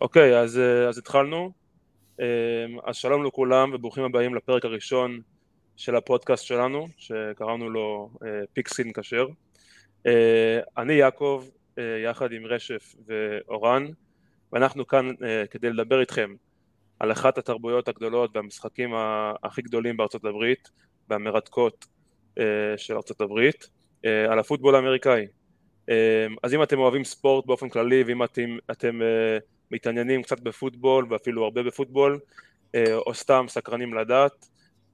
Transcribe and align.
אוקיי, 0.00 0.38
אז, 0.40 0.58
אה, 0.58 0.88
אז 0.88 0.98
התחלנו. 0.98 1.52
אה, 2.20 2.26
אז 2.84 2.96
שלום 2.96 3.24
לכולם 3.24 3.70
וברוכים 3.74 4.04
הבאים 4.04 4.34
לפרק 4.34 4.64
הראשון 4.64 5.20
של 5.76 5.96
הפודקאסט 5.96 6.44
שלנו, 6.44 6.88
שקראנו 6.96 7.70
לו 7.70 8.10
Pigskin 8.52 8.92
כשר. 8.92 9.26
אני 10.78 10.92
יעקב, 10.92 11.44
יחד 12.04 12.32
עם 12.32 12.46
רשף 12.46 12.94
ואורן, 13.06 13.86
ואנחנו 14.52 14.86
כאן 14.86 15.10
כדי 15.50 15.70
לדבר 15.70 16.00
איתכם 16.00 16.34
על 16.98 17.12
אחת 17.12 17.38
התרבויות 17.38 17.88
הגדולות 17.88 18.36
והמשחקים 18.36 18.94
הכי 19.42 19.62
גדולים 19.62 19.96
בארצות 19.96 20.24
הברית 20.24 20.70
והמרתקות 21.08 21.86
של 22.76 22.96
ארצות 22.96 23.20
הברית, 23.20 23.68
על 24.04 24.38
הפוטבול 24.38 24.74
האמריקאי. 24.74 25.26
אז 26.42 26.54
אם 26.54 26.62
אתם 26.62 26.78
אוהבים 26.78 27.04
ספורט 27.04 27.46
באופן 27.46 27.68
כללי 27.68 28.04
ואם 28.06 28.24
אתם, 28.24 28.56
אתם 28.70 29.00
מתעניינים 29.70 30.22
קצת 30.22 30.40
בפוטבול 30.40 31.06
ואפילו 31.10 31.44
הרבה 31.44 31.62
בפוטבול 31.62 32.20
אה, 32.74 32.94
או 32.94 33.14
סתם 33.14 33.46
סקרנים 33.48 33.94
לדעת. 33.94 34.48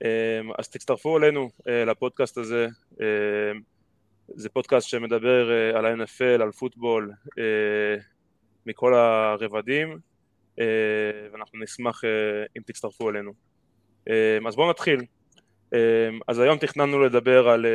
אה, 0.05 0.41
אז 0.59 0.69
תצטרפו 0.69 1.19
אלינו 1.19 1.51
אה, 1.69 1.85
לפודקאסט 1.85 2.39
הזה. 2.39 2.67
זה 4.35 4.49
פודקאסט 4.49 4.89
שמדבר 4.89 5.51
על 5.77 5.87
ה-NFL, 5.87 6.43
על 6.43 6.53
פוטבול 6.53 7.13
מכל 8.67 8.95
הרבדים. 8.95 9.99
ואנחנו 11.33 11.59
נשמח 11.59 12.05
אם 12.57 12.63
תצטרפו 12.67 13.11
אלינו. 13.11 13.33
אז 14.47 14.57
בואו 14.57 14.71
נתחיל. 14.71 15.01
אז 16.29 16.39
היום 16.39 16.59
תכננו 16.59 17.01
לדבר 17.01 17.49
על 17.49 17.67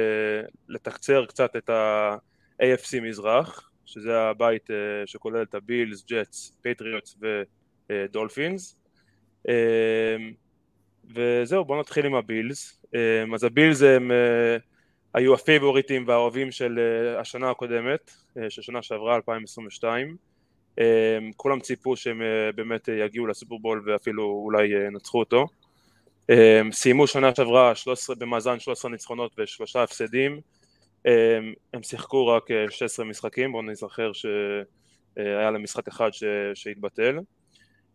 לתקצר 0.70 1.25
קצת 1.25 1.55
את 1.55 1.70
ה-AFC 1.70 3.02
מזרח 3.02 3.72
שזה 3.85 4.21
הבית 4.21 4.71
אה, 4.71 4.75
שכולל 5.05 5.41
את 5.41 5.55
הבילס, 5.55 6.05
ג'טס, 6.12 6.57
פטריוטס 6.62 7.17
ודולפינס. 7.89 8.77
וזהו 11.16 11.66
בואו 11.66 11.80
נתחיל 11.80 12.05
עם 12.05 12.16
הבילס. 12.16 12.81
אז 13.33 13.44
הבילס 13.44 13.81
הם 13.81 14.11
אה, 14.11 14.58
היו 15.14 15.33
הפייבוריטים 15.33 16.08
והאהובים 16.08 16.52
של 16.52 16.80
אה, 16.80 17.19
השנה 17.19 17.50
הקודמת, 17.50 18.11
של 18.50 18.61
שנה 18.61 18.81
שעברה 18.81 19.16
2022 19.16 20.16
כולם 21.36 21.59
ציפו 21.59 21.95
שהם 21.95 22.22
באמת 22.55 22.88
יגיעו 22.88 23.27
לסופרבול 23.27 23.83
ואפילו 23.86 24.23
אולי 24.23 24.67
ינצחו 24.88 25.20
אותו. 25.20 25.47
סיימו 26.72 27.08
שנה 27.08 27.36
שעברה 27.36 27.75
13, 27.75 28.16
במאזן 28.16 28.59
13 28.59 28.92
ניצחונות 28.92 29.31
ושלושה 29.38 29.83
הפסדים 29.83 30.42
הם, 31.06 31.53
הם 31.73 31.84
שיחקו 31.84 32.28
רק 32.28 32.48
16 32.70 33.06
אה, 33.06 33.09
משחקים, 33.09 33.52
בואו 33.52 33.64
נזכר 33.64 34.11
שהיה 34.14 35.52
להם 35.52 35.64
משחק 35.64 35.88
אחד 35.88 36.14
ש, 36.14 36.23
שהתבטל. 36.53 37.20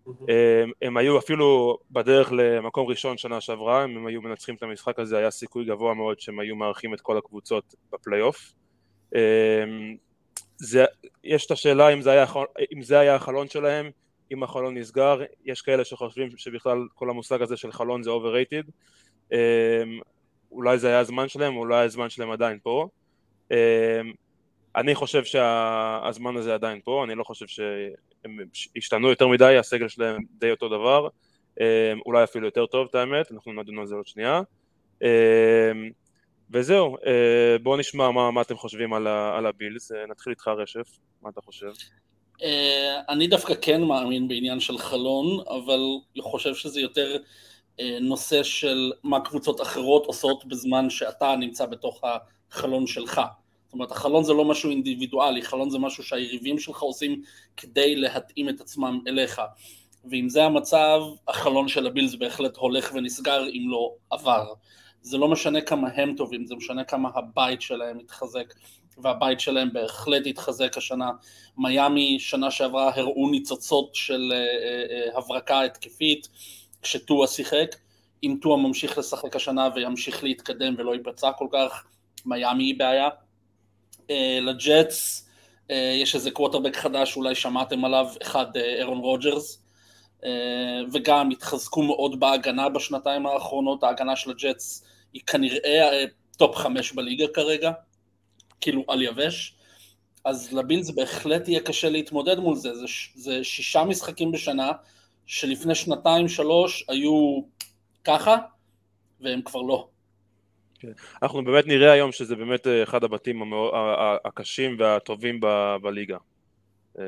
הם, 0.06 0.70
הם 0.82 0.96
היו 0.96 1.18
אפילו 1.18 1.78
בדרך 1.90 2.32
למקום 2.32 2.86
ראשון 2.86 3.18
שנה 3.18 3.40
שעברה, 3.40 3.84
אם 3.84 3.96
הם 3.96 4.06
היו 4.06 4.22
מנצחים 4.22 4.54
את 4.54 4.62
המשחק 4.62 4.98
הזה 4.98 5.18
היה 5.18 5.30
סיכוי 5.30 5.64
גבוה 5.64 5.94
מאוד 5.94 6.20
שהם 6.20 6.40
היו 6.40 6.56
מארחים 6.56 6.94
את 6.94 7.00
כל 7.00 7.18
הקבוצות 7.18 7.74
בפלייאוף. 7.92 8.52
זה, 10.56 10.84
יש 11.24 11.46
את 11.46 11.50
השאלה 11.50 11.88
אם 11.88 12.02
זה, 12.02 12.10
היה, 12.10 12.24
אם 12.76 12.82
זה 12.82 12.98
היה 12.98 13.14
החלון 13.14 13.48
שלהם, 13.48 13.90
אם 14.32 14.42
החלון 14.42 14.76
נסגר, 14.76 15.20
יש 15.44 15.62
כאלה 15.62 15.84
שחושבים 15.84 16.28
שבכלל 16.36 16.78
כל 16.94 17.10
המושג 17.10 17.42
הזה 17.42 17.56
של 17.56 17.72
חלון 17.72 18.02
זה 18.02 18.10
overrated, 18.10 18.70
אולי 20.52 20.78
זה 20.78 20.88
היה 20.88 20.98
הזמן 20.98 21.28
שלהם, 21.28 21.56
אולי 21.56 21.84
הזמן 21.84 22.10
שלהם 22.10 22.30
עדיין 22.30 22.58
פה. 22.62 22.88
אמ, 23.50 23.56
אני 24.76 24.94
חושב 24.94 25.24
שהזמן 25.24 26.36
הזה 26.36 26.54
עדיין 26.54 26.80
פה, 26.84 27.04
אני 27.04 27.14
לא 27.14 27.24
חושב 27.24 27.46
שהם 27.46 28.38
השתנו 28.76 29.08
יותר 29.08 29.28
מדי, 29.28 29.56
הסגל 29.56 29.88
שלהם 29.88 30.22
די 30.38 30.50
אותו 30.50 30.68
דבר, 30.68 31.08
אמ, 31.60 31.64
אולי 32.06 32.24
אפילו 32.24 32.46
יותר 32.46 32.66
טוב 32.66 32.86
את 32.90 32.94
האמת, 32.94 33.32
אנחנו 33.32 33.52
נדון 33.52 33.78
על 33.78 33.86
זה 33.86 33.94
עוד 33.94 34.06
שנייה. 34.06 34.40
אמ, 35.02 35.90
וזהו, 36.50 36.96
אה, 37.06 37.58
בואו 37.62 37.76
נשמע 37.76 38.10
מה, 38.10 38.30
מה 38.30 38.40
אתם 38.40 38.56
חושבים 38.56 38.92
על, 38.92 39.06
על 39.06 39.46
הבילס, 39.46 39.92
אה, 39.92 40.06
נתחיל 40.06 40.30
איתך 40.30 40.48
רשף, 40.48 40.98
מה 41.22 41.30
אתה 41.30 41.40
חושב? 41.40 41.72
אה, 42.42 43.00
אני 43.08 43.26
דווקא 43.26 43.54
כן 43.62 43.82
מאמין 43.82 44.28
בעניין 44.28 44.60
של 44.60 44.78
חלון, 44.78 45.26
אבל 45.48 45.80
חושב 46.20 46.54
שזה 46.54 46.80
יותר 46.80 47.16
נושא 48.00 48.42
של 48.42 48.92
מה 49.02 49.20
קבוצות 49.20 49.60
אחרות 49.60 50.06
עושות 50.06 50.44
בזמן 50.44 50.90
שאתה 50.90 51.36
נמצא 51.36 51.66
בתוך 51.66 52.00
החלון 52.50 52.86
שלך. 52.86 53.20
זאת 53.70 53.74
אומרת, 53.74 53.90
החלון 53.90 54.24
זה 54.24 54.32
לא 54.32 54.44
משהו 54.44 54.70
אינדיבידואלי, 54.70 55.42
חלון 55.42 55.70
זה 55.70 55.78
משהו 55.78 56.02
שהיריבים 56.02 56.58
שלך 56.58 56.82
עושים 56.82 57.22
כדי 57.56 57.96
להתאים 57.96 58.48
את 58.48 58.60
עצמם 58.60 59.00
אליך. 59.06 59.40
ואם 60.04 60.28
זה 60.28 60.44
המצב, 60.44 61.00
החלון 61.28 61.68
של 61.68 61.86
הבילס 61.86 62.14
בהחלט 62.14 62.56
הולך 62.56 62.90
ונסגר 62.94 63.42
אם 63.48 63.66
לא 63.70 63.94
עבר. 64.10 64.52
זה 65.02 65.18
לא 65.18 65.28
משנה 65.28 65.60
כמה 65.60 65.88
הם 65.94 66.14
טובים, 66.16 66.46
זה 66.46 66.54
משנה 66.54 66.84
כמה 66.84 67.10
הבית 67.14 67.62
שלהם 67.62 67.98
מתחזק, 67.98 68.54
והבית 68.98 69.40
שלהם 69.40 69.72
בהחלט 69.72 70.26
התחזק 70.26 70.76
השנה. 70.76 71.10
מיאמי 71.58 72.16
שנה 72.20 72.50
שעברה 72.50 72.90
הראו 72.94 73.30
ניצוצות 73.30 73.94
של 73.94 74.32
אה, 74.32 75.14
אה, 75.14 75.18
הברקה 75.18 75.62
התקפית 75.62 76.28
כשטואה 76.82 77.26
שיחק. 77.26 77.76
אם 78.22 78.36
טואה 78.42 78.56
ממשיך 78.56 78.98
לשחק 78.98 79.36
השנה 79.36 79.68
וימשיך 79.74 80.24
להתקדם 80.24 80.74
ולא 80.78 80.94
ייפצע 80.94 81.32
כל 81.32 81.46
כך, 81.52 81.84
מיאמי 82.26 82.64
היא 82.64 82.78
בעיה. 82.78 83.08
אה, 84.10 84.38
לג'טס 84.40 85.28
אה, 85.70 85.98
יש 86.02 86.14
איזה 86.14 86.30
קווטרבק 86.30 86.76
חדש, 86.76 87.16
אולי 87.16 87.34
שמעתם 87.34 87.84
עליו, 87.84 88.06
אחד 88.22 88.56
אה, 88.56 88.62
אהרון 88.62 88.98
רוג'רס, 88.98 89.62
וגם 90.92 91.30
התחזקו 91.30 91.82
מאוד 91.82 92.20
בהגנה 92.20 92.68
בשנתיים 92.68 93.26
האחרונות, 93.26 93.82
ההגנה 93.82 94.16
של 94.16 94.30
הג'טס 94.30 94.84
היא 95.12 95.22
כנראה 95.26 96.04
top 96.36 96.56
חמש 96.56 96.92
בליגה 96.92 97.24
כרגע, 97.34 97.72
כאילו 98.60 98.84
על 98.88 99.02
יבש, 99.02 99.54
אז 100.24 100.52
לבילס 100.52 100.90
בהחלט 100.90 101.48
יהיה 101.48 101.60
קשה 101.60 101.90
להתמודד 101.90 102.38
מול 102.38 102.56
זה, 102.56 102.74
זה, 102.74 102.86
זה 103.14 103.44
שישה 103.44 103.84
משחקים 103.84 104.32
בשנה, 104.32 104.72
שלפני 105.26 105.74
שנתיים 105.74 106.28
שלוש 106.28 106.84
היו 106.88 107.40
ככה, 108.04 108.36
והם 109.20 109.42
כבר 109.42 109.62
לא. 109.62 109.88
אנחנו 111.22 111.44
באמת 111.44 111.66
נראה 111.66 111.92
היום 111.92 112.12
שזה 112.12 112.36
באמת 112.36 112.66
אה, 112.66 112.82
אחד 112.82 113.04
הבתים 113.04 113.52
הקשים 114.24 114.76
והטובים 114.78 115.40
בליגה. 115.82 116.16
אה, 116.98 117.04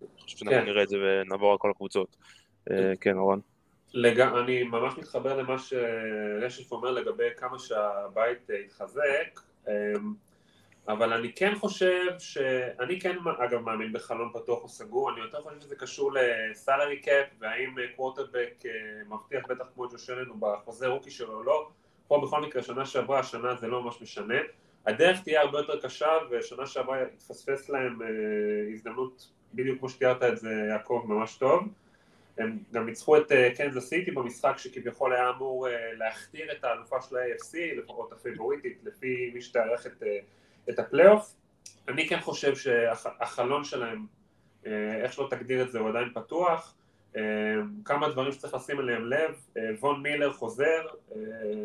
אני 0.00 0.08
חושב 0.20 0.38
שאנחנו 0.38 0.58
כן. 0.58 0.64
נראה 0.64 0.82
את 0.82 0.88
זה 0.88 0.96
ונעבור 1.02 1.52
על 1.52 1.58
כל 1.58 1.70
הקבוצות. 1.70 2.16
אה, 2.70 2.92
כן, 3.00 3.16
אורן. 3.16 3.38
לג... 3.94 4.20
אני 4.20 4.62
ממש 4.62 4.98
מתחבר 4.98 5.36
למה 5.36 5.58
שרשף 5.58 6.72
אומר 6.72 6.90
לגבי 6.90 7.28
כמה 7.36 7.58
שהבית 7.58 8.50
התחזק, 8.64 9.40
אבל 10.88 11.12
אני 11.12 11.32
כן 11.32 11.54
חושב 11.54 12.18
ש... 12.18 12.38
אני 12.80 13.00
כן 13.00 13.16
אגב 13.38 13.60
מאמין 13.60 13.92
בחלון 13.92 14.30
פתוח 14.34 14.62
או 14.62 14.68
סגור, 14.68 15.10
אני 15.10 15.20
יותר 15.20 15.42
חושב 15.42 15.60
שזה 15.60 15.76
קשור 15.76 16.12
לסלרי 16.12 17.00
קאפ 17.00 17.26
והאם 17.40 17.74
קווטרבק 17.96 18.62
מבטיח 19.08 19.46
בטח 19.48 19.66
כמו 19.74 19.88
ג'ושלן 19.88 20.26
הוא 20.26 20.36
בחוזה 20.40 20.86
רוקי 20.86 21.10
שלו 21.10 21.34
או 21.34 21.42
לא 21.42 21.68
פה 22.08 22.20
בכל 22.22 22.40
מקרה 22.40 22.62
שנה 22.62 22.86
שעברה, 22.86 23.18
השנה 23.18 23.54
זה 23.54 23.66
לא 23.66 23.82
ממש 23.82 24.02
משנה. 24.02 24.34
הדרך 24.86 25.22
תהיה 25.22 25.40
הרבה 25.40 25.58
יותר 25.58 25.80
קשה 25.80 26.10
ושנה 26.30 26.66
שעברה 26.66 27.02
התפספס 27.02 27.68
להם 27.68 28.02
אה, 28.02 28.08
הזדמנות 28.72 29.32
בדיוק 29.54 29.78
כמו 29.78 29.88
שתיארת 29.88 30.22
את 30.22 30.38
זה 30.38 30.50
יעקב 30.68 31.04
ממש 31.08 31.36
טוב. 31.36 31.68
הם 32.38 32.58
גם 32.72 32.86
ניצחו 32.86 33.16
את 33.16 33.32
אה, 33.32 33.50
קנזס 33.56 33.88
סיטי 33.88 34.10
במשחק 34.10 34.58
שכביכול 34.58 35.12
היה 35.12 35.30
אמור 35.30 35.68
אה, 35.68 35.92
להכתיר 35.94 36.52
את 36.52 36.64
האלופה 36.64 36.96
של 37.02 37.16
ה-AFC, 37.16 37.78
לפחות 37.78 38.12
הפיבוריטית, 38.12 38.78
לפי 38.84 39.30
מי 39.34 39.40
שתארך 39.40 39.86
את, 39.86 40.02
אה, 40.02 40.18
את 40.70 40.78
הפלייאוף. 40.78 41.34
אני 41.88 42.08
כן 42.08 42.20
חושב 42.20 42.56
שהחלון 42.56 43.64
שלהם, 43.64 44.06
אה, 44.66 44.96
איך 45.02 45.12
שלא 45.12 45.28
תגדיר 45.30 45.62
את 45.62 45.70
זה, 45.70 45.78
הוא 45.78 45.88
עדיין 45.88 46.08
פתוח. 46.14 46.75
אמ, 47.16 47.68
כמה 47.84 48.08
דברים 48.08 48.32
שצריך 48.32 48.54
לשים 48.54 48.78
עליהם 48.78 49.06
לב, 49.06 49.34
אה, 49.56 49.62
וון 49.80 50.02
מילר 50.02 50.32
חוזר, 50.32 50.86
אה, 51.16 51.20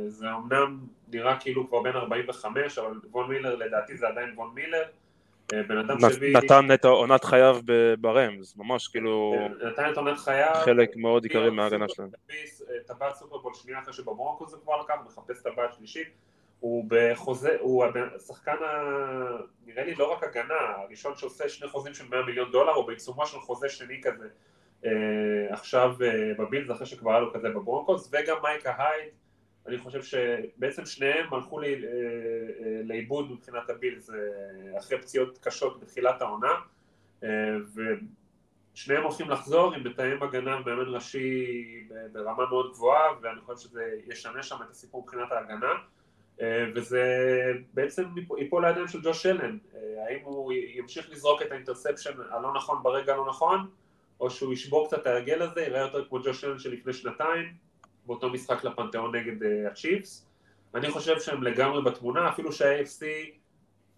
זה 0.07 0.25
אמנם 0.31 0.80
נראה 1.07 1.39
כאילו 1.39 1.68
כבר 1.68 1.81
בן 1.81 1.95
45, 1.95 2.77
אבל 2.77 3.00
וון 3.12 3.30
מילר 3.30 3.56
לדעתי 3.56 3.98
זה 3.98 4.07
עדיין 4.07 4.33
וון 4.36 4.51
מילר, 4.53 4.83
אה, 5.53 5.63
בן 5.63 5.77
אדם 5.77 6.00
שהביא... 6.00 6.38
נתן 6.38 6.74
את 6.74 6.86
עונת 6.86 7.24
חייו 7.24 7.59
ברמז, 8.00 8.53
ממש 8.57 8.88
כאילו... 8.88 9.36
נתן 9.71 9.92
את 9.92 9.98
עונת 9.98 10.18
חייו. 10.18 10.62
חלק 10.65 10.95
מאוד 10.95 11.24
עיקרי 11.24 11.50
מההגנה 11.50 11.86
שלהם. 11.89 12.09
טבעת 12.88 13.15
סופרבול 13.15 13.54
שנייה 13.54 13.80
אחרי 13.80 13.94
שבברונקו 13.94 14.47
זה 14.47 14.57
כבר 14.63 14.81
לקח, 14.81 14.95
מחפש 15.06 15.44
טבעת 15.44 15.74
שלישית. 15.74 16.07
הוא 16.59 16.86
בחוזה, 16.88 17.57
הוא 17.59 17.86
השחקן, 18.15 18.56
ה... 18.63 18.81
נראה 19.65 19.83
לי 19.83 19.95
לא 19.95 20.12
רק 20.12 20.24
הגנה, 20.24 20.54
הראשון 20.77 21.15
שעושה 21.15 21.50
שני 21.50 21.68
חוזים 21.68 21.94
של 21.94 22.04
100 22.09 22.25
מיליון 22.25 22.51
דולר, 22.51 22.71
הוא 22.71 22.88
בעיצומו 22.88 23.25
של 23.25 23.39
חוזה 23.39 23.69
שני 23.69 24.01
כזה 24.04 24.27
עכשיו 25.50 25.95
אה, 26.01 26.33
בבילס 26.38 26.71
אחרי 26.72 26.86
שכבר 26.86 27.12
היה 27.12 27.19
לו 27.19 27.33
כזה 27.33 27.50
בברונקוס 27.50 28.10
וגם 28.13 28.38
מייקה 28.44 28.74
הייד 28.78 29.10
אני 29.68 29.78
חושב 29.78 30.04
שבעצם 30.04 30.86
שניהם 30.86 31.33
הלכו 31.33 31.60
לי, 31.60 31.75
אה, 31.75 32.81
לאיבוד 32.83 33.31
מבחינת 33.31 33.69
הבילס 33.69 34.09
אחרי 34.78 35.01
פציעות 35.01 35.38
קשות 35.42 35.80
בתחילת 35.80 36.22
העונה 36.22 36.54
שניהם 38.74 39.04
הולכים 39.04 39.30
לחזור 39.30 39.74
עם 39.74 39.88
מתאם 39.88 40.24
הגנה 40.24 40.57
ומאמן 40.66 40.94
ראשי 40.94 41.48
ברמה 42.12 42.45
מאוד 42.50 42.72
גבוהה 42.72 43.10
ואני 43.22 43.42
חושב 43.42 43.69
שזה 43.69 43.92
ישנה 44.07 44.44
שם 44.44 44.56
את 44.66 44.69
הסיפור 44.69 45.04
מבחינת 45.04 45.31
ההגנה 45.31 45.74
אה, 46.42 46.66
וזה 46.75 47.04
בעצם 47.74 48.04
ייפול 48.38 48.66
לידיים 48.66 48.88
של 48.88 49.00
ג'וש 49.04 49.25
אלן. 49.25 49.57
האם 50.07 50.19
הוא 50.24 50.54
ימשיך 50.54 51.10
לזרוק 51.10 51.42
את 51.42 51.51
האינטרספשן 51.51 52.12
הלא 52.31 52.54
נכון 52.54 52.83
ברגע 52.83 53.13
הלא 53.13 53.28
נכון 53.30 53.69
או 54.21 54.29
שהוא 54.29 54.53
ישבור 54.53 54.88
קצת 54.88 55.00
את 55.00 55.07
ההרגל 55.07 55.41
הזה, 55.41 55.62
ייראה 55.62 55.81
יותר 55.81 56.06
כמו 56.06 56.19
ג'וש 56.23 56.44
אלן 56.44 56.59
של 56.59 56.71
לפני 56.73 56.94
שנתיים 56.94 57.53
באותו 58.06 58.29
משחק 58.29 58.63
לפנתיאון 58.63 59.15
נגד 59.15 59.35
הצ'יפס. 59.71 60.27
אני 60.75 60.91
חושב 60.91 61.19
שהם 61.19 61.44
לגמרי 61.44 61.81
בתמונה, 61.81 62.29
אפילו 62.29 62.51
שה-AFC 62.51 63.03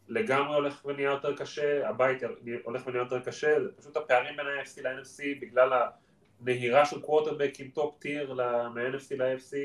לגמרי 0.07 0.55
הולך 0.55 0.85
ונהיה 0.85 1.09
יותר 1.11 1.35
קשה, 1.35 1.89
הבית 1.89 2.23
הולך 2.63 2.87
ונהיה 2.87 3.01
יותר 3.01 3.19
קשה, 3.19 3.63
זה 3.63 3.69
פשוט 3.77 3.97
הפערים 3.97 4.37
בין 4.37 4.45
ה-AFC 4.45 4.81
ל-NFC 4.81 5.41
בגלל 5.41 5.69
הנהירה 6.41 6.85
של 6.85 7.01
קווטרבק 7.01 7.53
עם 7.59 7.67
top 7.67 7.99
tier 7.99 8.33
מה-NFC 8.33 9.15
ל-AFC, 9.17 9.55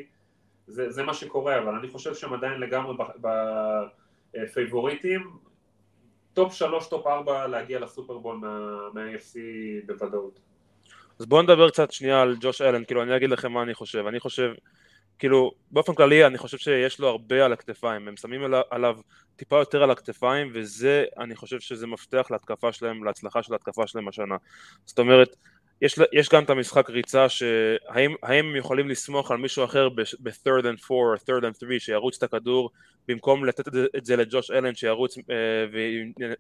זה, 0.66 0.90
זה 0.90 1.02
מה 1.02 1.14
שקורה, 1.14 1.58
אבל 1.58 1.74
אני 1.74 1.88
חושב 1.88 2.14
שהם 2.14 2.32
עדיין 2.32 2.60
לגמרי 2.60 2.96
בפייבוריטים, 4.34 5.36
top 6.34 6.52
שלוש, 6.52 6.88
top 6.88 7.06
ארבע 7.06 7.46
להגיע 7.46 7.80
לסופרבול 7.80 8.36
מה-AFC 8.36 9.36
בוודאות. 9.86 10.47
אז 11.20 11.26
בואו 11.26 11.42
נדבר 11.42 11.70
קצת 11.70 11.92
שנייה 11.92 12.22
על 12.22 12.36
ג'וש 12.40 12.62
אלן, 12.62 12.84
כאילו 12.84 13.02
אני 13.02 13.16
אגיד 13.16 13.30
לכם 13.30 13.52
מה 13.52 13.62
אני 13.62 13.74
חושב, 13.74 14.06
אני 14.06 14.20
חושב 14.20 14.52
כאילו, 15.18 15.52
באופן 15.70 15.94
כללי 15.94 16.26
אני 16.26 16.38
חושב 16.38 16.58
שיש 16.58 17.00
לו 17.00 17.08
הרבה 17.08 17.44
על 17.44 17.52
הכתפיים, 17.52 18.08
הם 18.08 18.16
שמים 18.16 18.40
עליו 18.70 18.98
טיפה 19.36 19.58
יותר 19.58 19.82
על 19.82 19.90
הכתפיים, 19.90 20.50
וזה, 20.54 21.04
אני 21.18 21.36
חושב 21.36 21.60
שזה 21.60 21.86
מפתח 21.86 22.26
להתקפה 22.30 22.72
שלהם, 22.72 23.04
להצלחה 23.04 23.42
של 23.42 23.52
ההתקפה 23.52 23.86
שלהם 23.86 24.08
השנה. 24.08 24.36
זאת 24.84 24.98
אומרת, 24.98 25.36
יש, 25.82 25.98
יש 26.12 26.28
גם 26.28 26.44
את 26.44 26.50
המשחק 26.50 26.90
ריצה, 26.90 27.28
שהאם 27.28 28.14
הם 28.22 28.56
יכולים 28.56 28.88
לסמוך 28.88 29.30
על 29.30 29.36
מישהו 29.36 29.64
אחר 29.64 29.88
ב-third 29.88 30.62
and 30.62 30.90
4 30.90 30.94
או 30.94 31.14
third 31.14 31.42
and 31.42 31.58
3 31.58 31.78
שירוץ 31.78 32.16
את 32.16 32.22
הכדור 32.22 32.70
במקום 33.08 33.44
לתת 33.44 33.68
את 33.96 34.06
זה 34.06 34.16
לג'וש 34.16 34.50
אלן 34.50 34.74
שירוץ 34.74 35.18
אה, 35.18 35.34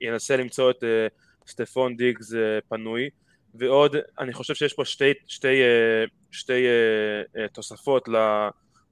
וינסה 0.00 0.36
למצוא 0.36 0.70
את 0.70 0.84
אה, 0.84 1.06
סטפון 1.46 1.96
דיגס 1.96 2.34
אה, 2.34 2.58
פנוי 2.68 3.10
ועוד 3.54 3.96
אני 4.18 4.32
חושב 4.32 4.54
שיש 4.54 4.72
פה 4.72 4.84
שתי, 4.84 5.12
שתי, 5.26 5.62
אה, 5.62 6.04
שתי, 6.30 6.66
אה, 6.66 7.42
אה, 7.42 7.48
תוספות 7.48 8.08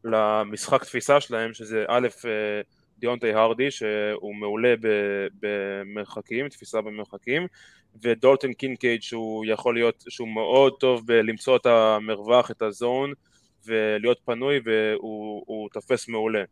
למשחק 0.04 0.84
תפיסה 0.84 1.20
שלהם, 1.20 1.54
שזה 1.54 1.84
א', 1.88 2.08
דיונטי 2.98 3.32
הרדי, 3.32 3.70
שהוא 3.70 4.34
מעולה 4.34 4.74
במרחקים, 5.40 6.48
תפיסה 6.48 6.80
במרחקים, 6.80 7.46
ודולטון 8.02 8.52
קינקייד 8.52 9.02
שהוא 9.02 9.44
יכול 9.48 9.74
להיות, 9.74 10.04
שהוא 10.08 10.28
מאוד 10.28 10.72
טוב 10.80 11.06
בלמצוא 11.06 11.56
את 11.56 11.66
המרווח, 11.66 12.50
את 12.50 12.62
הזון, 12.62 13.12
ולהיות 13.66 14.20
פנוי, 14.24 14.60
והוא 14.64 15.68
תופס 15.72 16.08
מעולה. 16.08 16.42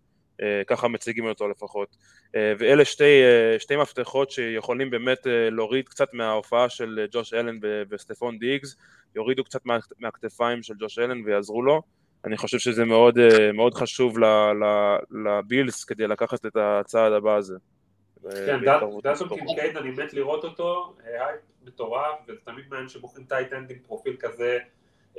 אה, 0.42 0.62
ככה 0.66 0.88
מציגים 0.88 1.26
אותו 1.26 1.48
לפחות. 1.48 1.96
אה, 2.34 2.52
ואלה 2.58 2.84
שתי, 2.84 3.22
שתי 3.58 3.76
מפתחות 3.76 4.30
שיכולים 4.30 4.90
באמת 4.90 5.26
להוריד 5.50 5.88
קצת 5.88 6.14
מההופעה 6.14 6.68
של 6.68 7.06
ג'וש 7.10 7.34
אלן 7.34 7.58
וסטפון 7.90 8.38
דיגס, 8.38 8.76
יורידו 9.14 9.44
קצת 9.44 9.60
מהכתפיים 9.98 10.62
של 10.62 10.74
ג'וש 10.78 10.98
אלן 10.98 11.22
ויעזרו 11.24 11.62
לו. 11.62 11.82
אני 12.24 12.36
חושב 12.36 12.58
שזה 12.58 12.84
מאוד, 12.84 13.18
אה, 13.18 13.52
מאוד 13.52 13.74
חשוב 13.74 14.18
לבילס 15.24 15.84
כדי 15.84 16.06
לקחת 16.06 16.46
את 16.46 16.56
הצעד 16.56 17.12
הבא 17.12 17.36
הזה. 17.36 17.54
כן, 18.46 18.64
דלטון 19.02 19.28
קינקייד 19.28 19.76
אני 19.76 19.90
מת 19.90 20.12
לראות 20.14 20.44
אותו, 20.44 20.96
הייפ 21.04 21.20
אה, 21.20 21.34
מטורף, 21.64 22.18
וזה 22.28 22.38
תמיד 22.44 22.64
מעניין 22.70 22.88
שבוחרים 22.88 23.26
טייט 23.26 23.52
עם 23.52 23.66
פרופיל 23.86 24.16
כזה 24.20 24.58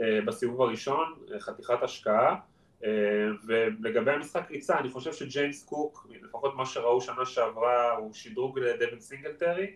אה, 0.02 0.20
בסיבוב 0.26 0.62
הראשון, 0.62 1.14
חתיכת 1.40 1.84
השקעה. 1.84 2.36
ולגבי 3.48 4.12
המשחק 4.12 4.52
ריצה, 4.52 4.80
אני 4.80 4.90
חושב 4.90 5.14
שג'יימס 5.14 5.64
קוק, 5.64 6.08
לפחות 6.24 6.56
מה 6.56 6.66
שראו 6.66 7.02
שנה 7.02 7.26
שעברה, 7.26 7.92
הוא 7.92 8.14
שדרוג 8.14 8.60
לדווין 8.60 9.00
סינגלטרי. 9.00 9.76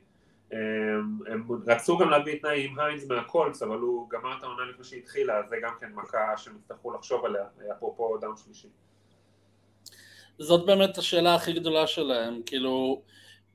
הם 1.28 1.48
רצו 1.68 1.98
גם 1.98 2.10
להביא 2.10 2.36
את 2.36 2.46
נאיים 2.46 2.80
היינס 2.80 3.08
מהקולטס, 3.08 3.62
אבל 3.62 3.78
הוא 3.78 4.10
גמר 4.10 4.38
את 4.38 4.44
העונה 4.44 4.66
לפני 4.70 4.84
שהתחילה, 4.84 5.38
אז 5.38 5.50
זה 5.50 5.56
גם 5.64 5.74
כן 5.80 5.92
מכה 5.96 6.38
שהם 6.38 6.56
יצטרכו 6.60 6.94
לחשוב 6.94 7.26
עליה, 7.26 7.44
אפרופו 7.78 8.18
down 8.18 8.38
שלישי. 8.38 8.68
זאת 10.40 10.66
באמת 10.66 10.98
השאלה 10.98 11.36
הכי 11.36 11.54
גדולה 11.54 11.88
שלהם, 11.88 12.42
כאילו, 12.46 13.02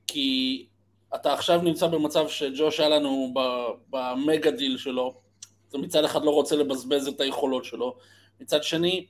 כי 0.07 0.67
אתה 1.15 1.33
עכשיו 1.33 1.61
נמצא 1.61 1.87
במצב 1.87 2.27
שג'וש 2.27 2.79
אלן 2.79 2.89
ב 2.89 3.33
mega 3.89 4.51
deal 4.51 4.77
שלו, 4.77 5.13
אז 5.69 5.75
מצד 5.75 6.03
אחד 6.03 6.25
לא 6.25 6.31
רוצה 6.31 6.55
לבזבז 6.55 7.07
את 7.07 7.21
היכולות 7.21 7.65
שלו, 7.65 7.97
מצד 8.39 8.63
שני, 8.63 9.05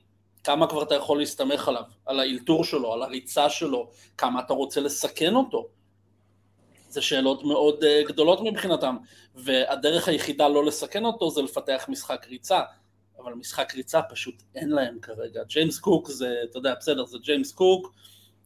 כמה 0.46 0.66
כבר 0.66 0.82
אתה 0.82 0.94
יכול 0.94 1.18
להסתמך 1.18 1.68
עליו, 1.68 1.82
על 2.06 2.20
האלתור 2.20 2.64
שלו, 2.64 2.92
על 2.92 3.02
הריצה 3.02 3.50
שלו, 3.50 3.90
כמה 4.18 4.40
אתה 4.40 4.52
רוצה 4.52 4.80
לסכן 4.80 5.34
אותו. 5.34 5.68
זה 6.88 7.02
שאלות 7.02 7.44
מאוד 7.44 7.84
אה, 7.84 8.08
גדולות 8.08 8.40
מבחינתם, 8.44 8.96
והדרך 9.34 10.08
היחידה 10.08 10.48
לא 10.48 10.64
לסכן 10.64 11.04
אותו 11.04 11.30
זה 11.30 11.42
לפתח 11.42 11.86
משחק 11.88 12.26
ריצה, 12.28 12.60
אבל 13.18 13.32
משחק 13.32 13.74
ריצה 13.74 14.02
פשוט 14.02 14.42
אין 14.54 14.68
להם 14.70 14.98
כרגע. 15.02 15.42
ג'יימס 15.44 15.78
קוק 15.78 16.08
זה, 16.08 16.34
אתה 16.50 16.58
יודע, 16.58 16.74
בסדר, 16.74 17.06
זה 17.06 17.18
ג'יימס 17.18 17.52
קוק, 17.52 17.94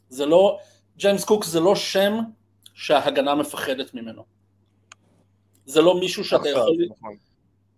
זה 0.08 0.26
לא, 0.26 0.58
ג'יימס 0.96 1.24
קוק 1.24 1.44
זה 1.44 1.60
לא 1.60 1.74
שם 1.74 2.18
שההגנה 2.74 3.34
מפחדת 3.34 3.94
ממנו. 3.94 4.24
זה 5.66 5.80
לא 5.80 6.00
מישהו 6.00 6.24
שאתה 6.24 6.50
נכון, 6.50 6.52
יכול... 6.52 7.29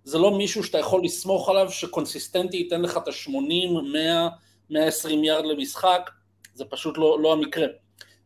זה 0.04 0.18
לא 0.18 0.38
מישהו 0.38 0.64
שאתה 0.64 0.78
יכול 0.78 1.04
לסמוך 1.04 1.48
עליו 1.48 1.70
ש 1.70 1.83
consistently 1.83 2.56
ייתן 2.56 2.82
לך 2.82 2.96
את 2.96 3.08
ה-80, 3.08 3.82
100, 3.92 4.28
120 4.70 5.24
יארד 5.24 5.44
למשחק, 5.44 6.10
זה 6.54 6.64
פשוט 6.64 6.98
לא, 6.98 7.20
לא 7.20 7.32
המקרה. 7.32 7.66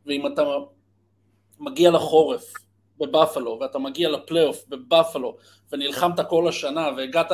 ואם 0.07 0.27
אתה 0.27 0.43
מגיע 1.61 1.91
לחורף 1.91 2.53
בבאפלו, 2.99 3.59
ואתה 3.61 3.79
מגיע 3.79 4.09
לפלייאוף 4.11 4.65
בבאפלו, 4.69 5.37
ונלחמת 5.73 6.21
כל 6.29 6.49
השנה, 6.49 6.89
והגעת 6.97 7.33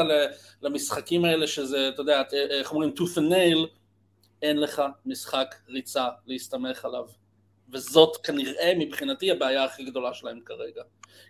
למשחקים 0.62 1.24
האלה 1.24 1.46
שזה, 1.46 1.88
אתה 1.88 2.00
יודע, 2.00 2.22
איך 2.32 2.72
אומרים, 2.72 2.92
tooth 2.98 3.18
and 3.18 3.32
nail, 3.32 3.68
אין 4.42 4.60
לך 4.60 4.82
משחק 5.06 5.54
ריצה 5.68 6.08
להסתמך 6.26 6.84
עליו. 6.84 7.21
וזאת 7.72 8.16
כנראה 8.16 8.72
מבחינתי 8.78 9.30
הבעיה 9.30 9.64
הכי 9.64 9.84
גדולה 9.84 10.14
שלהם 10.14 10.40
כרגע. 10.44 10.82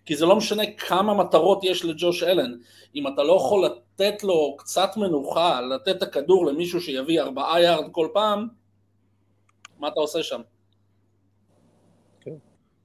כי 0.04 0.16
זה 0.16 0.26
לא 0.26 0.36
משנה 0.36 0.62
כמה 0.78 1.14
מטרות 1.14 1.64
יש 1.64 1.84
לג'וש 1.84 2.22
אלן, 2.22 2.52
אם 2.94 3.08
אתה 3.08 3.22
לא 3.22 3.32
יכול 3.32 3.66
לתת 3.66 4.24
לו 4.24 4.56
קצת 4.58 4.90
מנוחה, 4.96 5.60
לתת 5.60 5.96
את 5.96 6.02
הכדור 6.02 6.46
למישהו 6.46 6.80
שיביא 6.80 7.20
ארבעה 7.20 7.62
יארד 7.62 7.92
כל 7.92 8.08
פעם, 8.12 8.48
מה 9.78 9.88
אתה 9.88 10.00
עושה 10.00 10.22
שם? 10.22 10.40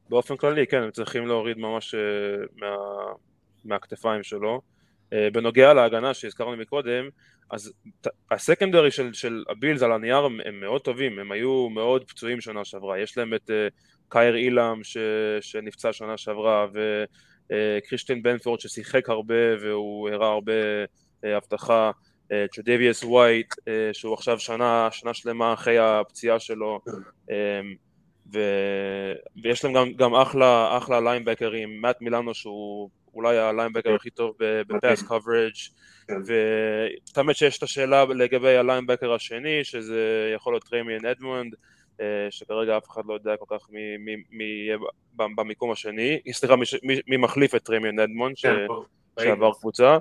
באופן 0.10 0.38
כללי, 0.38 0.68
כן, 0.68 0.84
הם 0.84 0.92
צריכים 0.92 1.28
להוריד 1.28 1.58
ממש 1.58 1.96
אה, 1.96 2.00
מה, 2.56 2.76
מהכתפיים 3.66 4.24
שלו. 4.24 4.62
אה, 5.14 5.28
בנוגע 5.34 5.74
להגנה 5.74 6.14
שהזכרנו 6.14 6.58
מקודם, 6.58 7.10
אז 7.50 7.74
הסקנדרי 8.32 8.92
של, 8.92 9.14
של 9.14 9.44
הבילס 9.50 9.82
על 9.82 9.92
הנייר 9.92 10.18
הם, 10.18 10.40
הם 10.46 10.60
מאוד 10.60 10.82
טובים, 10.82 11.20
הם 11.20 11.32
היו 11.32 11.70
מאוד 11.70 12.04
פצועים 12.04 12.42
שנה 12.42 12.66
שעברה, 12.66 13.00
יש 13.00 13.18
להם 13.18 13.34
את 13.34 13.50
uh, 13.50 13.54
קייר 14.10 14.36
אילם 14.36 14.80
ש, 14.84 14.98
שנפצע 15.42 15.94
שנה 15.94 16.18
שעברה 16.18 16.68
וכריסטיאן 16.74 18.20
אה, 18.20 18.22
בנפורד 18.24 18.60
ששיחק 18.60 19.10
הרבה 19.10 19.62
והוא 19.62 20.10
הראה 20.10 20.28
הרבה 20.28 20.52
אה, 21.24 21.28
הבטחה, 21.28 21.92
אה, 22.26 23.06
ווייט 23.06 23.54
אה, 23.54 23.64
שהוא 23.94 24.14
עכשיו 24.14 24.40
שנה, 24.40 24.88
שנה 24.92 25.14
שלמה 25.14 25.54
אחרי 25.54 25.78
הפציעה 25.78 26.40
שלו. 26.40 26.80
אממ, 27.30 27.32
ו... 28.34 28.40
ויש 29.44 29.66
להם 29.66 29.74
גם, 29.74 29.94
גם 29.94 30.16
אחלה, 30.16 30.78
אחלה 30.78 31.00
ליינבקרים, 31.02 31.82
מאט 31.82 32.02
מילאנו 32.02 32.34
שהוא 32.34 32.90
אולי 33.18 33.38
ה 33.38 33.43
linebacker 33.43 33.96
הכי 33.96 34.10
טוב 34.10 34.36
ב 34.40 34.52
pass 34.52 35.02
coverage 35.02 35.54
כן. 36.08 36.14
ותמיד 37.12 37.36
שיש 37.36 37.58
את 37.58 37.64
השאלה 37.64 38.06
לגבי 38.06 38.58
ה 38.58 38.63
linebacker 38.63 39.14
השני 39.14 39.64
שזה 39.64 40.32
יכול 40.36 40.54
להיות 40.54 40.64
טרמיין 40.64 41.06
אדמונדס 41.06 41.56
אה, 42.02 42.28
שכרגע 42.30 42.78
אף 42.78 42.90
אחד 42.90 43.02
לא 43.06 43.14
יודע 43.14 43.38
כל 43.38 43.58
כך 43.58 43.68
מי 44.30 44.44
יהיה 44.44 44.78
במיקום 45.16 45.72
השני, 45.72 46.20
סליחה 46.32 46.56
מי 47.08 47.18
מחליף 47.18 47.56
את 47.56 47.64
טרמיאן 47.64 48.00
אדמונד 48.00 48.36
כן, 48.38 48.56
שעבר 49.20 49.54
קבוצה. 49.54 49.98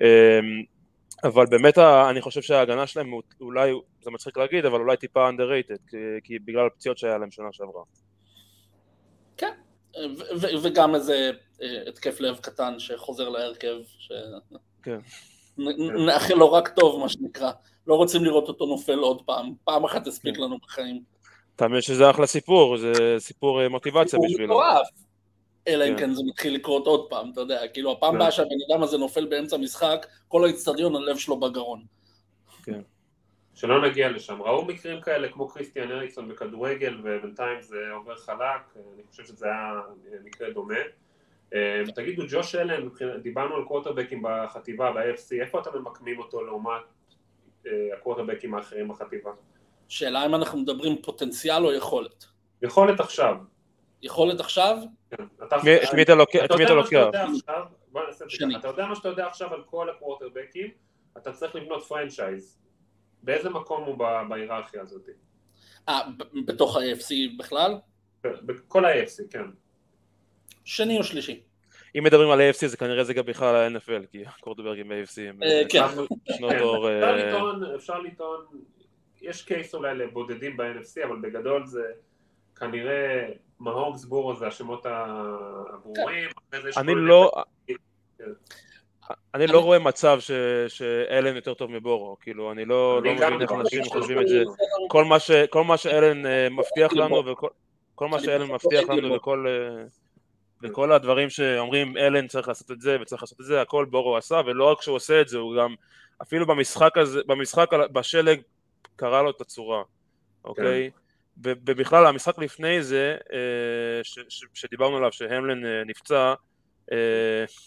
אמ, 0.00 0.06
אבל 1.24 1.46
באמת 1.46 1.78
אני 1.78 2.20
חושב 2.20 2.42
שההגנה 2.42 2.86
שלהם 2.86 3.12
אולי, 3.40 3.72
זה 4.02 4.10
מצחיק 4.10 4.36
להגיד, 4.36 4.64
אבל 4.64 4.80
אולי 4.80 4.96
טיפה 4.96 5.28
underrated, 5.30 5.90
כי, 5.90 5.96
כי 6.24 6.38
בגלל 6.38 6.66
הפציעות 6.66 6.98
שהיה 6.98 7.18
להם 7.18 7.30
שנה 7.30 7.48
שעברה. 7.52 7.82
כן, 9.36 9.52
וגם 10.62 10.94
איזה 10.94 11.30
אה, 11.62 11.82
התקף 11.88 12.20
לב 12.20 12.36
קטן 12.36 12.74
שחוזר 12.78 13.28
להרכב, 13.28 13.76
ש... 13.98 14.12
כן. 14.82 14.98
לו 16.36 16.52
רק 16.52 16.68
טוב 16.68 17.00
מה 17.00 17.08
שנקרא, 17.08 17.50
לא 17.86 17.94
רוצים 17.94 18.24
לראות 18.24 18.48
אותו 18.48 18.66
נופל 18.66 18.98
עוד 18.98 19.22
פעם, 19.26 19.52
פעם 19.64 19.84
אחת 19.84 20.06
הספיק 20.06 20.36
כן. 20.36 20.42
לנו 20.42 20.58
בחיים. 20.58 21.02
תאמין 21.56 21.80
שזה 21.80 22.10
אחלה 22.10 22.26
סיפור, 22.26 22.76
זה 22.76 22.92
סיפור 23.18 23.62
אה, 23.62 23.68
מוטיבציה 23.68 24.18
בשבילו. 24.24 24.54
מטורף. 24.54 24.88
אלא 25.68 25.84
אם 25.84 25.96
כן. 25.96 25.98
כן 25.98 26.14
זה 26.14 26.22
מתחיל 26.26 26.54
לקרות 26.54 26.86
עוד 26.86 27.06
פעם, 27.10 27.30
אתה 27.32 27.40
יודע, 27.40 27.68
כאילו 27.68 27.92
הפעם 27.92 28.10
כן. 28.10 28.16
הבאה 28.16 28.30
שהבן 28.30 28.56
אדם 28.70 28.82
הזה 28.82 28.98
נופל 28.98 29.24
באמצע 29.26 29.56
משחק, 29.56 30.06
כל 30.28 30.44
האיצטדיון 30.44 30.96
הלב 30.96 31.16
שלו 31.16 31.40
בגרון. 31.40 31.84
שלא 33.54 33.88
נגיע 33.88 34.10
לשם. 34.10 34.42
ראו 34.42 34.64
מקרים 34.64 35.00
כאלה 35.00 35.28
כמו 35.28 35.48
קריסטיאן 35.48 35.92
אריקסון 35.92 36.28
בכדורגל 36.28 37.00
ובינתיים 37.02 37.62
זה 37.62 37.90
עובר 37.92 38.16
חלק, 38.16 38.76
אני 38.76 39.02
חושב 39.10 39.24
שזה 39.24 39.46
היה 39.46 39.80
מקרה 40.24 40.50
דומה. 40.50 40.78
אה, 41.54 41.82
תגידו, 41.94 42.22
ג'וש 42.28 42.54
אלן, 42.54 42.88
דיברנו 43.22 43.54
על 43.56 43.64
קווטרבקים 43.64 44.22
בחטיבה, 44.24 44.92
ב-AFC, 44.92 45.40
איפה 45.40 45.60
אתם 45.60 45.78
ממקמים 45.78 46.18
אותו 46.18 46.44
לעומת 46.44 46.82
אה, 47.66 47.72
הקווטרבקים 47.98 48.54
האחרים 48.54 48.88
בחטיבה? 48.88 49.30
שאלה 49.88 50.26
אם 50.26 50.34
אנחנו 50.34 50.58
מדברים 50.58 51.02
פוטנציאל 51.02 51.66
או 51.66 51.72
יכולת. 51.72 52.24
יכולת 52.62 53.00
עכשיו. 53.00 53.36
יכולת 54.02 54.40
עכשיו? 54.40 54.76
כן, 55.10 55.24
את 55.42 55.52
מי- 55.64 56.04
לוקח? 56.14 56.38
יודע 56.50 56.74
מה 56.76 56.86
שאתה? 56.86 56.96
יודע 56.96 57.24
עכשיו, 57.24 58.48
אתה 58.58 58.68
יודע 58.68 58.86
מה 58.86 58.94
שאתה 58.96 59.08
יודע 59.08 59.26
עכשיו 59.26 59.54
על 59.54 59.62
כל 59.62 59.90
הקווטרבקים, 59.90 60.70
אתה 61.16 61.32
צריך 61.32 61.54
לבנות 61.54 61.82
פרנצ'ייז. 61.82 62.63
באיזה 63.24 63.50
מקום 63.50 63.82
הוא 63.82 63.98
בהיררכיה 64.28 64.82
הזאת? 64.82 65.08
אה, 65.88 66.00
בתוך 66.46 66.76
ה-AFC 66.76 67.38
בכלל? 67.38 67.74
בכל 68.22 68.84
ה-AFC, 68.84 69.22
כן. 69.30 69.44
שני 70.64 70.98
או 70.98 71.04
שלישי? 71.04 71.42
אם 71.98 72.04
מדברים 72.04 72.30
על 72.30 72.40
AFC 72.40 72.66
זה 72.66 72.76
כנראה 72.76 73.04
זה 73.04 73.14
גם 73.14 73.24
בכלל 73.26 73.56
ה-NFL, 73.56 74.06
כי 74.10 74.24
הקורטוברגים 74.26 74.88
ב-AFC 74.88 75.20
הם 75.28 75.42
אה, 75.42 75.62
כן. 75.68 75.82
שנות 76.36 76.52
כן, 76.52 76.60
אור... 76.60 76.90
אפשר 76.90 77.06
אה, 77.06 77.16
לטעון, 77.16 77.64
אפשר 77.74 77.98
לטעון, 77.98 78.44
יש 79.22 79.42
קייס 79.42 79.74
אולי 79.74 79.94
לבודדים 79.94 80.56
ב-NFC, 80.56 81.06
אבל 81.06 81.16
בגדול 81.20 81.66
זה 81.66 81.82
כנראה 82.56 83.28
מהומס 83.60 84.04
בורו 84.04 84.36
זה 84.36 84.46
השמות 84.46 84.86
הברורים, 84.86 86.28
יש 86.68 86.78
אני 86.78 86.94
לא... 86.94 87.32
כן. 89.08 89.14
אני 89.34 89.46
לא 89.46 89.60
רואה 89.60 89.78
מצב 89.78 90.20
ש- 90.20 90.30
שאלן 90.68 91.36
יותר 91.36 91.54
טוב 91.54 91.70
מבורו, 91.70 92.16
כאילו 92.20 92.52
אני 92.52 92.64
לא 92.64 93.00
לא 93.04 93.12
מבין 93.14 93.40
איך 93.42 93.52
לא 93.52 93.60
אנשים 93.60 93.82
חושב 93.84 94.00
חושבים 94.00 94.20
את 94.20 94.28
זה, 94.28 94.42
כל 94.88 95.04
מה 95.04 95.18
ש- 95.18 95.30
כל 95.50 95.64
מה 95.64 95.76
שאלן 95.76 96.26
אה, 96.26 96.48
מבטיח 96.50 96.92
לנו 96.92 97.26
וכל 97.26 97.48
כל 97.94 98.08
מה 98.08 98.20
שאלן 98.20 98.50
מבטיח 98.50 98.88
לנו. 98.90 99.14
וכל 99.14 99.46
אה, 99.48 99.84
וכל 100.62 100.92
הדברים 100.92 101.30
שאומרים 101.30 101.96
אלן 101.96 102.26
צריך 102.26 102.48
לעשות 102.48 102.70
את 102.70 102.80
זה 102.80 102.96
וצריך 103.00 103.22
לעשות 103.22 103.40
את 103.40 103.46
זה, 103.46 103.60
הכל 103.60 103.84
בורו 103.84 104.16
עשה 104.16 104.40
ולא 104.46 104.64
רק 104.72 104.82
שהוא 104.82 104.96
עושה 104.96 105.20
את 105.20 105.28
זה, 105.28 105.38
הוא 105.38 105.56
גם 105.56 105.74
אפילו 106.22 106.46
במשחק 106.46 106.98
הזה, 106.98 107.20
במשחק 107.26 107.70
בשלג 107.92 108.40
קרא 108.96 109.22
לו 109.22 109.30
את 109.30 109.40
הצורה, 109.40 109.82
אוקיי? 110.44 110.90
ו- 111.44 111.52
ובכלל 111.66 112.06
המשחק 112.06 112.38
לפני 112.38 112.82
זה, 112.82 113.16
אה, 113.32 113.38
ש- 114.02 114.18
ש- 114.28 114.44
שדיברנו 114.54 114.96
עליו 114.96 115.12
שהמלן 115.12 115.60
נפצע, 115.86 116.34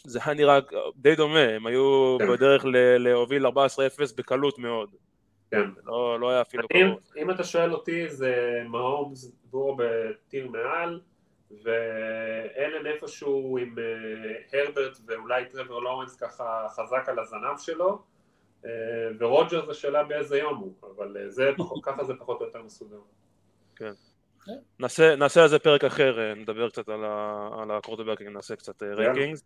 זה 0.04 0.20
היה 0.26 0.34
נראה 0.34 0.60
די 0.96 1.16
דומה, 1.16 1.40
הם 1.40 1.68
היו 1.68 2.18
כן. 2.20 2.28
בדרך 2.32 2.66
ל- 2.66 2.98
להוביל 2.98 3.46
14-0 3.46 3.50
בקלות 4.18 4.60
מאוד, 4.60 4.90
כן. 5.52 5.70
לא 5.86 6.20
לא 6.20 6.30
היה 6.30 6.42
אפילו 6.42 6.68
קרוב. 6.68 7.00
אם 7.18 7.32
אתה 7.32 7.44
שואל 7.44 7.74
אותי 7.74 8.10
זה 8.10 8.62
מהומס 8.68 9.32
בורו 9.44 9.78
ב 9.80 9.93
tier 9.93 10.48
מעל 10.48 11.02
ואלן 11.64 12.86
איפשהו 12.86 13.58
עם 13.58 13.76
אה, 13.80 14.60
הרברט 14.60 14.98
ואולי 15.06 15.46
טרוור 15.46 15.82
לורנס 15.82 16.16
ככה 16.16 16.68
חזק 16.70 17.10
על 17.10 17.20
הזנב 17.20 17.58
שלו 17.58 18.02
אה, 18.66 18.72
ורוג'ר 19.20 19.66
זה 19.66 19.74
שאלה 19.74 20.04
באיזה 20.04 20.38
יום 20.38 20.58
הוא 20.58 20.74
אבל 20.96 21.18
אה, 21.18 21.30
זה 21.30 21.52
ככה 21.84 22.04
זה 22.04 22.14
פחות 22.20 22.42
או 22.42 22.46
יותר 22.46 22.64
מסודר 22.64 23.00
נעשה, 24.80 25.16
נעשה 25.16 25.42
על 25.44 25.48
זה 25.50 25.60
פרק 25.60 25.84
אחר, 25.84 26.20
אה, 26.20 26.34
נדבר 26.34 26.70
קצת 26.70 26.90
על, 26.90 27.06
ה, 27.06 27.50
על 27.62 27.72
ה 27.72 27.75
quarterbacking, 27.75 28.30
נעשה 28.30 28.56
קצת 28.56 28.84
אה, 28.84 28.94
rankings. 28.96 29.44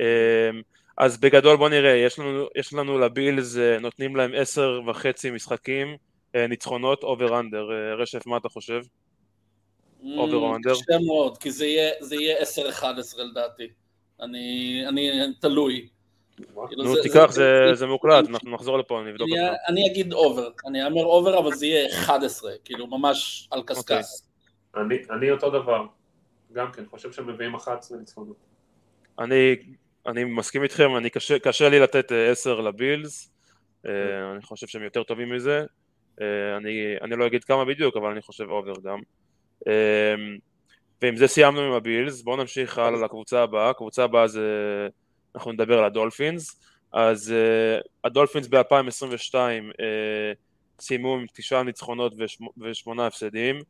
אה, 0.00 0.50
אז 0.98 1.16
בגדול 1.18 1.56
בוא 1.56 1.68
נראה, 1.68 1.90
יש 1.90 2.18
לנו, 2.18 2.46
יש 2.56 2.72
לנו 2.74 2.98
לבילס, 2.98 3.56
אה, 3.56 3.78
נותנים 3.78 4.16
להם 4.16 4.30
עשר 4.36 4.80
וחצי 4.86 5.30
משחקים, 5.30 5.96
ניצחונות, 6.48 7.02
over 7.02 7.40
under. 7.40 7.64
רשף, 7.98 8.26
מה 8.26 8.36
אתה 8.36 8.48
חושב? 8.48 8.80
Over 10.02 10.06
or 10.06 10.56
under? 10.56 10.70
אממ, 10.70 10.82
קשה 10.82 10.98
מאוד, 11.06 11.38
כי 11.38 11.50
זה 11.50 11.66
יהיה- 11.66 11.92
זה 12.00 12.16
יהיה 12.16 12.36
10-11 12.42 13.22
לדעתי. 13.22 13.68
אני 14.20 14.84
אני 14.88 15.10
תלוי. 15.40 15.88
כאילו, 16.68 16.84
נו 16.84 16.94
זה- 16.94 17.02
תיקח, 17.02 17.26
זה- 17.30 17.32
זה, 17.32 17.68
זה- 17.68 17.74
זה 17.74 17.86
מוקלט, 17.86 18.28
אנחנו 18.28 18.50
נחזור 18.50 18.78
לפה, 18.78 19.00
אני 19.00 19.10
אבדוק 19.10 19.28
אותך. 19.30 19.40
אני 19.68 19.86
אגיד 19.90 20.12
over, 20.12 20.48
אני 20.66 20.84
אאמר 20.84 21.04
over, 21.04 21.38
אבל 21.38 21.52
זה 21.54 21.66
יהיה 21.66 21.88
11, 21.98 22.52
כאילו 22.64 22.86
ממש 22.86 23.48
על 23.50 23.62
קשקש. 23.66 24.04
אני, 24.76 24.98
אני 25.10 25.30
אותו 25.30 25.50
דבר. 25.50 25.86
גם 26.52 26.72
כן 26.72 26.86
חושב 26.86 27.12
שהם 27.12 27.26
מביאים 27.26 27.54
11 27.54 27.98
ניצחונות 27.98 28.36
אני, 29.18 29.56
אני 30.06 30.24
מסכים 30.24 30.62
איתכם, 30.62 30.96
אני 30.96 31.10
קשה, 31.10 31.38
קשה 31.38 31.68
לי 31.68 31.80
לתת 31.80 32.12
אה, 32.12 32.30
עשר 32.30 32.60
לבילס, 32.60 33.32
אה, 33.86 34.32
אני 34.32 34.42
חושב 34.42 34.66
שהם 34.66 34.82
יותר 34.82 35.02
טובים 35.02 35.32
מזה, 35.32 35.64
אה, 36.20 36.56
אני, 36.56 36.94
אני 37.02 37.16
לא 37.16 37.26
אגיד 37.26 37.44
כמה 37.44 37.64
בדיוק, 37.64 37.96
אבל 37.96 38.10
אני 38.10 38.22
חושב 38.22 38.44
over 38.50 38.72
גם. 38.84 38.98
אה, 39.68 40.14
ועם 41.02 41.16
זה 41.16 41.26
סיימנו 41.26 41.60
עם 41.60 41.72
הבילס, 41.72 42.22
בואו 42.22 42.36
נמשיך 42.36 42.78
הלאה 42.78 43.00
לקבוצה 43.04 43.42
הבאה, 43.42 43.70
הקבוצה 43.70 44.04
הבאה 44.04 44.26
זה, 44.26 44.48
אנחנו 45.34 45.52
נדבר 45.52 45.78
על 45.78 45.84
הדולפינס, 45.84 46.60
אז 46.92 47.32
אה, 47.32 47.78
הדולפינס 48.04 48.46
ב-2022 48.46 49.34
סיימו 50.80 51.14
עם 51.14 51.26
תשעה 51.34 51.62
ניצחונות 51.62 52.12
ושמ- 52.12 52.62
ושמונה 52.62 53.06
הפסדים, 53.06 53.56
אה, 53.56 53.62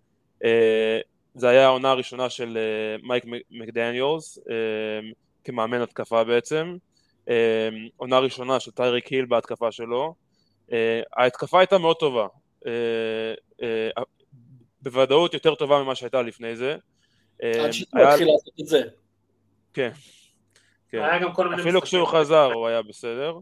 זה 1.35 1.49
היה 1.49 1.65
העונה 1.65 1.91
הראשונה 1.91 2.31
של 2.31 2.59
אה, 2.61 3.07
מייק 3.09 3.25
מקדניאלס 3.51 4.39
אה, 4.51 4.55
כמאמן 5.45 5.81
התקפה 5.81 6.25
בעצם, 6.25 6.77
אה, 7.29 7.69
עונה 7.97 8.19
ראשונה 8.19 8.61
של 8.61 8.71
טייריק 8.71 9.07
היל 9.07 9.25
בהתקפה 9.25 9.73
שלו, 9.73 10.15
אה, 10.73 11.01
ההתקפה 11.17 11.59
הייתה 11.59 11.79
מאוד 11.79 11.97
טובה, 11.97 12.27
אה, 12.67 12.73
אה, 13.63 14.03
בוודאות 14.83 15.35
יותר 15.35 15.55
טובה 15.55 15.83
ממה 15.83 15.95
שהייתה 15.95 16.23
לפני 16.23 16.57
זה, 16.57 16.77
אה, 17.43 17.65
עד 17.65 17.71
שהוא 17.71 18.01
התחיל 18.01 18.29
לעשות 18.29 18.55
את 18.61 18.67
זה. 18.67 18.83
כן, 19.75 19.91
כן. 20.89 21.03
היה 21.03 21.19
גם 21.19 21.33
כל 21.33 21.49
מיני 21.49 21.63
אפילו. 21.63 21.83
כשהוא 21.83 22.07
חזר 22.07 22.53
הוא 22.53 22.67
היה 22.67 22.83
בסדר. 22.83 23.39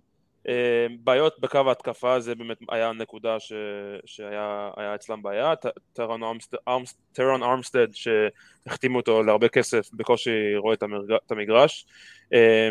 אה, 0.48 0.86
בעיות 1.00 1.40
בקו 1.40 1.58
ההתקפה 1.68 2.20
זה 2.20 2.34
באמת 2.34 2.56
היה 2.68 2.92
נקודה 2.92 3.40
ש... 3.40 3.52
שהיה 4.04 4.70
היה 4.76 4.94
אצלם 4.94 5.22
בעיה, 5.22 5.54
טרון 5.92 6.22
ארמסט- 6.22 6.56
ארמס- 6.68 6.96
טרון 7.12 7.42
ארמסטד 7.42 7.86
שהחתימו 7.92 8.98
אותו 8.98 9.22
להרבה 9.22 9.48
כסף 9.48 9.90
בקושי 9.92 10.56
רואה 10.56 10.74
את, 10.74 10.82
המגרש. 11.30 11.86
אה, 12.32 12.70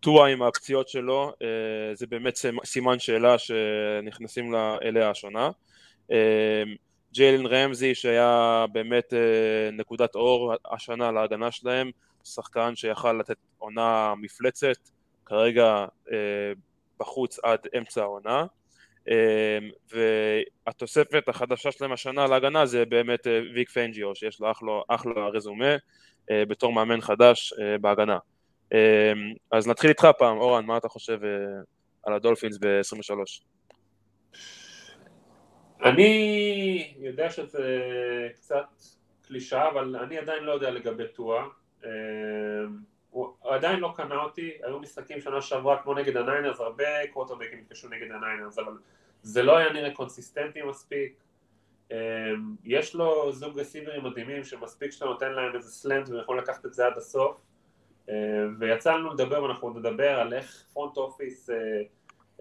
טועה 0.00 0.28
עם 0.30 0.42
הפציעות 0.42 0.88
שלו 0.88 1.32
אה, 1.42 1.46
זה 1.94 2.06
באמת 2.06 2.36
סימ- 2.36 2.64
סימן 2.64 2.98
שאלה 2.98 3.38
שנכנסים 3.38 4.54
אליה 4.82 5.10
השונה. 5.10 5.50
אה, 6.12 6.62
ג'יילן 7.12 7.46
רמזי 7.46 7.94
שהיה 7.94 8.64
באמת 8.72 9.14
אה, 9.14 9.70
נקודת 9.72 10.14
אור 10.14 10.54
השנה 10.72 11.12
להגנה 11.12 11.50
שלהם, 11.50 11.90
שחקן 12.24 12.76
שיכל 12.76 13.12
לתת 13.12 13.36
עונה 13.58 14.14
מפלצת, 14.20 14.76
כרגע 15.26 15.86
אה, 16.12 16.52
בחוץ 17.00 17.38
עד 17.42 17.58
אמצע 17.78 18.02
העונה. 18.02 18.46
אה, 19.10 19.58
והתוספת 20.66 21.28
החדשה 21.28 21.72
שלהם 21.72 21.92
השנה 21.92 22.26
להגנה 22.26 22.66
זה 22.66 22.84
באמת 22.84 23.26
אה, 23.26 23.40
ויק 23.54 23.70
פאנג'יו 23.70 24.14
שיש 24.14 24.40
לו 24.40 24.50
אחלה, 24.50 24.72
אחלה 24.88 25.28
רזומה 25.28 25.76
אה, 26.30 26.44
בתור 26.44 26.72
מאמן 26.72 27.00
חדש 27.00 27.52
אה, 27.52 27.78
בהגנה. 27.78 28.18
אה, 28.72 29.12
אז 29.52 29.68
נתחיל 29.68 29.90
איתך 29.90 30.08
פעם, 30.18 30.36
אורן, 30.36 30.66
מה 30.66 30.76
אתה 30.76 30.88
חושב 30.88 31.18
על 32.02 32.14
הדולפינס 32.14 32.58
ב-23? 32.58 33.14
אני 35.84 36.94
יודע 36.98 37.30
שזה 37.30 37.88
קצת 38.34 38.66
קלישאה, 39.22 39.68
אבל 39.68 39.96
אני 39.96 40.18
עדיין 40.18 40.44
לא 40.44 40.52
יודע 40.52 40.70
לגבי 40.70 41.08
טואה. 41.14 41.44
הוא 43.10 43.34
עדיין 43.42 43.80
לא 43.80 43.92
קנה 43.96 44.22
אותי, 44.22 44.50
היו 44.62 44.80
משחקים 44.80 45.20
שנה 45.20 45.42
שעברה 45.42 45.82
כמו 45.82 45.94
נגד 45.94 46.16
הניינרס, 46.16 46.60
הרבה 46.60 47.06
קווטרבקים 47.12 47.58
התקשו 47.58 47.88
נגד 47.88 48.10
הניינרס, 48.10 48.58
אבל 48.58 48.72
זה 49.22 49.42
לא 49.42 49.56
היה 49.56 49.72
נראה 49.72 49.90
קונסיסטנטי 49.90 50.62
מספיק. 50.62 51.20
אה, 51.92 51.96
יש 52.64 52.94
לו 52.94 53.32
זוג 53.32 53.60
רסיברים 53.60 54.04
מדהימים 54.04 54.44
שמספיק 54.44 54.90
שאתה 54.90 55.04
נותן 55.04 55.32
להם 55.32 55.56
איזה 55.56 55.70
slant 55.70 56.08
והם 56.08 56.20
יכולים 56.20 56.42
לקחת 56.42 56.66
את 56.66 56.74
זה 56.74 56.86
עד 56.86 56.96
הסוף. 56.96 57.36
אה, 58.08 58.14
ויצא 58.58 58.94
לנו 58.94 59.14
לדבר 59.14 59.42
ואנחנו 59.42 59.70
נדבר 59.70 60.20
על 60.20 60.34
איך 60.34 60.64
front 60.72 60.96
office 60.96 61.50
אה, 61.50 61.56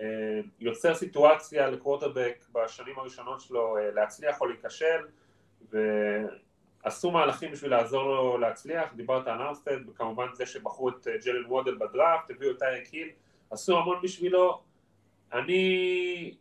אה, 0.01 0.39
יוצר 0.59 0.95
סיטואציה 0.95 1.69
לקווטרבק 1.69 2.45
בשנים 2.51 2.99
הראשונות 2.99 3.41
שלו 3.41 3.77
אה, 3.77 3.91
להצליח 3.91 4.41
או 4.41 4.45
להיכשל 4.45 5.05
ועשו 6.85 7.11
מהלכים 7.11 7.51
בשביל 7.51 7.71
לעזור 7.71 8.03
לו 8.03 8.37
להצליח, 8.37 8.93
דיברת 8.93 9.27
על 9.27 9.41
ארמסטד 9.41 9.89
וכמובן 9.89 10.25
זה 10.33 10.45
שבחרו 10.45 10.89
את 10.89 11.07
אה, 11.07 11.17
ג'לן 11.25 11.45
וודל 11.45 11.75
בדראפט, 11.75 12.31
הביאו 12.31 12.51
את 12.51 12.59
טייק 12.59 12.87
היל, 12.87 13.09
עשו 13.51 13.77
המון 13.77 14.01
בשבילו, 14.03 14.61
אני, 15.33 16.35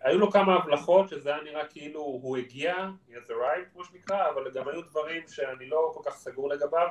היו 0.00 0.18
לו 0.18 0.30
כמה 0.30 0.54
הבלחות 0.54 1.08
שזה 1.08 1.34
היה 1.34 1.42
נראה 1.42 1.66
כאילו 1.66 2.00
הוא 2.00 2.36
הגיע, 2.36 2.74
he 3.08 3.12
has 3.12 3.30
arrived 3.30 3.72
כמו 3.72 3.84
שנקרא, 3.84 4.30
אבל 4.30 4.50
גם 4.50 4.68
היו 4.68 4.82
דברים 4.82 5.22
שאני 5.28 5.68
לא 5.68 5.90
כל 5.94 6.10
כך 6.10 6.16
סגור 6.16 6.48
לגביו 6.48 6.88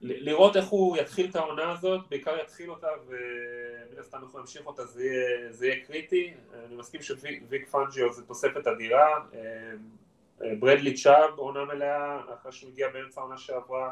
לראות 0.00 0.56
איך 0.56 0.66
הוא 0.66 0.96
יתחיל 0.96 1.30
את 1.30 1.36
העונה 1.36 1.72
הזאת, 1.72 2.00
בעיקר 2.10 2.36
יתחיל 2.42 2.70
אותה 2.70 2.88
ומן 3.06 3.98
הסתם 4.00 4.22
איך 4.22 4.30
הוא 4.30 4.40
ימשיך 4.40 4.66
אותה 4.66 4.84
זה 4.84 5.04
יהיה, 5.04 5.52
זה 5.52 5.66
יהיה 5.66 5.84
קריטי, 5.86 6.34
אני 6.66 6.76
מסכים 6.76 7.02
שוויק 7.02 7.68
פנג'יו 7.70 8.12
זה 8.12 8.26
תוספת 8.26 8.66
אדירה, 8.66 9.24
ברדלי 10.58 10.94
צ'אב 10.94 11.30
עונה 11.36 11.64
מלאה 11.64 12.20
אחרי 12.34 12.52
שהוא 12.52 12.70
הגיע 12.70 12.88
באמצע 12.88 13.20
העונה 13.20 13.38
שעברה, 13.38 13.90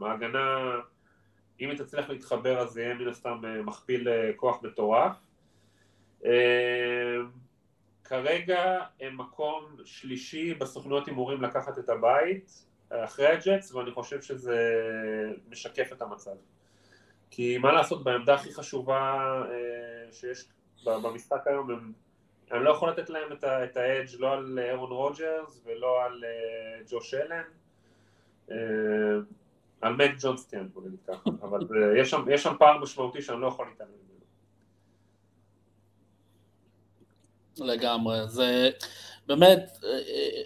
ההגנה 0.00 0.74
אם 1.60 1.70
היא 1.70 1.78
תצליח 1.78 2.08
להתחבר 2.08 2.58
אז 2.58 2.70
זה 2.70 2.82
יהיה 2.82 2.94
מן 2.94 3.08
הסתם 3.08 3.42
מכפיל 3.64 4.08
כוח 4.36 4.62
מטורף. 4.62 5.16
כרגע 8.04 8.80
הם 9.00 9.20
מקום 9.20 9.76
שלישי 9.84 10.54
בסוכנויות 10.54 11.06
הימורים 11.06 11.42
לקחת 11.42 11.78
את 11.78 11.88
הבית 11.88 12.66
אחרי 12.90 13.26
הג'טס 13.26 13.72
ואני 13.72 13.90
חושב 13.90 14.22
שזה 14.22 14.82
משקף 15.48 15.92
את 15.92 16.02
המצב. 16.02 16.36
כי 17.30 17.58
מה 17.58 17.72
לעשות 17.72 18.04
בעמדה 18.04 18.34
הכי 18.34 18.54
חשובה 18.54 19.14
אה, 19.50 20.12
שיש 20.12 20.44
במשחק 20.84 21.46
היום 21.46 21.70
הם, 21.70 21.92
אני 22.52 22.64
לא 22.64 22.70
יכול 22.70 22.90
לתת 22.90 23.10
להם 23.10 23.32
את 23.42 23.76
האדג' 23.76 24.08
לא 24.18 24.32
על 24.32 24.58
אירון 24.58 24.90
רוג'רס 24.90 25.62
ולא 25.64 26.04
על 26.04 26.24
אה, 26.24 26.82
ג'וש 26.90 27.14
אלן 27.14 27.42
אה, 28.50 28.56
על 29.80 29.92
מק 29.92 30.10
ג'ונסטיין 30.20 30.68
בוא 30.74 30.82
נגיד 30.82 30.98
ככה 31.06 31.30
אבל 31.46 31.60
יש 32.00 32.10
שם, 32.10 32.24
יש 32.30 32.42
שם 32.42 32.54
פער 32.58 32.78
משמעותי 32.78 33.22
שאני 33.22 33.40
לא 33.40 33.46
יכול 33.46 33.66
להתעלם 33.66 33.90
ממנו 33.90 34.06
לגמרי, 37.72 38.18
זה 38.28 38.70
באמת, 39.26 39.78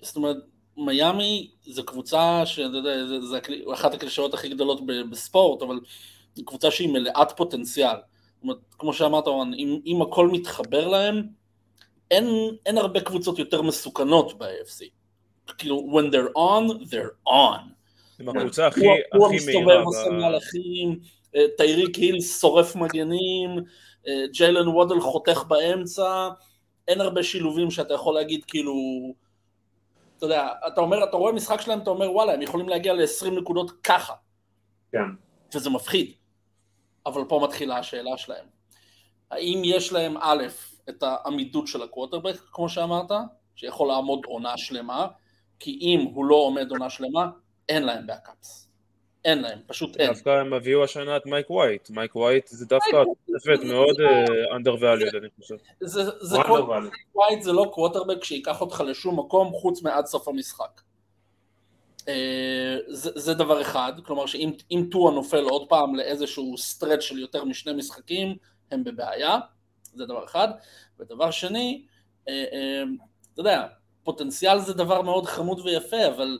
זאת 0.02 0.16
אומרת 0.16 0.36
מיאמי 0.76 1.50
זה 1.62 1.82
קבוצה 1.82 2.46
שאתה 2.46 2.76
יודע, 2.76 3.06
זה, 3.06 3.20
זה 3.20 3.38
אחת 3.74 3.94
הקלישאות 3.94 4.34
הכי 4.34 4.48
גדולות 4.48 4.80
בספורט, 5.10 5.62
אבל 5.62 5.80
קבוצה 6.44 6.70
שהיא 6.70 6.92
מלאת 6.92 7.32
פוטנציאל. 7.36 7.96
זאת 7.96 8.42
אומרת, 8.42 8.58
כמו 8.78 8.92
שאמרת, 8.92 9.24
אם, 9.56 9.80
אם 9.86 10.02
הכל 10.02 10.28
מתחבר 10.28 10.88
להם, 10.88 11.22
אין, 12.10 12.26
אין 12.66 12.78
הרבה 12.78 13.00
קבוצות 13.00 13.38
יותר 13.38 13.62
מסוכנות 13.62 14.38
ב-AFC. 14.38 14.84
כאילו, 15.58 15.88
when 15.92 16.12
they're 16.12 16.36
on, 16.36 16.84
they're 16.84 17.28
on. 17.28 17.60
עם 18.20 18.28
הקבוצה 18.28 18.66
הכי, 18.66 18.80
הכי 18.80 18.90
הוא 19.16 19.28
מהירה. 19.28 19.32
המסתובב, 19.32 19.80
עושה 19.84 20.10
מהלכים, 20.10 21.00
אה, 21.36 21.44
טייריק 21.56 21.96
היל 21.96 22.20
שורף 22.20 22.76
מגנים, 22.76 23.50
אה, 24.08 24.26
ג'יילן 24.32 24.68
וודל 24.68 25.00
חותך 25.00 25.44
באמצע, 25.48 26.28
אין 26.88 27.00
הרבה 27.00 27.22
שילובים 27.22 27.70
שאתה 27.70 27.94
יכול 27.94 28.14
להגיד 28.14 28.44
כאילו... 28.44 28.74
אתה 30.18 30.26
יודע, 30.26 30.48
אתה 30.66 30.80
אומר, 30.80 31.04
אתה 31.04 31.16
רואה 31.16 31.32
משחק 31.32 31.60
שלהם, 31.60 31.78
אתה 31.78 31.90
אומר 31.90 32.12
וואלה, 32.12 32.32
הם 32.32 32.42
יכולים 32.42 32.68
להגיע 32.68 32.92
ל-20 32.92 33.30
נקודות 33.30 33.70
ככה. 33.82 34.12
כן. 34.92 34.98
וזה 35.54 35.70
מפחיד. 35.70 36.12
אבל 37.06 37.24
פה 37.28 37.40
מתחילה 37.44 37.78
השאלה 37.78 38.16
שלהם. 38.16 38.44
האם 39.30 39.62
יש 39.64 39.92
להם 39.92 40.16
א', 40.16 40.44
את 40.90 41.02
העמידות 41.02 41.66
של 41.66 41.82
הקווטרבק, 41.82 42.36
כמו 42.52 42.68
שאמרת, 42.68 43.10
שיכול 43.56 43.88
לעמוד 43.88 44.20
עונה 44.26 44.56
שלמה, 44.56 45.06
כי 45.58 45.78
אם 45.80 46.00
הוא 46.14 46.24
לא 46.24 46.34
עומד 46.34 46.70
עונה 46.70 46.90
שלמה, 46.90 47.30
אין 47.68 47.82
להם 47.82 48.06
backups. 48.06 48.70
אין 49.24 49.42
להם, 49.42 49.58
פשוט 49.66 49.96
אין. 49.96 50.12
דווקא 50.12 50.30
הם 50.30 50.52
הביאו 50.52 50.84
השנה 50.84 51.16
את 51.16 51.26
מייק 51.26 51.50
ווייט, 51.50 51.90
מייק 51.90 52.16
ווייט 52.16 52.46
זה 52.48 52.66
דווקא 52.66 53.02
תוספת 53.26 53.64
מאוד 53.64 53.96
undervalued 54.56 55.16
אני 55.18 55.28
חושב. 55.36 55.54
זה, 55.80 56.02
זה 56.20 56.36
כל, 56.46 56.62
ווייט 57.14 57.42
זה 57.42 57.52
לא 57.52 57.70
קווטרבק 57.74 58.24
שייקח 58.24 58.60
אותך 58.60 58.82
לשום 58.86 59.18
מקום 59.18 59.52
חוץ 59.52 59.82
מעד 59.82 60.06
סוף 60.06 60.28
המשחק. 60.28 60.80
אה, 62.08 62.78
זה, 62.88 63.10
זה 63.14 63.34
דבר 63.34 63.60
אחד, 63.60 63.92
כלומר 64.04 64.26
שאם 64.26 64.86
טואה 64.90 65.14
נופל 65.14 65.44
עוד 65.44 65.68
פעם 65.68 65.94
לאיזשהו 65.94 66.58
stretch 66.58 67.00
של 67.00 67.18
יותר 67.18 67.44
משני 67.44 67.72
משחקים, 67.72 68.36
הם 68.70 68.84
בבעיה, 68.84 69.38
זה 69.94 70.06
דבר 70.06 70.24
אחד. 70.24 70.48
ודבר 71.00 71.30
שני, 71.30 71.86
אה, 72.28 72.44
אה, 72.52 72.82
אתה 73.32 73.40
יודע, 73.40 73.66
פוטנציאל 74.04 74.58
זה 74.58 74.72
דבר 74.72 75.02
מאוד 75.02 75.26
חמוד 75.26 75.60
ויפה, 75.60 76.06
אבל 76.06 76.38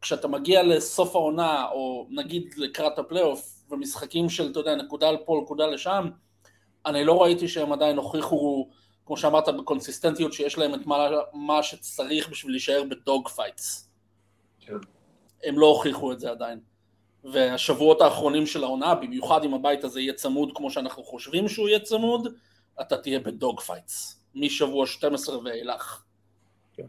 כשאתה 0.00 0.28
מגיע 0.28 0.62
לסוף 0.62 1.16
העונה, 1.16 1.68
או 1.72 2.06
נגיד 2.10 2.54
לקראת 2.56 2.98
הפלייאוף, 2.98 3.64
ומשחקים 3.70 4.28
של, 4.28 4.50
אתה 4.50 4.60
יודע, 4.60 4.74
נקודה 4.74 5.12
לפה, 5.12 5.40
נקודה 5.44 5.66
לשם, 5.66 6.08
אני 6.86 7.04
לא 7.04 7.22
ראיתי 7.22 7.48
שהם 7.48 7.72
עדיין 7.72 7.96
הוכיחו, 7.96 8.68
כמו 9.06 9.16
שאמרת, 9.16 9.48
בקונסיסטנטיות, 9.48 10.32
שיש 10.32 10.58
להם 10.58 10.74
את 10.74 10.86
מה, 10.86 11.08
מה 11.32 11.62
שצריך 11.62 12.28
בשביל 12.28 12.52
להישאר 12.52 12.82
ב 12.90 13.28
dogfights. 13.28 13.90
כן. 14.60 14.72
הם 15.44 15.58
לא 15.58 15.66
הוכיחו 15.66 16.12
את 16.12 16.20
זה 16.20 16.30
עדיין. 16.30 16.60
והשבועות 17.32 18.00
האחרונים 18.00 18.46
של 18.46 18.64
העונה, 18.64 18.94
במיוחד 18.94 19.44
אם 19.44 19.54
הבית 19.54 19.84
הזה 19.84 20.00
יהיה 20.00 20.12
צמוד 20.12 20.52
כמו 20.54 20.70
שאנחנו 20.70 21.04
חושבים 21.04 21.48
שהוא 21.48 21.68
יהיה 21.68 21.80
צמוד, 21.80 22.34
אתה 22.80 22.96
תהיה 22.96 23.20
ב 23.20 23.60
dogfights, 23.60 24.20
משבוע 24.34 24.86
12 24.86 25.38
ואילך. 25.44 26.02
כן. 26.72 26.86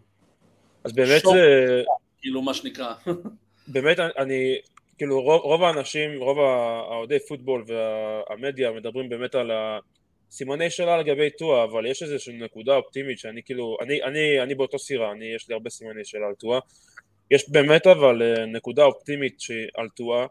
אז 0.84 0.93
באמת 0.93 1.21
זה... 1.21 1.84
כאילו 2.21 2.41
מה 2.41 2.54
שנקרא. 2.54 2.93
באמת 3.67 4.00
אני, 4.00 4.56
כאילו 4.97 5.21
רוב, 5.21 5.41
רוב 5.41 5.63
האנשים, 5.63 6.19
רוב 6.19 6.39
האוהדי 6.39 7.19
פוטבול 7.28 7.65
והמדיה 7.67 8.71
מדברים 8.71 9.10
באמת 9.10 9.36
על 9.36 9.52
הסימני 10.30 10.69
שאלה 10.69 10.97
לגבי 10.97 11.30
טועה, 11.30 11.63
אבל 11.63 11.86
יש 11.86 12.04
איזושהי 12.04 12.38
נקודה 12.38 12.76
אופטימית 12.76 13.19
שאני 13.19 13.43
כאילו, 13.43 13.78
אני, 13.82 14.04
אני, 14.04 14.41
אני 14.43 14.56
באותו 14.56 14.80
סירה, 14.80 15.12
אני, 15.12 15.26
יש 15.36 15.50
לי 15.50 15.54
הרבה 15.54 15.69
סימני 15.69 16.06
שאלה 16.06 16.28
על 16.28 16.34
טועה. 16.34 16.60
יש 17.32 17.50
באמת 17.50 17.88
אבל 17.88 18.22
אה, 18.22 18.46
נקודה 18.46 18.84
אופטימית 18.84 19.38
על 19.78 19.90
טועה, 19.90 20.26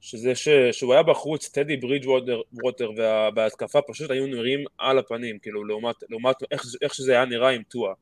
שזה 0.00 0.34
ש, 0.34 0.48
שהוא 0.72 0.92
היה 0.92 1.02
בחוץ, 1.02 1.48
טדי 1.48 1.76
ברידג' 1.76 2.08
ווטר 2.52 2.90
וההתקפה 3.36 3.80
פשוט 3.82 4.10
היו 4.10 4.26
נראים 4.26 4.64
על 4.78 4.98
הפנים, 4.98 5.38
כאילו 5.38 5.64
לעומת, 5.64 5.96
לעומת 6.10 6.36
איך, 6.50 6.64
איך 6.82 6.94
שזה 6.94 7.12
היה 7.12 7.24
נראה 7.24 7.50
עם 7.50 7.62
טועה. 7.62 7.94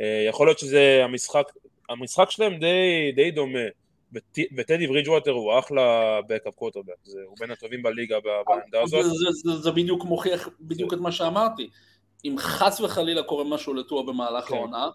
אה, 0.00 0.24
יכול 0.28 0.46
להיות 0.46 0.58
שזה 0.58 1.00
המשחק, 1.04 1.52
המשחק 1.88 2.30
שלהם 2.30 2.58
די, 2.58 3.12
די 3.16 3.30
דומה, 3.30 3.58
וטדי 4.56 4.86
ברידג'ווטר 4.86 5.30
הוא 5.30 5.58
אחלה 5.58 6.20
בקאפ 6.28 6.54
קוטרבק, 6.54 6.92
הוא 7.26 7.36
בין 7.40 7.50
הטובים 7.50 7.82
בליגה 7.82 8.16
בעמדה 8.20 8.82
הזאת. 8.82 9.04
זה, 9.04 9.10
זה, 9.10 9.30
זה, 9.32 9.62
זה 9.62 9.70
בדיוק 9.70 10.04
מוכיח 10.04 10.48
בדיוק 10.60 10.90
זה... 10.90 10.96
את 10.96 11.00
מה 11.00 11.12
שאמרתי, 11.12 11.70
אם 12.24 12.34
חס 12.38 12.80
וחלילה 12.80 13.22
קורה 13.22 13.44
משהו 13.44 13.74
לטוע 13.74 14.02
במהלך 14.02 14.44
כן. 14.44 14.54
העונה, 14.54 14.88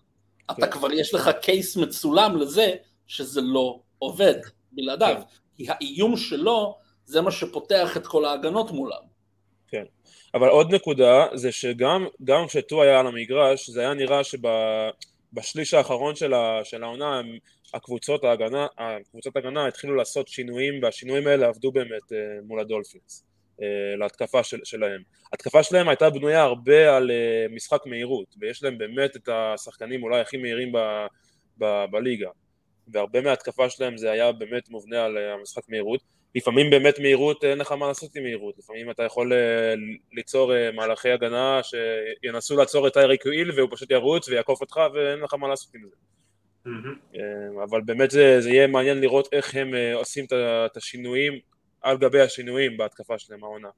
אתה 0.52 0.68
כן. 0.68 0.72
כבר 0.72 0.92
יש 0.92 1.14
לך 1.14 1.30
קייס 1.42 1.78
מצולם 1.78 2.38
לזה 2.38 2.76
שזה 3.10 3.41
לא 3.41 3.80
עובד 4.00 4.36
בלעדיו, 4.72 5.15
כן. 5.17 5.24
כי 5.56 5.65
האיום 5.69 6.17
שלו 6.17 6.78
זה 7.06 7.22
מה 7.22 7.32
שפותח 7.32 7.98
את 7.98 8.08
כל 8.08 8.26
ההגנות 8.26 8.72
מולם. 8.72 9.02
כן, 9.67 9.84
אבל 10.34 10.48
עוד 10.48 10.76
נקודה 10.76 11.28
זה 11.34 11.52
שגם 11.52 12.06
כשטו 12.48 12.84
היה 12.84 13.00
על 13.00 13.08
המגרש 13.08 13.69
זה 13.69 13.80
היה 13.80 13.93
נראה 13.93 14.24
שב... 14.24 14.48
בשליש 15.34 15.74
האחרון 15.74 16.15
של, 16.15 16.34
ה, 16.34 16.60
של 16.63 16.84
העונה 16.84 17.22
הקבוצות 17.74 18.24
ההגנה, 18.24 18.67
הקבוצות 18.78 19.36
ההגנה 19.36 19.67
התחילו 19.67 19.95
לעשות 19.95 20.28
שינויים 20.28 20.84
והשינויים 20.84 21.28
האלה 21.28 21.48
עבדו 21.48 21.72
באמת 21.72 22.12
uh, 22.12 22.15
מול 22.43 22.60
הדולפינס 22.60 23.26
uh, 23.58 23.63
להתקפה 24.00 24.43
של, 24.43 24.60
שלהם. 24.63 25.02
התקפה 25.34 25.63
שלהם 25.63 25.89
הייתה 25.89 26.10
בנויה 26.10 26.41
הרבה 26.41 26.98
על 26.98 27.12
uh, 27.12 27.56
משחק 27.56 27.86
מהירות 27.86 28.36
ויש 28.39 28.63
להם 28.63 28.78
באמת 28.78 29.15
את 29.15 29.30
השחקנים 29.32 30.04
אולי 30.04 30.19
הכי 30.19 30.38
מהירים 30.38 30.72
ב, 30.72 30.78
ב, 31.58 31.86
בליגה 31.91 32.30
והרבה 32.91 33.21
מההתקפה 33.21 33.69
שלהם 33.69 33.97
זה 33.97 34.12
היה 34.12 34.32
באמת 34.32 34.69
מובנה 34.69 35.06
על 35.06 35.17
המשחק 35.17 35.69
מהירות 35.69 36.02
לפעמים 36.36 36.69
באמת 36.69 36.99
מהירות 36.99 37.43
אין 37.43 37.58
לך 37.58 37.71
מה 37.71 37.88
לעשות 37.88 38.15
עם 38.15 38.23
מהירות, 38.23 38.58
לפעמים 38.58 38.91
אתה 38.91 39.04
יכול 39.04 39.34
אה, 39.34 39.73
ליצור 40.13 40.56
אה, 40.56 40.71
מהלכי 40.71 41.12
הגנה 41.12 41.60
שינסו 41.63 42.58
לעצור 42.58 42.88
את 42.88 42.97
אייריק 42.97 43.25
יועיל 43.25 43.52
והוא 43.52 43.69
פשוט 43.71 43.91
ירוץ 43.91 44.30
ויעקוף 44.30 44.62
אותך 44.62 44.80
ואין 44.93 45.19
לך 45.19 45.34
מה 45.34 45.47
לעשות 45.47 45.75
עם 45.75 45.82
זה. 45.89 45.95
אה, 47.15 47.63
אבל 47.63 47.82
באמת 47.82 48.12
זה, 48.12 48.41
זה 48.41 48.49
יהיה 48.49 48.67
מעניין 48.67 49.02
לראות 49.02 49.30
איך 49.32 49.56
הם 49.56 49.71
עושים 49.93 50.25
את 50.65 50.78
השינויים 50.78 51.39
על 51.82 51.97
גבי 51.97 52.21
השינויים 52.21 52.78
בהתקפה 52.78 53.19
שלהם 53.19 53.43
העונה. 53.43 53.69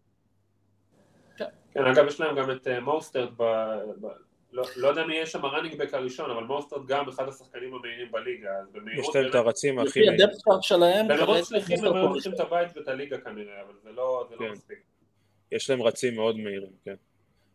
כן, 1.38 1.86
אגב 1.86 2.08
יש 2.08 2.19
להם 2.19 2.36
גם 2.36 2.52
את 2.52 2.67
מוסטרד 2.82 3.30
לא, 4.52 4.64
לא 4.76 4.88
יודע 4.88 5.06
מי 5.06 5.14
יהיה 5.14 5.26
שם 5.26 5.46
הראנינג 5.46 5.76
בק 5.78 5.94
הראשון, 5.94 6.32
אבל 6.32 6.44
מוסטרד 6.44 6.86
גם 6.88 7.10
אחד 7.10 7.28
השחקנים 7.28 7.74
המהירים 7.74 8.12
בליגה, 8.12 8.50
אז 8.62 8.68
במהירות... 8.72 9.10
יש 9.10 9.16
להם 9.16 9.30
את 9.30 9.36
הרצים 9.36 9.80
הכי 9.80 10.00
מהירים. 10.00 10.14
לפי 10.14 10.24
הדפסטארט 10.24 10.64
שלהם... 10.64 11.08
במהירות 11.08 11.46
שליחים 11.46 11.86
הם 11.86 11.94
היו 11.96 12.08
הולכים 12.08 12.34
את 12.34 12.40
הבית 12.40 12.78
ואת 12.78 12.88
הליגה 12.88 13.18
כנראה, 13.18 13.62
אבל 13.62 13.74
זה 13.84 13.92
לא, 13.92 14.28
זה 14.30 14.36
לא 14.36 14.40
כן. 14.40 14.52
מספיק. 14.52 14.78
יש 15.52 15.70
להם 15.70 15.82
רצים 15.82 16.16
מאוד 16.16 16.38
מהירים, 16.38 16.72
כן. 16.86 16.96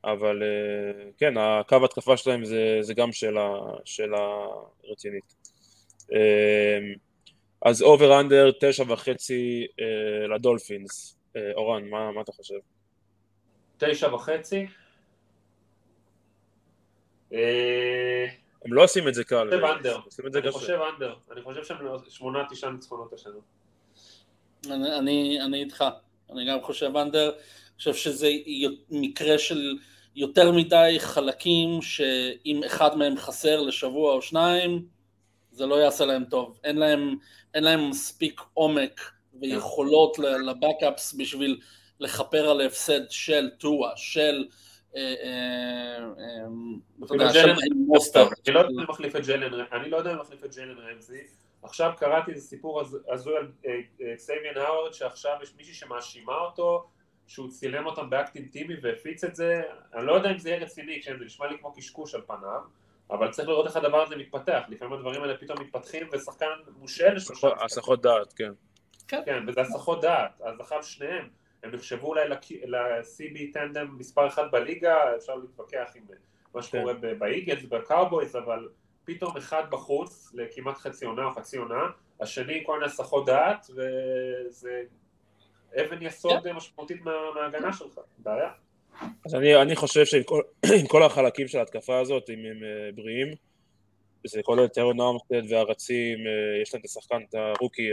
אבל 0.04 0.42
אה, 0.42 1.10
כן, 1.18 1.34
הקו 1.38 1.84
התקפה 1.84 2.16
שלהם 2.16 2.44
זה, 2.44 2.78
זה 2.80 2.94
גם 2.94 3.12
שאלה, 3.12 3.50
שאלה 3.84 4.46
רצינית. 4.84 5.34
אה, 6.12 6.78
אז 7.62 7.82
over 7.82 8.20
under 8.20 8.50
תשע 8.60 8.84
וחצי 8.88 9.66
אה, 9.80 10.26
לדולפינס. 10.34 11.12
אורן, 11.54 11.88
מה, 11.88 12.12
מה 12.12 12.20
אתה 12.20 12.32
חושב? 12.32 12.54
תשע 13.78 14.14
וחצי? 14.14 14.66
אה, 17.32 18.26
הם 18.64 18.72
לא 18.72 18.84
עושים 18.84 19.08
את 19.08 19.14
זה 19.14 19.24
קל. 19.24 19.36
אני 19.36 19.50
חושב 19.50 19.64
under, 19.76 19.98
אני 20.42 20.52
חושב 20.52 20.78
under, 20.94 21.14
אני 21.32 21.42
חושב 21.42 21.64
שהם 21.64 21.78
שמונה 22.08 22.44
תשעה 22.50 22.70
ניצחונות 22.70 23.12
השנה. 23.12 23.32
אני, 24.70 24.98
אני, 24.98 25.42
אני 25.42 25.62
איתך, 25.62 25.84
אני 26.32 26.50
גם 26.50 26.62
חושב 26.62 26.96
under, 26.96 27.28
אני 27.28 27.78
חושב 27.78 27.94
שזה 27.94 28.28
מקרה 28.90 29.38
של 29.38 29.76
יותר 30.16 30.52
מדי 30.52 30.96
חלקים 30.98 31.82
שאם 31.82 32.60
אחד 32.66 32.96
מהם 32.96 33.16
חסר 33.16 33.60
לשבוע 33.60 34.12
או 34.12 34.22
שניים, 34.22 34.86
זה 35.50 35.66
לא 35.66 35.74
יעשה 35.74 36.04
להם 36.04 36.24
טוב. 36.24 36.58
אין 36.64 36.76
להם, 36.78 37.16
אין 37.54 37.64
להם 37.64 37.90
מספיק 37.90 38.40
עומק 38.54 39.00
ויכולות 39.40 40.18
לבקאפס 40.18 41.14
בשביל 41.14 41.60
לכפר 42.00 42.50
על 42.50 42.60
ההפסד 42.60 43.10
של 43.10 43.50
טואה, 43.58 43.90
של... 43.96 44.44
אה, 44.96 45.14
אה, 45.22 46.04
אה, 46.18 46.46
אני 48.46 48.54
לא 48.54 48.58
יודע 48.58 48.70
אם 48.70 48.90
מחליף 48.90 49.16
את 49.16 49.26
ג'לן, 49.26 49.64
אני 49.72 49.90
לא 49.90 49.96
יודע 49.96 50.12
אם 50.12 50.20
מחליף 50.20 50.44
את 50.44 50.56
ג'לן 50.56 50.78
רמזי. 50.78 51.22
עכשיו 51.62 51.92
קראתי 51.98 52.30
איזה 52.30 52.46
סיפור 52.46 52.82
הזוי 53.12 53.36
על 53.36 53.48
זאביין 54.16 54.56
האוורד 54.56 54.92
שעכשיו 54.92 55.38
יש 55.42 55.54
מישהי 55.56 55.74
שמאשימה 55.74 56.38
אותו 56.38 56.86
שהוא 57.26 57.50
צילם 57.50 57.86
אותם 57.86 58.10
באקט 58.10 58.36
אינטימי 58.36 58.74
והפיץ 58.82 59.24
את 59.24 59.36
זה, 59.36 59.62
אני 59.94 60.06
לא 60.06 60.12
יודע 60.12 60.30
אם 60.30 60.38
זה 60.38 60.50
יהיה 60.50 60.62
רציני, 60.62 61.02
כן, 61.02 61.18
זה 61.18 61.24
נשמע 61.24 61.46
לי 61.46 61.58
כמו 61.58 61.72
קשקוש 61.72 62.14
על 62.14 62.20
פניו, 62.26 62.60
אבל 63.10 63.30
צריך 63.30 63.48
לראות 63.48 63.66
איך 63.66 63.76
הדבר 63.76 64.02
הזה 64.02 64.16
מתפתח, 64.16 64.62
לפעמים 64.68 64.92
הדברים 64.92 65.22
האלה 65.22 65.36
פתאום 65.36 65.60
מתפתחים 65.60 66.08
ושחקן 66.12 66.46
מושעה 66.78 67.14
לשלושה... 67.14 67.48
הסחות 67.64 68.02
דעת, 68.02 68.32
כן. 68.32 68.52
כן. 69.08 69.22
כן, 69.24 69.44
וזה 69.48 69.60
הסחות 69.60 70.00
דעת, 70.00 70.40
אז 70.40 70.60
עכשיו 70.60 70.82
שניהם, 70.82 71.28
הם 71.66 71.74
נחשבו 71.74 72.06
אולי 72.06 72.28
ל-CB 72.28 73.52
tandem 73.52 73.96
מספר 73.98 74.26
אחד 74.26 74.50
בליגה, 74.50 75.16
אפשר 75.16 75.34
להתווכח 75.34 75.92
עם 75.94 76.02
מה 76.54 76.62
שקורה 76.62 76.94
כן. 76.94 77.18
באיגלס, 77.18 77.64
בקאובויז, 77.64 78.36
אבל 78.36 78.68
פתאום 79.04 79.36
אחד 79.36 79.62
בחוץ 79.70 80.32
לכמעט 80.34 80.78
חצי 80.78 81.04
עונה 81.04 81.24
או 81.24 81.30
חצי 81.30 81.56
עונה, 81.56 81.82
השני 82.20 82.62
כל 82.66 82.72
מיני 82.72 82.86
הסחות 82.86 83.26
דעת, 83.26 83.66
וזה 83.70 84.82
אבן 85.80 86.02
יסוד 86.02 86.46
yeah. 86.46 86.52
משמעותית 86.52 87.02
מה, 87.02 87.12
מההגנה 87.34 87.72
שלך, 87.72 88.00
בעיה. 88.18 88.50
אז 89.26 89.34
אני, 89.34 89.62
אני 89.62 89.76
חושב 89.76 90.04
שעם 90.04 90.22
כל, 90.22 90.42
כל 90.92 91.02
החלקים 91.02 91.48
של 91.48 91.58
ההתקפה 91.58 91.98
הזאת, 91.98 92.30
אם 92.30 92.38
הם 92.38 92.60
uh, 92.60 92.96
בריאים, 92.96 93.34
זה 94.26 94.40
כל 94.42 94.56
יותר 94.60 94.92
נאומסטד 94.92 95.42
והרצים, 95.50 96.18
uh, 96.18 96.62
יש 96.62 96.74
להם 96.74 96.80
את 96.80 96.84
השחקן, 96.84 97.22
את 97.28 97.34
הרוקי, 97.34 97.88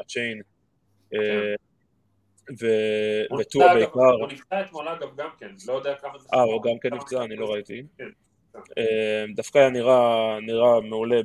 הצ'יין, 0.00 0.40
uh, 1.14 1.16
וטור 2.50 3.62
בעיקר. 3.74 4.00
הוא 4.20 4.28
נפצע 4.28 4.60
אתמול 4.60 4.88
אגב 4.88 5.16
גם 5.16 5.28
כן, 5.38 5.50
לא 5.68 5.72
יודע 5.72 5.94
כמה 5.94 6.18
זה... 6.18 6.28
אה, 6.34 6.42
הוא 6.42 6.62
גם 6.62 6.78
כן 6.82 6.94
נפצע, 6.94 7.24
אני 7.24 7.36
לא 7.36 7.52
ראיתי. 7.52 7.82
כן. 7.98 8.04
דווקא 9.34 9.58
היה 9.58 9.70
נראה, 9.70 10.38
נראה 10.40 10.80
מעולה 10.80 11.20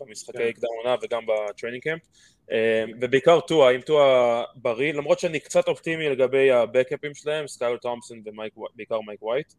במשחקי 0.00 0.38
כן. 0.38 0.52
קדם 0.52 0.68
עונה 0.82 0.96
וגם 1.02 1.22
בטריינינג 1.26 1.82
קמפ. 1.82 2.02
אמ, 2.50 2.90
ובעיקר 3.00 3.40
טואה, 3.40 3.74
אם 3.74 3.80
טואה 3.80 4.44
בריא, 4.56 4.92
למרות 4.92 5.18
שאני 5.18 5.40
קצת 5.40 5.68
אופטימי 5.68 6.08
לגבי 6.08 6.50
הבקאפים 6.50 7.14
שלהם, 7.14 7.46
סקיילר 7.46 7.76
תומפסון 7.76 8.22
ובעיקר 8.26 9.00
מייק 9.00 9.22
ווייט, 9.22 9.52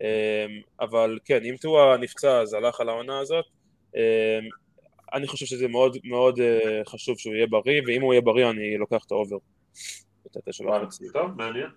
אמ, 0.00 0.06
אבל 0.80 1.18
כן, 1.24 1.44
אם 1.44 1.54
טואה 1.60 1.96
נפצע 1.96 2.40
אז 2.40 2.54
הלך 2.54 2.80
על 2.80 2.88
העונה 2.88 3.18
הזאת, 3.18 3.44
אני 5.14 5.26
חושב 5.26 5.46
שזה 5.46 5.68
מאוד 5.68 5.96
מאוד 6.04 6.40
אה, 6.40 6.80
חשוב 6.86 7.18
שהוא 7.18 7.34
יהיה 7.34 7.46
בריא, 7.46 7.82
ואם 7.86 8.02
הוא 8.02 8.14
יהיה 8.14 8.20
בריא 8.20 8.50
אני 8.50 8.76
לוקח 8.76 9.04
את 9.06 9.12
ה 9.12 9.16
over. 9.16 9.36
טוב, 11.12 11.30
מעניין. 11.36 11.70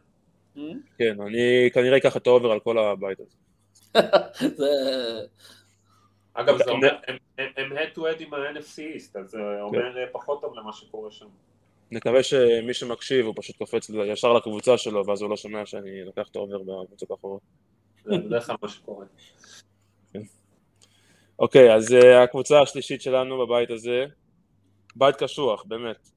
כן, 0.97 1.21
אני 1.21 1.69
כנראה 1.73 1.97
אקח 1.97 2.17
את 2.17 2.27
ה 2.27 2.32
over 2.32 2.51
על 2.51 2.59
כל 2.59 2.77
הבית 2.77 3.17
הזה. 3.19 3.35
אגב, 6.33 6.57
זה 6.57 6.71
אומר, 6.71 6.95
הם 7.37 7.71
head 7.71 7.97
to 7.97 7.99
head 7.99 8.23
עם 8.23 8.33
ה-NFC 8.33 8.77
East, 8.97 9.19
אז 9.19 9.29
זה 9.29 9.37
אומר 9.61 9.93
כן. 9.93 10.05
פחות 10.11 10.41
טוב 10.41 10.53
למה 10.55 10.73
שקורה 10.73 11.11
שם. 11.11 11.25
נקווה 11.91 12.23
שמי 12.23 12.73
שמקשיב 12.73 13.25
הוא 13.25 13.33
פשוט 13.37 13.57
קופץ 13.57 13.89
ישר 13.89 14.33
לקבוצה 14.33 14.77
שלו 14.77 15.05
ואז 15.05 15.21
הוא 15.21 15.29
לא 15.29 15.37
שומע 15.37 15.65
שאני 15.65 16.05
לוקח 16.05 16.27
את 16.31 16.35
ה 16.35 16.40
over 16.40 16.57
בקבוצות 16.57 17.11
האחרות. 17.11 17.41
זה 18.03 18.17
בדרך 18.17 18.45
כלל 18.45 18.55
מה 18.61 18.69
שקורה. 18.69 19.05
כן. 20.13 20.21
אוקיי, 21.39 21.75
אז 21.75 21.93
אה, 21.93 22.23
הקבוצה 22.23 22.61
השלישית 22.61 23.01
שלנו 23.01 23.45
בבית 23.45 23.69
הזה, 23.69 24.05
בית 24.95 25.15
קשוח, 25.15 25.63
באמת. 25.63 26.09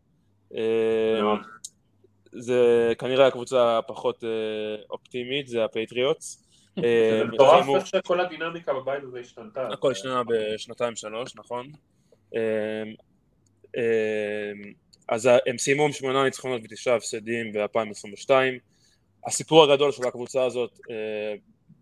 זה 2.32 2.92
כנראה 2.98 3.26
הקבוצה 3.26 3.78
הפחות 3.78 4.24
אה, 4.24 4.82
אופטימית, 4.90 5.46
זה 5.46 5.64
הפטריוטס. 5.64 6.46
זה 6.76 7.20
אה, 7.20 7.24
מטורף 7.24 7.66
איך 7.76 7.86
שכל 7.86 8.20
הדינמיקה 8.20 8.74
בבית 8.74 9.04
הזה 9.04 9.20
השתנתה. 9.20 9.68
הכל 9.68 9.92
השתנה 9.92 10.22
בשנתיים 10.26 10.96
שלוש, 10.96 11.36
נכון. 11.36 11.72
אה, 12.36 12.82
אז 15.08 15.28
הם 15.46 15.58
סיימו 15.58 15.84
עם 15.84 15.92
שמונה 15.92 16.24
ניצחונות 16.24 16.60
ותשעה 16.64 16.96
הפסדים 16.96 17.52
ב-2022. 17.52 18.30
הסיפור 19.26 19.64
הגדול 19.64 19.92
של 19.92 20.08
הקבוצה 20.08 20.44
הזאת 20.44 20.78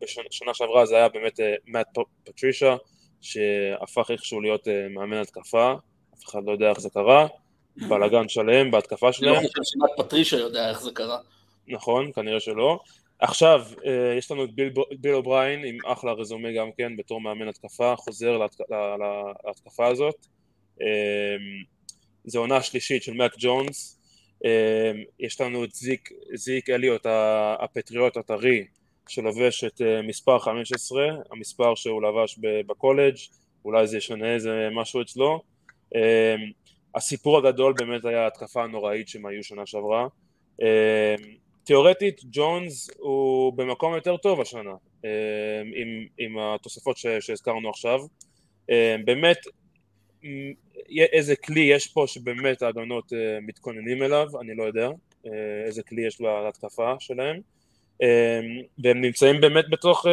בשנה 0.00 0.54
שעברה 0.54 0.86
זה 0.86 0.96
היה 0.96 1.08
באמת 1.08 1.40
מאט 1.66 1.98
פטרישה, 2.24 2.76
שהפך 3.20 4.10
איכשהו 4.10 4.40
להיות 4.40 4.68
מאמן 4.90 5.16
התקפה, 5.16 5.74
אף 6.14 6.24
אחד 6.28 6.44
לא 6.44 6.52
יודע 6.52 6.70
איך 6.70 6.80
זה 6.80 6.90
קרה, 6.90 7.26
בלאגן 7.88 8.28
שלם 8.28 8.70
בהתקפה 8.70 9.12
שלהם. 9.12 9.34
אני 9.34 9.44
לא 9.44 9.48
חושב 9.48 9.62
שמאט 9.64 9.90
פטרישה 9.96 10.36
יודע 10.36 10.70
איך 10.70 10.80
זה 10.80 10.90
קרה. 10.94 11.18
נכון, 11.68 12.12
כנראה 12.12 12.40
שלא. 12.40 12.78
עכשיו, 13.18 13.62
אה, 13.86 14.14
יש 14.18 14.30
לנו 14.30 14.44
את 14.44 14.54
ביל, 14.54 14.72
ביל 15.00 15.14
אובריין 15.14 15.64
עם 15.64 15.78
אחלה 15.86 16.12
רזומה 16.12 16.52
גם 16.52 16.70
כן 16.76 16.96
בתור 16.96 17.20
מאמן 17.20 17.48
התקפה, 17.48 17.96
חוזר 17.96 18.38
להתק, 18.38 18.60
להתקפה 19.46 19.86
הזאת. 19.86 20.26
אה, 20.82 20.86
זו 22.24 22.38
עונה 22.38 22.62
שלישית 22.62 23.02
של 23.02 23.12
מק 23.12 23.34
ג'ונס. 23.38 23.98
אה, 24.44 24.92
יש 25.20 25.40
לנו 25.40 25.64
את 25.64 25.74
זיק, 25.74 26.10
זיק 26.34 26.70
אליוט 26.70 27.06
הפטריוט 27.58 28.16
הטרי 28.16 28.64
שלובש 29.08 29.64
את 29.64 29.80
מספר 30.04 30.38
15, 30.38 31.08
המספר 31.30 31.74
שהוא 31.74 32.02
לבש 32.02 32.38
בקולג', 32.66 33.16
אולי 33.64 33.86
זה 33.86 33.96
ישנה 33.96 34.34
איזה 34.34 34.68
משהו 34.72 35.02
אצלו. 35.02 35.42
הסיפור 36.98 37.38
הגדול 37.38 37.74
באמת 37.76 38.04
היה 38.04 38.24
ההתקפה 38.24 38.64
הנוראית 38.64 39.08
שהם 39.08 39.26
היו 39.26 39.44
שנה 39.44 39.66
שעברה. 39.66 40.06
תיאורטית 41.64 42.20
ג'ונס 42.30 42.90
הוא 42.98 43.52
במקום 43.52 43.94
יותר 43.94 44.16
טוב 44.16 44.40
השנה 44.40 44.74
אה, 45.04 45.10
עם, 45.74 46.06
עם 46.18 46.38
התוספות 46.38 46.96
שהזכרנו 47.20 47.70
עכשיו. 47.70 48.00
אה, 48.70 48.96
באמת 49.04 49.36
איזה 51.12 51.36
כלי 51.36 51.60
יש 51.60 51.86
פה 51.86 52.04
שבאמת 52.06 52.62
ההגנות 52.62 53.12
אה, 53.12 53.38
מתכוננים 53.42 54.02
אליו 54.02 54.28
אני 54.40 54.54
לא 54.54 54.62
יודע 54.62 54.90
איזה 55.66 55.82
כלי 55.82 56.06
יש 56.06 56.20
להתקפה 56.20 56.94
שלהם. 57.00 57.40
והם 58.78 59.00
נמצאים 59.00 59.40
באמת 59.40 59.64
בתוך 59.70 60.06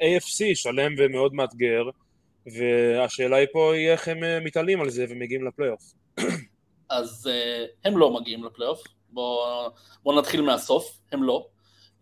AFC 0.00 0.54
שלם 0.54 0.94
ומאוד 0.98 1.34
מאתגר 1.34 1.82
והשאלה 2.46 3.36
היא 3.36 3.46
פה 3.52 3.74
היא 3.74 3.88
איך 3.88 4.08
הם 4.08 4.44
מתעלים 4.44 4.80
על 4.80 4.90
זה 4.90 5.06
ומגיעים 5.08 5.46
לפלייאוף 5.46 5.82
אז 6.88 7.30
הם 7.84 7.98
לא 7.98 8.20
מגיעים 8.20 8.44
לפלייאוף 8.44 8.82
בואו 9.16 9.70
בוא 10.02 10.18
נתחיל 10.18 10.42
מהסוף, 10.42 10.98
הם 11.12 11.22
לא. 11.22 11.46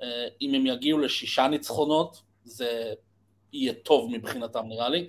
אה, 0.02 0.26
אם 0.40 0.54
הם 0.54 0.66
יגיעו 0.66 0.98
לשישה 0.98 1.48
ניצחונות, 1.48 2.22
זה 2.44 2.92
יהיה 3.52 3.72
טוב 3.72 4.11
מבחינתם 4.11 4.64
נראה 4.68 4.88
לי. 4.88 5.09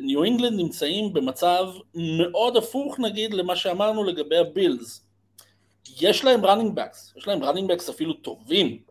ניו 0.00 0.20
אה, 0.20 0.26
אינגלנד 0.26 0.60
נמצאים 0.60 1.12
במצב 1.12 1.66
מאוד 1.94 2.56
הפוך 2.56 3.00
נגיד 3.00 3.34
למה 3.34 3.56
שאמרנו 3.56 4.04
לגבי 4.04 4.36
הבילס. 4.36 5.04
יש 6.00 6.24
להם 6.24 6.46
running 6.46 6.74
backs, 6.74 7.14
יש 7.16 7.28
להם 7.28 7.44
running 7.44 7.72
backs 7.72 7.88
אפילו 7.88 8.12
טובים. 8.12 8.82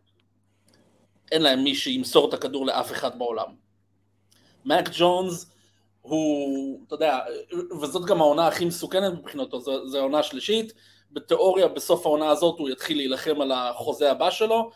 אין 1.31 1.41
להם 1.41 1.63
מי 1.63 1.75
שימסור 1.75 2.29
את 2.29 2.33
הכדור 2.33 2.65
לאף 2.65 2.91
אחד 2.91 3.19
בעולם. 3.19 3.66
מק 4.67 4.89
ג'ונס 4.97 5.51
הוא, 6.01 6.79
אתה 6.87 6.95
יודע, 6.95 7.19
וזאת 7.81 8.05
גם 8.05 8.21
העונה 8.21 8.47
הכי 8.47 8.65
מסוכנת 8.65 9.13
מבחינתו, 9.13 9.59
זו 9.61 9.97
העונה 9.97 10.19
השלישית, 10.19 10.73
בתיאוריה 11.11 11.67
בסוף 11.67 12.05
העונה 12.05 12.29
הזאת 12.29 12.59
הוא 12.59 12.69
יתחיל 12.69 12.97
להילחם 12.97 13.41
על 13.41 13.51
החוזה 13.51 14.11
הבא 14.11 14.31
שלו, 14.31 14.71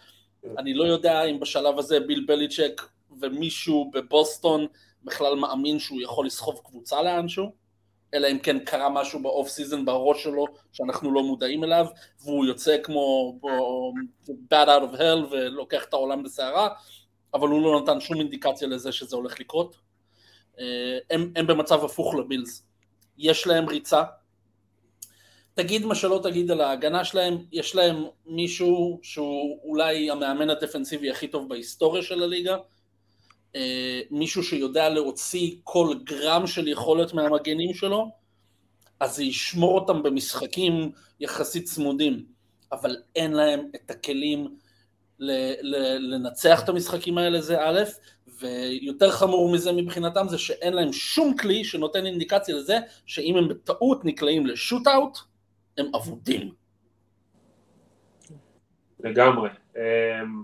אני 0.58 0.74
לא 0.74 0.84
יודע 0.84 1.24
אם 1.24 1.40
בשלב 1.40 1.80
הזה 1.80 2.00
ביל 2.00 2.26
בליצ'ק 2.28 2.82
ומישהו 3.22 3.92
בבוסטון 3.94 4.68
בכלל 5.04 5.36
מאמין 5.36 5.80
שהוא 5.80 6.02
יכול 6.02 6.26
לסחוב 6.26 6.62
קבוצה 6.64 7.02
לאנשהו, 7.02 7.52
אלא 8.14 8.28
אם 8.32 8.40
כן 8.40 8.60
קרה 8.60 8.90
משהו 8.90 9.24
ב 9.24 9.30
off 9.30 9.50
season 9.50 9.86
בראש 9.86 10.24
שלו 10.24 10.46
שאנחנו 10.74 11.14
לא 11.14 11.24
מודעים 11.24 11.64
אליו, 11.64 11.86
והוא 12.22 12.46
יוצא 12.46 12.78
כמו 12.84 13.36
bat 14.28 14.68
out 14.68 14.94
of 14.94 14.98
hell 14.98 15.32
ולוקח 15.32 15.84
את 15.84 15.94
העולם 15.94 16.24
בסערה, 16.24 16.70
אבל 17.34 17.48
הוא 17.48 17.62
לא 17.62 17.82
נתן 17.82 18.00
שום 18.00 18.18
אינדיקציה 18.18 18.68
לזה 18.68 18.92
שזה 18.92 19.16
הולך 19.16 19.40
לקרות. 19.40 19.76
אה, 20.60 20.98
הם, 21.10 21.34
הם 21.36 21.48
במצב 21.48 21.86
הפוך 21.86 22.16
לבילס. 22.16 22.64
יש 23.18 23.48
להם 23.48 23.70
ריצה, 23.70 24.04
תגיד 25.54 25.86
מה 25.86 25.96
שלא 25.96 26.20
תגיד 26.24 26.52
על 26.52 26.62
ההגנה 26.62 27.06
שלהם, 27.06 27.38
יש 27.52 27.76
להם 27.76 28.04
מישהו 28.26 29.00
שהוא 29.04 29.60
אולי 29.64 30.12
המאמן 30.12 30.50
הדפנסיבי 30.50 31.12
הכי 31.12 31.28
טוב 31.28 31.50
בהיסטוריה 31.50 32.04
של 32.04 32.24
הליגה, 32.24 32.58
אה, 33.56 34.02
מישהו 34.12 34.44
שיודע 34.44 34.90
להוציא 34.90 35.56
כל 35.64 35.96
גרם 36.04 36.48
של 36.48 36.68
יכולת 36.68 37.14
מהמגנים 37.14 37.74
שלו, 37.74 38.12
אז 39.00 39.16
זה 39.16 39.24
ישמור 39.24 39.80
אותם 39.80 40.04
במשחקים 40.04 40.92
יחסית 41.20 41.66
צמודים, 41.66 42.26
אבל 42.72 42.98
אין 43.16 43.32
להם 43.32 43.70
את 43.76 43.92
הכלים 43.92 44.56
לנצח 46.00 46.64
את 46.64 46.70
המשחקים 46.70 47.18
האלה 47.18 47.42
זה 47.42 47.62
א', 47.62 47.80
ויותר 48.40 49.12
חמור 49.12 49.54
מזה 49.54 49.72
מבחינתם 49.72 50.28
זה 50.28 50.38
שאין 50.38 50.74
להם 50.74 50.94
שום 50.94 51.38
כלי 51.38 51.64
שנותן 51.64 52.06
אינדיקציה 52.06 52.56
לזה 52.56 52.78
שאם 53.06 53.38
הם 53.38 53.48
בטעות 53.48 54.06
נקלעים 54.06 54.48
לשוט-אאוט, 54.48 55.18
הם 55.78 55.86
אבודים. 55.96 56.52
לגמרי. 59.00 59.50
אמ, 59.76 60.44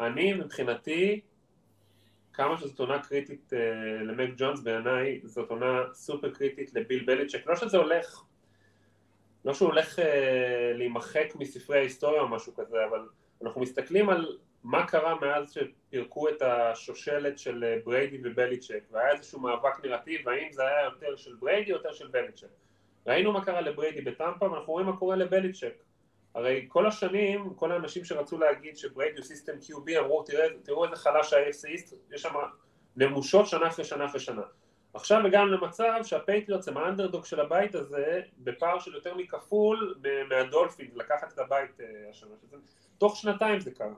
אני 0.00 0.32
מבחינתי, 0.32 1.20
כמה 2.32 2.58
שזאת 2.58 2.80
עונה 2.80 2.98
קריטית 2.98 3.52
אה, 3.52 4.02
למק 4.04 4.30
ג'ונס 4.36 4.60
בעיניי, 4.60 5.20
זאת 5.24 5.50
עונה 5.50 5.82
סופר 5.92 6.30
קריטית 6.30 6.74
לביל 6.74 7.04
בליצ'ק, 7.04 7.46
לא 7.46 7.56
שזה 7.56 7.76
הולך, 7.76 8.22
לא 9.44 9.54
שהוא 9.54 9.68
הולך 9.68 9.98
אה, 9.98 10.02
להימחק 10.74 11.26
מספרי 11.34 11.78
ההיסטוריה 11.78 12.20
או 12.20 12.28
משהו 12.28 12.54
כזה, 12.54 12.76
אבל 12.90 13.00
אנחנו 13.42 13.60
מסתכלים 13.60 14.10
על 14.10 14.36
מה 14.64 14.86
קרה 14.86 15.14
מאז 15.20 15.52
שפירקו 15.52 16.28
את 16.28 16.42
השושלת 16.42 17.38
של 17.38 17.64
אה, 17.64 17.76
בריידי 17.84 18.18
ובליצ'ק, 18.24 18.80
והיה 18.90 19.12
איזשהו 19.12 19.40
מאבק 19.40 19.84
נרטיב, 19.84 20.28
האם 20.28 20.52
זה 20.52 20.62
היה 20.66 20.84
יותר 20.84 21.16
של 21.16 21.34
בריידי 21.40 21.72
או 21.72 21.76
יותר 21.76 21.92
של 21.92 22.08
בליצ'ק. 22.08 22.48
ראינו 23.06 23.32
מה 23.32 23.44
קרה 23.44 23.60
לבריידי 23.60 24.00
בטמפה, 24.00 24.50
ואנחנו 24.50 24.72
רואים 24.72 24.86
מה 24.86 24.96
קורה 24.96 25.16
לבליצ'ק. 25.16 25.82
הרי 26.34 26.66
כל 26.68 26.86
השנים, 26.86 27.54
כל 27.54 27.72
האנשים 27.72 28.04
שרצו 28.04 28.38
להגיד 28.38 28.76
שבריידי 28.76 29.16
הוא 29.16 29.24
system 29.24 29.52
QB 29.52 29.98
אמרו 29.98 30.22
תראה, 30.22 30.46
תראו 30.62 30.84
איזה 30.84 30.96
חלש 30.96 31.32
ה-AFC 31.32 31.68
East, 31.68 31.94
יש 32.12 32.22
שם 32.22 32.34
נמושות 32.96 33.46
שנה 33.46 33.68
אחרי 33.68 33.84
שנה 33.84 34.04
אחרי 34.04 34.20
שנה. 34.20 34.42
עכשיו 34.94 35.26
הגענו 35.26 35.46
למצב 35.46 36.00
שהפייטריוטס 36.02 36.68
הם 36.68 36.76
האנדרדוג 36.76 37.24
של 37.24 37.40
הבית 37.40 37.74
הזה 37.74 38.20
בפער 38.38 38.78
של 38.78 38.94
יותר 38.94 39.14
מכפול 39.14 39.94
מהדולפין 40.28 40.90
לקחת 40.94 41.32
את 41.32 41.38
הבית 41.38 41.80
אה, 41.80 41.86
השנה. 42.10 42.30
שזה, 42.42 42.56
תוך 43.02 43.16
שנתיים 43.16 43.60
זה 43.60 43.70
קרה. 43.70 43.94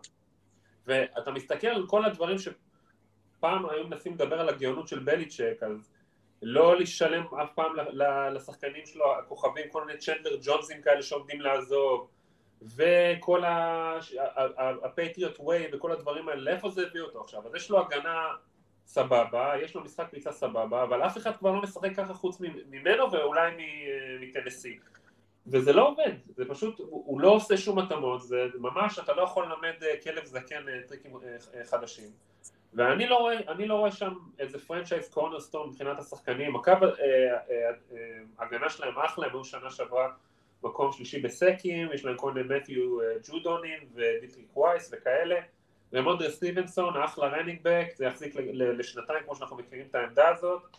ואתה 0.86 1.30
מסתכל 1.30 1.66
על 1.66 1.86
כל 1.86 2.04
הדברים 2.04 2.36
שפעם 2.38 3.68
היו 3.68 3.86
מנסים 3.88 4.14
לדבר 4.14 4.40
על 4.40 4.48
הגאונות 4.48 4.88
של 4.88 4.98
בליצ'ק, 4.98 5.62
אז 5.62 5.92
לא 6.42 6.76
לשלם 6.76 7.34
אף 7.42 7.50
פעם 7.54 7.72
לשחקנים 8.34 8.86
שלו, 8.86 9.18
הכוכבים, 9.18 9.68
כל 9.70 9.84
מיני 9.84 9.98
צ'נדלר 9.98 10.36
ג'ונסים 10.42 10.82
כאלה 10.82 11.02
שעומדים 11.02 11.40
לעזוב, 11.40 12.08
וכל 12.62 13.42
הפטריוט 14.84 15.40
ווי 15.40 15.66
וכל 15.72 15.92
הדברים 15.92 16.28
האלה, 16.28 16.40
לאיפה 16.40 16.70
זה 16.70 16.86
הביא 16.86 17.00
אותו 17.00 17.20
עכשיו? 17.20 17.46
אז 17.46 17.54
יש 17.54 17.70
לו 17.70 17.80
הגנה 17.80 18.28
סבבה, 18.86 19.52
יש 19.62 19.74
לו 19.74 19.84
משחק 19.84 20.10
פריצה 20.10 20.32
סבבה, 20.32 20.82
אבל 20.82 21.02
אף 21.02 21.16
אחד 21.16 21.36
כבר 21.36 21.52
לא 21.52 21.62
משחק 21.62 21.96
ככה 21.96 22.14
חוץ 22.14 22.40
ממנו 22.70 23.12
ואולי 23.12 23.50
מטנסי. 24.20 24.78
וזה 25.46 25.72
לא 25.72 25.88
עובד, 25.88 26.12
זה 26.36 26.44
פשוט, 26.48 26.78
הוא 26.88 27.20
לא 27.20 27.30
עושה 27.30 27.56
שום 27.56 27.78
התאמות, 27.78 28.22
זה 28.22 28.46
ממש, 28.58 28.98
אתה 28.98 29.12
לא 29.12 29.22
יכול 29.22 29.44
ללמד 29.44 29.82
אה, 29.82 30.00
כלב 30.02 30.24
זקן 30.24 30.68
אה, 30.68 30.80
טריקים 30.88 31.16
אה, 31.16 31.64
חדשים. 31.64 32.08
ואני 32.74 33.06
לא 33.06 33.16
רואה, 33.16 33.34
לא 33.58 33.74
רואה 33.74 33.92
שם 33.92 34.14
איזה 34.38 34.58
franchise 34.58 35.08
cornerstone 35.08 35.68
מבחינת 35.68 35.98
השחקנים, 35.98 36.56
הקו 36.56 36.72
הגנה 38.38 38.70
שלהם 38.70 38.98
אחלה, 38.98 39.26
הם 39.26 39.32
היו 39.32 39.44
שנה 39.44 39.70
שעברה 39.70 40.08
מקום 40.62 40.92
שלישי 40.92 41.20
ב 41.20 41.31
sacks, 41.31 41.92
יש 41.92 42.04
להם 42.04 42.16
כל 42.16 42.32
מיני 42.32 42.56
מתיו 42.56 42.98
ג'ודונים 43.28 43.78
ודיטריך 43.94 44.56
וייס 44.56 44.90
וכאלה, 44.92 45.40
רמונדרי 45.92 46.30
סטיבנסון, 46.30 47.02
אחלה 47.02 47.26
running 47.26 47.58
back, 47.62 47.86
זה 47.94 48.04
יחזיק 48.04 48.34
לשנתיים 48.52 49.24
כמו 49.24 49.36
שאנחנו 49.36 49.56
מכירים 49.56 49.86
את 49.90 49.94
העמדה 49.94 50.28
הזאת. 50.28 50.76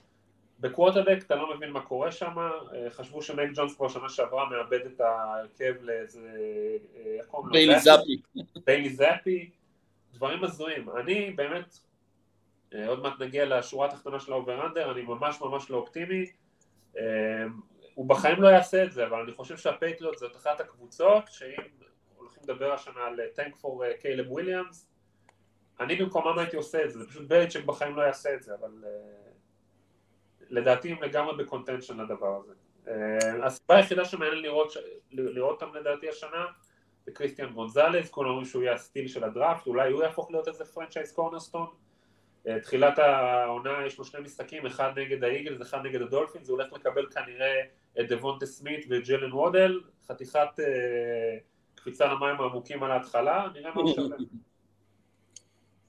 בקוורטרבק 0.59 1.17
אתה 1.25 1.35
לא 1.35 1.55
מבין 1.55 1.69
מה 1.69 1.81
קורה 1.81 2.11
שם, 2.11 2.37
אה, 2.37 2.89
חשבו 2.89 3.21
שמק 3.21 3.51
ג'ונס 3.55 3.75
כבר 3.75 3.87
שנה 3.87 4.09
שעברה 4.09 4.49
מאבד 4.49 4.85
את 4.85 5.01
ההרכב 5.01 5.73
לאיזה... 5.81 6.29
אה? 6.95 7.39
ביילי 7.51 7.79
זאפי. 7.79 8.21
ביילי 8.65 8.89
זאפי, 8.89 9.49
דברים 10.13 10.43
הזויים. 10.43 10.89
אני 10.89 11.31
באמת, 11.31 11.77
אה, 12.73 12.87
עוד 12.87 13.03
מעט 13.03 13.19
נגיע 13.19 13.45
לשורה 13.45 13.87
התחתונה 13.87 14.19
של 14.19 14.31
ה 14.31 14.37
over 14.37 14.58
under, 14.58 14.91
אני 14.91 15.01
ממש 15.01 15.41
ממש 15.41 15.69
לא 15.69 15.77
אופטימי. 15.77 16.25
הוא 17.93 18.05
בחיים 18.09 18.41
לא 18.41 18.47
יעשה 18.47 18.83
את 18.83 18.91
זה, 18.91 19.07
אבל 19.07 19.21
אני 19.21 19.31
חושב 19.31 19.57
שהפייטריוטס 19.57 20.17
זאת 20.17 20.35
אחת 20.35 20.59
הקבוצות 20.59 21.23
שאם 21.27 21.63
הולכים 22.15 22.43
לדבר 22.43 22.73
השנה 22.73 23.05
על 23.05 23.19
tank 23.35 23.55
for 23.55 23.83
קיילב 24.01 24.31
וויליאמס, 24.31 24.89
אני 25.79 25.95
במקומם 25.95 26.37
הייתי 26.39 26.55
עושה 26.55 26.83
את 26.83 26.91
זה, 26.91 26.99
זה 26.99 27.07
פשוט 27.07 27.27
בליצ'ק 27.27 27.63
בחיים 27.65 27.95
לא 27.95 28.01
יעשה 28.01 28.33
את 28.33 28.43
זה, 28.43 28.53
אבל... 28.59 28.83
לדעתי 30.49 30.91
הם 30.91 31.03
לגמרי 31.03 31.43
ב 31.43 31.48
contention 31.48 31.99
לדבר 31.99 32.39
הזה. 32.43 32.53
אה, 32.87 33.45
הסיבה 33.45 33.75
היחידה 33.75 34.05
שמעניין 34.05 34.41
לראות, 34.41 34.73
לראות 35.11 35.63
אותם 35.63 35.75
לדעתי 35.75 36.09
השנה 36.09 36.45
זה 37.05 37.11
קריסטיאן 37.11 37.53
גונזלס, 37.53 38.09
כולם 38.09 38.29
אומרים 38.29 38.45
שהוא 38.45 38.63
יהיה 38.63 38.73
ה 38.73 38.79
steal 38.79 39.07
של 39.07 39.23
הדראפט, 39.23 39.67
אולי 39.67 39.91
הוא 39.91 40.03
יהפוך 40.03 40.31
להיות 40.31 40.47
איזה 40.47 40.65
franchise 40.65 41.11
cornerstone. 41.11 41.67
אה, 42.47 42.59
תחילת 42.59 42.99
העונה 42.99 43.85
יש 43.85 43.97
לו 43.97 44.05
שני 44.05 44.21
משחקים, 44.21 44.65
אחד 44.65 44.91
נגד 44.99 45.23
האיגלס, 45.23 45.61
אחד 45.61 45.85
נגד 45.85 46.01
הדולפינס, 46.01 46.49
הוא 46.49 46.57
הולך 46.57 46.73
לקבל 46.73 47.05
כנראה 47.11 47.61
את 47.99 48.07
דבונטה 48.07 48.45
סמית 48.45 48.85
וג'לן 48.89 49.33
וודל, 49.33 49.81
חתיכת 50.07 50.59
אה, 50.59 51.37
קפיצה 51.75 52.05
למים 52.05 52.41
העמוקים 52.41 52.83
על 52.83 52.91
ההתחלה, 52.91 53.47
נראה 53.53 53.71
מה 53.75 53.81
הוא 53.81 53.95
שווה. 53.95 54.17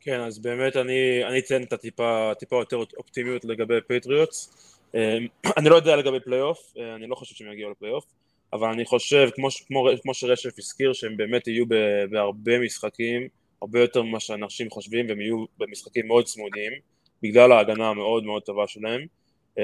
כן, 0.07 0.21
אז 0.21 0.39
באמת 0.39 0.77
אני, 0.77 1.25
אני 1.25 1.39
אציין 1.39 1.63
את 1.63 1.73
הטיפה 1.73 2.33
טיפה 2.39 2.57
יותר 2.57 2.77
אופטימיות 2.97 3.45
לגבי 3.45 3.75
פטריוטס. 3.89 4.55
אמ, 4.95 5.27
אני 5.59 5.69
לא 5.69 5.75
יודע 5.75 5.97
לגבי 5.97 6.21
פלייאוף, 6.21 6.73
אה, 6.79 6.95
אני 6.95 7.07
לא 7.07 7.15
חושב 7.15 7.35
שהם 7.35 7.53
יגיעו 7.53 7.71
לפלייאוף, 7.71 8.05
אבל 8.53 8.69
אני 8.69 8.85
חושב, 8.85 9.29
כמו, 9.35 9.49
כמו, 9.67 9.89
כמו 10.03 10.15
שרשף 10.15 10.59
הזכיר, 10.59 10.93
שהם 10.93 11.17
באמת 11.17 11.49
יהיו 11.49 11.65
בהרבה 12.11 12.59
משחקים, 12.59 13.29
הרבה 13.63 13.81
יותר 13.81 14.03
ממה 14.03 14.21
שאנשים 14.21 14.71
חושבים, 14.71 15.07
והם 15.09 15.21
יהיו 15.21 15.45
במשחקים 15.59 16.07
מאוד 16.07 16.25
צמודים, 16.25 16.73
בגלל 17.23 17.53
ההגנה 17.53 17.89
המאוד 17.89 18.25
מאוד 18.25 18.43
טובה 18.43 18.67
שלהם. 18.67 19.07
אמ, 19.59 19.63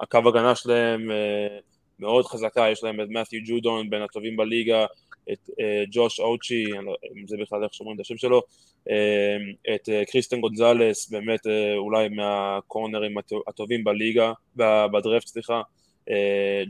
הקו 0.00 0.18
הגנה 0.28 0.54
שלהם 0.54 1.10
אה, 1.10 1.58
מאוד 1.98 2.24
חזקה, 2.24 2.68
יש 2.72 2.84
להם 2.84 3.00
את 3.00 3.08
מת'יו 3.08 3.40
ג'ודון, 3.44 3.90
בין 3.90 4.02
הטובים 4.02 4.36
בליגה, 4.36 4.86
את 5.32 5.50
אה, 5.60 5.84
ג'וש 5.90 6.20
אוצ'ה, 6.20 6.64
לא, 6.64 6.94
אם 7.16 7.26
זה 7.26 7.36
בכלל 7.40 7.64
איך 7.64 7.74
שאומרים 7.74 7.96
את 7.96 8.00
השם 8.00 8.16
שלו, 8.16 8.42
אה, 8.90 9.36
את 9.74 9.88
אה, 9.88 10.04
קריסטיאן 10.04 10.40
גונזלס, 10.40 11.10
באמת 11.10 11.40
אולי 11.76 12.08
מהקורנרים 12.08 13.14
הטובים 13.48 13.84
בליגה, 13.84 14.32
בדרפט 14.56 15.26
סליחה, 15.26 15.62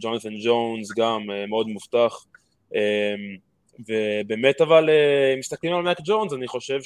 ג'ונתן 0.00 0.34
ג'ונס 0.44 0.88
גם 0.96 1.26
מאוד 1.48 1.68
מובטח, 1.68 2.26
ובאמת 3.88 4.60
אבל 4.60 4.88
מסתכלים 5.38 5.74
על 5.74 5.82
מק 5.82 5.96
ג'ונס, 6.04 6.32
אני 6.32 6.48
חושב 6.48 6.80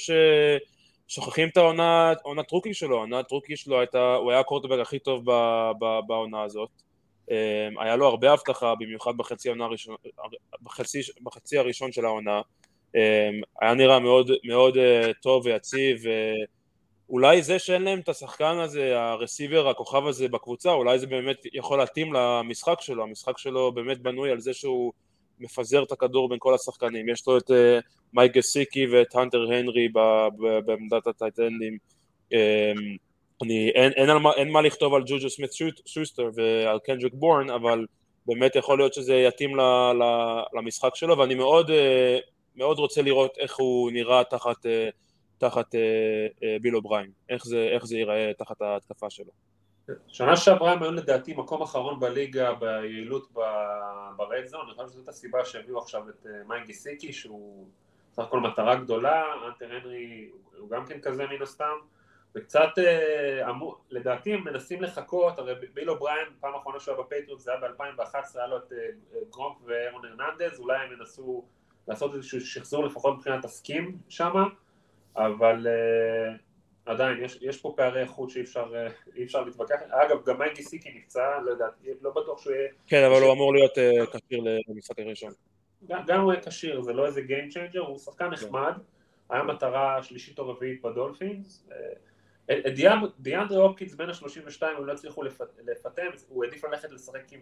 ששוכחים 1.07 1.49
את 1.49 1.57
העונת 1.57 2.51
רוקי 2.51 2.73
שלו, 2.73 2.97
העונת 2.97 3.31
רוקי 3.31 3.55
שלו 3.57 3.79
הייתה, 3.79 4.15
הוא 4.15 4.31
היה 4.31 4.39
הקורטבק 4.39 4.79
הכי 4.79 4.99
טוב 4.99 5.25
בעונה 6.07 6.43
הזאת 6.43 6.69
היה 7.79 7.95
לו 7.95 8.07
הרבה 8.07 8.31
הבטחה, 8.31 8.73
במיוחד 8.79 9.17
בחצי, 9.17 9.49
הראשון, 9.49 9.95
בחצי, 10.63 10.99
בחצי 11.23 11.57
הראשון 11.57 11.91
של 11.91 12.05
העונה. 12.05 12.41
אמ, 12.95 13.01
היה 13.61 13.73
נראה 13.73 13.99
מאוד, 13.99 14.31
מאוד 14.43 14.77
אה, 14.77 15.11
טוב 15.21 15.45
ויציב, 15.45 16.03
אולי 17.09 17.41
זה 17.41 17.59
שאין 17.59 17.81
להם 17.81 17.99
את 17.99 18.09
השחקן 18.09 18.57
הזה, 18.57 18.99
הרסיבר, 18.99 19.69
הכוכב 19.69 20.07
הזה 20.07 20.27
בקבוצה, 20.27 20.71
אולי 20.71 20.99
זה 20.99 21.07
באמת 21.07 21.37
יכול 21.53 21.79
להתאים 21.79 22.13
למשחק 22.13 22.81
שלו, 22.81 23.03
המשחק 23.03 23.37
שלו 23.37 23.71
באמת 23.71 23.99
בנוי 24.01 24.31
על 24.31 24.39
זה 24.39 24.53
שהוא 24.53 24.93
מפזר 25.39 25.83
את 25.83 25.91
הכדור 25.91 26.29
בין 26.29 26.37
כל 26.41 26.55
השחקנים, 26.55 27.09
יש 27.09 27.27
לו 27.27 27.37
את 27.37 27.51
אה, 27.51 27.79
מייק 28.13 28.33
גסיקי 28.33 28.87
ואת 28.87 29.15
הנטר 29.15 29.51
הנרי 29.51 29.87
בעמדת 30.65 31.07
הטייטנדים, 31.07 31.77
אמ, 32.33 32.37
אני, 33.43 33.69
אין, 33.69 33.91
אין, 33.91 34.17
מה, 34.17 34.31
אין 34.31 34.51
מה 34.51 34.61
לכתוב 34.61 34.93
על 34.93 35.03
ג'וג'ו 35.05 35.29
סמית 35.29 35.51
שוסטר 35.85 36.29
ועל 36.35 36.79
קנדריק 36.79 37.13
בורן, 37.13 37.49
אבל 37.49 37.85
באמת 38.25 38.55
יכול 38.55 38.77
להיות 38.77 38.93
שזה 38.93 39.13
יתאים 39.13 39.55
ל, 39.55 39.61
ל, 39.93 40.03
למשחק 40.53 40.95
שלו, 40.95 41.17
ואני 41.17 41.35
מאוד, 41.35 41.69
אה, 41.69 42.17
מאוד 42.55 42.79
רוצה 42.79 43.01
לראות 43.01 43.37
איך 43.37 43.57
הוא 43.57 43.91
נראה 43.91 44.23
תחת, 44.23 44.65
אה, 44.65 44.89
תחת 45.37 45.75
אה, 45.75 46.57
ביל 46.61 46.75
אובריין, 46.75 47.11
איך 47.29 47.45
זה, 47.45 47.69
איך 47.73 47.85
זה 47.85 47.97
ייראה 47.97 48.31
תחת 48.37 48.61
ההתקפה 48.61 49.09
שלו. 49.09 49.31
שנה 50.07 50.35
שעברה 50.35 50.71
הם 50.71 50.83
היו 50.83 50.91
לדעתי 50.91 51.33
מקום 51.33 51.61
אחרון 51.61 51.99
בליגה 51.99 52.53
ביעילות 52.53 53.31
ב 54.15 54.22
red 54.22 54.45
zone, 54.45 54.61
אני 54.65 54.75
חושב 54.75 54.87
שזאת 54.87 55.07
הסיבה 55.07 55.45
שהביאו 55.45 55.79
עכשיו 55.79 56.09
את 56.09 56.25
מייק 56.47 56.65
גיסיקי 56.65 57.13
שהוא 57.13 57.67
סך 58.13 58.23
הכל 58.23 58.39
מטרה 58.39 58.75
גדולה, 58.75 59.23
האנטר 59.47 59.75
הנרי 59.75 60.29
הוא 60.57 60.69
גם 60.69 60.85
כן 60.85 60.99
כזה 61.01 61.25
מן 61.27 61.41
הסתם 61.41 61.75
וקצת, 62.35 62.69
אה, 62.77 63.51
לדעתי 63.89 64.33
הם 64.33 64.43
מנסים 64.43 64.81
לחכות, 64.81 65.39
הרי 65.39 65.53
ביל 65.73 65.89
אובריין, 65.89 66.27
פעם 66.39 66.55
אחרונה 66.55 66.79
שהוא 66.79 66.95
היה 66.95 67.03
בפייטריוט 67.03 67.39
זה 67.39 67.51
היה 67.51 67.59
ב-2011, 67.59 68.15
היה 68.35 68.47
לו 68.47 68.57
את 68.57 68.73
אה, 68.73 69.19
גרונק 69.29 69.57
וארון 69.65 70.05
הרננדז, 70.05 70.59
אולי 70.59 70.77
הם 70.77 70.93
ינסו 70.93 71.45
לעשות 71.87 72.15
איזשהו 72.15 72.41
שחזור 72.41 72.85
לפחות 72.85 73.17
מבחינת 73.17 73.45
הסכים 73.45 73.97
שם, 74.09 74.33
אבל 75.15 75.67
אה, 75.67 76.35
עדיין, 76.85 77.23
יש, 77.23 77.37
יש 77.41 77.61
פה 77.61 77.73
פערי 77.77 78.01
איכות 78.01 78.29
שאי 78.29 78.41
אפשר, 78.41 78.87
אפשר 79.23 79.43
להתווכח, 79.43 79.75
אגב 79.89 80.25
גם 80.25 80.39
מייגי 80.39 80.63
סיקי 80.63 80.89
נפצע, 80.97 81.39
לא 81.45 81.51
יודע, 81.51 81.65
לא 82.01 82.11
בטוח 82.11 82.41
שהוא 82.41 82.53
יהיה... 82.53 82.69
כן, 82.87 83.03
אבל 83.03 83.21
הוא 83.21 83.33
אמור 83.33 83.53
להיות 83.53 83.71
כשיר 84.13 84.43
למשחק 84.67 84.99
הראשון. 84.99 85.31
גם, 85.87 86.01
גם 86.07 86.21
הוא 86.21 86.33
יהיה 86.33 86.43
כשיר, 86.43 86.81
זה 86.81 86.93
לא 86.93 87.05
איזה 87.05 87.21
Game 87.21 87.53
Changer, 87.53 87.79
הוא 87.79 87.97
שחקן 87.97 88.25
כן. 88.25 88.31
נחמד, 88.31 88.73
היה 89.29 89.43
מטרה 89.43 90.03
שלישית 90.03 90.39
או 90.39 90.49
רביעית 90.49 90.81
בדולפינס, 90.81 91.67
דיאנדרי 93.19 93.57
הופקינס 93.57 93.95
בין 93.95 94.09
ה-32 94.09 94.65
הם 94.65 94.85
לא 94.85 94.93
הצליחו 94.93 95.23
לפטם, 95.65 96.07
הוא 96.29 96.43
העדיף 96.43 96.63
ללכת 96.63 96.91
לשחק 96.91 97.33
עם 97.33 97.41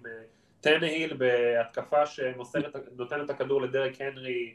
טנהיל 0.61 1.13
בהתקפה 1.13 2.05
שנותן 2.05 3.21
את 3.23 3.29
הכדור 3.29 3.61
לדרק 3.61 4.01
הנרי 4.01 4.53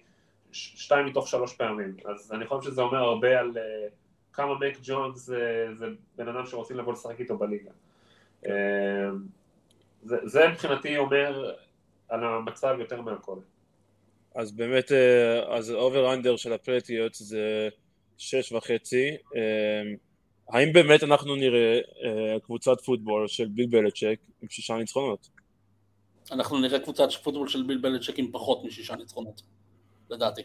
שתיים 0.53 1.07
מתוך 1.07 1.29
שלוש 1.29 1.55
פעמים, 1.57 1.97
אז 2.05 2.33
אני 2.33 2.47
חושב 2.47 2.71
שזה 2.71 2.83
אומר 2.83 2.99
הרבה 2.99 3.41
על 3.41 3.51
כמה 4.33 4.55
מק 4.55 4.79
ג'ונס 4.83 5.25
זה 5.79 5.87
בן 6.17 6.29
אדם 6.29 6.47
שרוצים 6.47 6.77
לבוא 6.77 6.93
לשחק 6.93 7.21
איתו 7.21 7.38
בליגה. 7.38 7.71
זה, 10.03 10.49
מבחינתי 10.49 10.97
אומר 10.97 11.55
על 12.09 12.25
המצב 12.25 12.77
יותר 12.79 13.01
מהכל. 13.01 13.38
אז 14.35 14.53
באמת, 14.53 14.93
אה, 14.93 15.57
אז 15.57 15.71
over 15.70 16.14
under 16.14 16.37
של 16.37 16.53
הפטריוטס 16.53 17.14
זה 17.15 17.69
שש 18.19 18.53
וחצי. 18.53 19.17
אה, 20.53 20.59
האם 20.59 20.73
באמת 20.73 21.03
אנחנו 21.03 21.37
נראה 21.37 21.81
אה, 22.05 22.41
קבוצת 22.41 22.81
פוטבול 22.81 23.29
של 23.29 23.49
ביל 23.49 23.67
בלצ'ק 23.67 24.19
עם 24.43 24.49
שישה 24.49 24.75
ניצחונות? 24.75 25.29
אנחנו 26.31 26.59
נראה 26.61 26.79
קבוצת 26.79 27.12
פוטבול 27.12 27.49
של 27.49 27.62
ביל 27.62 27.79
בלצ'ק 27.79 28.19
עם 28.19 28.33
פחות 28.33 28.65
משישה 28.65 28.97
ניצחונות, 28.97 29.43
לדעתי. 30.11 30.43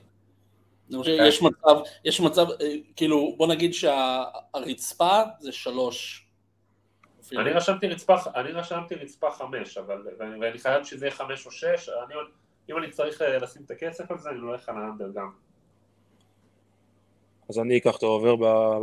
יש 1.06 1.42
מצב, 1.42 1.76
יש 2.06 2.22
מצב, 2.22 2.46
כאילו, 2.96 3.36
בוא 3.38 3.48
נגיד 3.48 3.74
שהרצפה 3.74 5.22
זה 5.40 5.52
שלוש. 5.52 6.28
אני 7.38 7.50
רשמתי 7.50 7.88
רצפה, 7.88 8.16
אני 8.36 8.52
רשמתי 8.52 8.96
רצפה 8.96 9.32
חמש, 9.32 9.78
אבל, 9.78 10.08
ואני 10.20 10.60
חייב 10.60 10.84
שזה 10.84 11.06
יהיה 11.06 11.16
חמש 11.16 11.46
או 11.46 11.52
שש, 11.52 11.90
אני 11.90 12.16
אם 12.70 12.78
אני 12.78 12.90
צריך 12.90 13.22
אה, 13.22 13.38
לשים 13.38 13.62
את 13.66 13.72
הכסף 13.72 14.12
על 14.12 14.18
זה, 14.18 14.30
אני 14.30 14.40
הולך 14.40 14.70
על 14.70 14.76
האנדר 14.78 15.10
גם. 15.16 15.32
אז 17.50 17.60
אני 17.60 17.78
אקח 17.78 17.98
את 17.98 18.04
העובר 18.04 18.36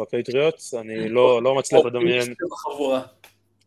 בפטריוטס, 0.03 0.75
אני 0.75 1.09
לא, 1.09 1.43
לא 1.43 1.55
מצליח 1.55 1.85
לדמיין... 1.85 2.35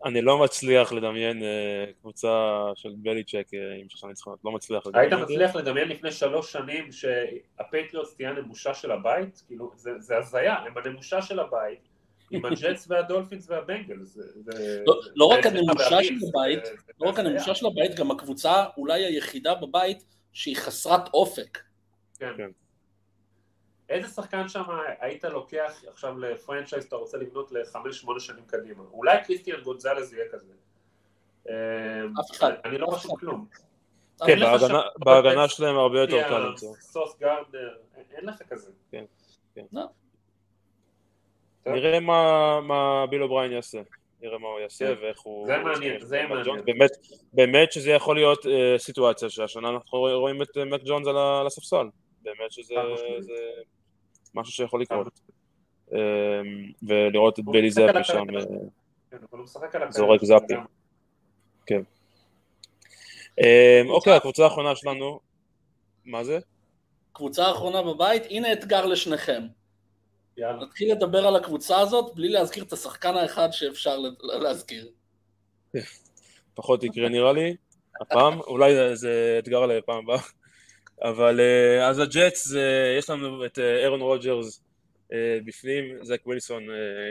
אני 0.05 0.21
לא 0.21 0.37
מצליח 0.37 0.91
לדמיין 0.91 1.43
אה, 1.43 1.85
קבוצה 2.01 2.59
של 2.75 2.93
בליצ'ק 2.97 3.47
אה, 3.53 3.75
עם 3.81 3.89
שישה 3.89 4.07
ניצחונות, 4.07 4.39
לא 4.45 4.51
מצליח 4.51 4.87
לדמיין. 4.87 5.13
היית 5.13 5.23
מצליח 5.23 5.55
לדמיין 5.55 5.89
לפני 5.89 6.11
שלוש 6.11 6.51
שנים 6.51 6.91
שהפטריוטס 6.91 8.15
תהיה 8.15 8.29
הנמושה 8.29 8.73
של 8.73 8.91
הבית? 8.91 9.43
כאילו, 9.47 9.71
זה 9.97 10.17
הזיה, 10.17 10.55
הם 10.55 10.73
הנמושה 10.77 11.21
של 11.21 11.39
הבית, 11.39 11.79
עם 12.31 12.45
הג'טס 12.45 12.85
והדולפינס 12.89 13.49
והבילס. 13.49 14.17
לא, 14.85 14.99
לא 15.15 15.25
רק 15.25 15.45
הנמושה 15.45 16.03
של 16.03 16.15
הבית, 16.29 16.63
לא 17.01 17.09
רק 17.09 17.19
הנמושה 17.19 17.55
של 17.55 17.65
הבית, 17.65 17.95
גם 17.95 18.11
הקבוצה 18.11 18.65
אולי 18.77 19.05
היחידה 19.05 19.55
בבית 19.55 20.03
שהיא 20.33 20.55
חסרת 20.55 21.13
אופק. 21.13 21.59
כן. 22.19 22.49
כן. 23.87 23.93
איזה 23.93 24.07
שחקן 24.07 24.49
שם 24.49 24.63
היית 24.99 25.23
לוקח 25.23 25.83
עכשיו 25.87 26.19
ל 26.19 26.26
franchise 26.26 26.83
שאתה 26.83 26.95
רוצה 26.95 27.17
לבנות 27.17 27.51
לחמש 27.51 27.99
שמונה 27.99 28.19
שנים 28.19 28.45
קדימה? 28.47 28.83
אולי 28.91 29.17
קריסטיאן 29.25 29.61
גונזלז 29.61 30.13
יהיה 30.13 30.25
כזה. 30.31 30.53
אף 32.19 32.31
אחד. 32.31 32.51
אני 32.65 32.77
לא 32.77 32.87
רשום 32.93 33.15
כלום. 33.15 33.47
כן, 34.25 34.39
בהגנה 34.97 35.47
שלהם 35.47 35.77
הרבה 35.77 36.01
יותר 36.01 36.29
קל 36.29 36.39
למצוא. 36.39 36.75
סוס 36.79 37.19
גארדנר, 37.19 37.75
אין 38.11 38.25
לך 38.25 38.41
כזה. 38.49 38.71
כן, 38.91 39.05
כן. 39.55 39.65
לא. 39.71 39.83
נראה 41.65 41.99
מה, 41.99 42.61
מה 42.61 43.05
ביל 43.09 43.23
אובריין 43.23 43.51
יעשה, 43.51 43.81
נראה 44.21 44.37
מה 44.37 44.47
הוא 44.47 44.59
יעשה 44.59 44.95
כן. 44.95 45.01
ואיך 45.01 45.19
הוא... 45.19 45.47
זה 45.47 45.57
מעניין, 45.57 46.01
זה 46.01 46.23
מעניין. 46.29 46.65
באמת, 46.65 46.91
באמת 47.33 47.71
שזה 47.71 47.91
יכול 47.91 48.15
להיות 48.15 48.45
אה, 48.45 48.49
סיטואציה 48.77 49.29
שהשנה 49.29 49.69
אנחנו 49.69 49.99
רואים 49.99 50.41
את 50.41 50.57
מק 50.57 50.81
ג'ונס 50.85 51.07
על 51.07 51.47
הספסל, 51.47 51.87
באמת 52.21 52.51
שזה 52.51 52.75
זה 53.19 53.33
משהו 54.37 54.53
שיכול 54.53 54.81
לקרות. 54.81 55.19
אממ, 55.89 55.93
ולראות 56.83 57.39
את 57.39 57.45
ביילי 57.45 57.71
זאפי 57.71 58.03
שם 58.03 58.23
כן, 59.11 59.17
זורק 59.89 60.23
זאפי. 60.23 60.53
כן. 61.65 61.81
Um, 63.39 63.89
אוקיי, 63.89 64.13
הקבוצה 64.13 64.43
האחרונה 64.43 64.75
שלנו, 64.75 65.19
מה 66.05 66.23
זה? 66.23 66.39
קבוצה 67.13 67.45
האחרונה 67.45 67.81
בבית, 67.81 68.23
הנה 68.29 68.53
אתגר 68.53 68.85
לשניכם. 68.85 69.43
יאללה. 70.37 70.63
נתחיל 70.65 70.91
לדבר 70.91 71.27
על 71.27 71.35
הקבוצה 71.35 71.79
הזאת 71.79 72.15
בלי 72.15 72.29
להזכיר 72.29 72.63
את 72.63 72.73
השחקן 72.73 73.15
האחד 73.15 73.47
שאפשר 73.51 73.97
להזכיר. 74.19 74.89
פחות 76.53 76.83
יקרה 76.83 77.09
נראה 77.09 77.33
לי, 77.33 77.55
הפעם, 78.01 78.39
אולי 78.39 78.95
זה 78.95 79.35
אתגר 79.39 79.65
לפעם 79.65 79.97
הבאה. 79.97 80.19
אבל 81.03 81.39
אה, 81.39 81.87
אז 81.87 81.99
הג'אטס, 81.99 82.53
יש 82.97 83.09
לנו 83.09 83.45
את 83.45 83.59
אירון 83.59 84.01
אה, 84.01 84.05
רוג'רס 84.05 84.63
אה, 85.13 85.37
בפנים, 85.45 85.85
זק 86.01 86.21
ווילסון 86.27 86.63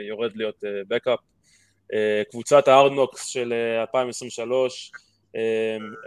יורד 0.07 0.31
להיות 0.35 0.63
backup. 0.87 1.19
קבוצת 2.31 2.67
ה 2.67 2.72
Hard 2.72 2.94
Knocks 2.94 3.27
של 3.27 3.53
2023, 3.81 4.91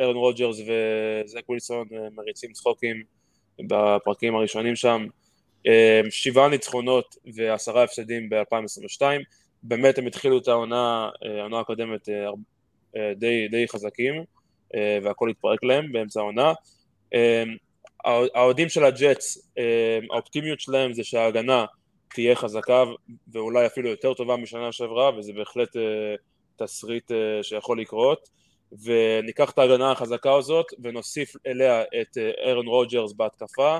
ארון 0.00 0.16
רוג'רס 0.16 0.56
וזק 0.60 1.48
ווילסון 1.48 1.88
מריצים 2.14 2.52
צחוקים 2.52 3.02
בפרקים 3.68 4.34
הראשונים 4.34 4.76
שם. 4.76 5.06
שבעה 6.10 6.48
ניצחונות 6.48 7.16
ועשרה 7.34 7.84
הפסדים 7.84 8.28
ב-2022, 8.28 9.02
באמת 9.62 9.98
הם 9.98 10.06
התחילו 10.06 10.38
את 10.38 10.48
העונה, 10.48 11.10
אה, 11.24 11.40
העונה 11.40 11.60
הקודמת 11.60 12.08
אה, 12.08 12.14
אה, 12.96 13.14
די, 13.14 13.48
די 13.48 13.68
חזקים 13.68 14.24
והכל 15.02 15.30
התפרק 15.30 15.64
להם 15.64 15.92
באמצע 15.92 16.20
העונה. 16.20 16.52
האוהדים 18.04 18.68
של 18.68 18.84
הג'אטס, 18.84 19.52
האופטימיות 20.10 20.60
שלהם 20.60 20.92
זה 20.92 21.04
שההגנה 21.04 21.64
תהיה 22.14 22.34
חזקה 22.34 22.84
ואולי 23.32 23.66
אפילו 23.66 23.88
יותר 23.88 24.14
טובה 24.14 24.36
משנה 24.36 24.72
שעברה 24.72 25.18
וזה 25.18 25.32
בהחלט 25.32 25.76
תסריט 26.56 27.10
שיכול 27.42 27.80
לקרות 27.80 28.28
וניקח 28.84 29.50
את 29.50 29.58
ההגנה 29.58 29.92
החזקה 29.92 30.34
הזאת 30.34 30.66
ונוסיף 30.82 31.32
אליה 31.46 31.82
את 31.82 32.18
אירון 32.44 32.66
רוג'רס 32.66 33.12
בהתקפה 33.12 33.78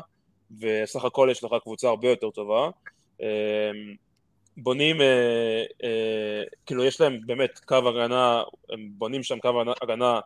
וסך 0.61 1.04
הכל 1.04 1.28
יש 1.30 1.44
לך 1.44 1.50
קבוצה 1.62 1.88
הרבה 1.88 2.09
יותר 2.09 2.30
טובה. 2.30 2.70
בונים, 4.56 5.00
אה, 5.00 5.64
אה, 5.85 6.42
כאילו 6.66 6.85
יש 6.85 7.00
להם 7.00 7.20
באמת 7.26 7.59
קו 7.59 7.88
הגנה, 7.88 8.42
הם 8.72 8.88
בונים 8.92 9.22
שם 9.22 9.38
קו 9.38 9.62
הגנה 9.83 10.20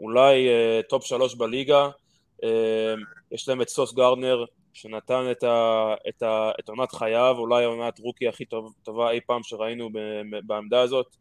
אולי 0.00 0.48
אה, 0.48 0.80
top 0.88 1.04
שלוש 1.04 1.34
בליגה, 1.34 1.88
יש 3.32 3.48
להם 3.48 3.62
את 3.62 3.68
סוס 3.68 3.94
גארדנר 3.94 4.44
שנתן 4.72 5.30
את, 5.30 5.42
ה, 5.42 5.94
את, 6.08 6.22
ה, 6.22 6.50
את 6.60 6.68
עונת 6.68 6.92
חייו, 6.92 7.34
אולי 7.38 7.64
עונת 7.64 7.98
rookie 7.98 8.28
הכי 8.28 8.44
טוב, 8.44 8.74
טובה 8.82 9.10
אי 9.10 9.20
פעם 9.26 9.42
שראינו 9.42 9.88
בעמדה 10.46 10.80
הזאת. 10.80 11.16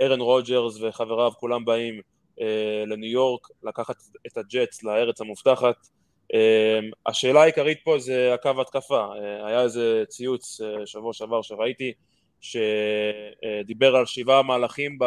ארון 0.00 0.12
אמ, 0.12 0.20
רוג'רס 0.20 0.80
וחבריו 0.80 1.32
כולם 1.38 1.64
באים 1.64 2.00
לניו 2.86 3.10
יורק 3.10 3.48
לקחת 3.62 3.96
את 4.26 4.36
הג'טס 4.36 4.82
לארץ 4.82 5.20
המובטחת. 5.20 5.76
אמ, 6.34 6.90
השאלה 7.06 7.42
העיקרית 7.42 7.78
פה 7.84 7.98
זה 7.98 8.34
הקו 8.34 8.60
התקפה, 8.60 9.00
אה, 9.00 9.46
היה 9.46 9.62
איזה 9.62 10.04
ציוץ 10.08 10.60
אה, 10.60 10.86
שבוע 10.86 11.12
שעבר 11.12 11.42
שראיתי 11.42 11.92
שדיבר 12.40 13.96
על 13.96 14.06
שבעה 14.06 14.42
מהלכים 14.42 14.98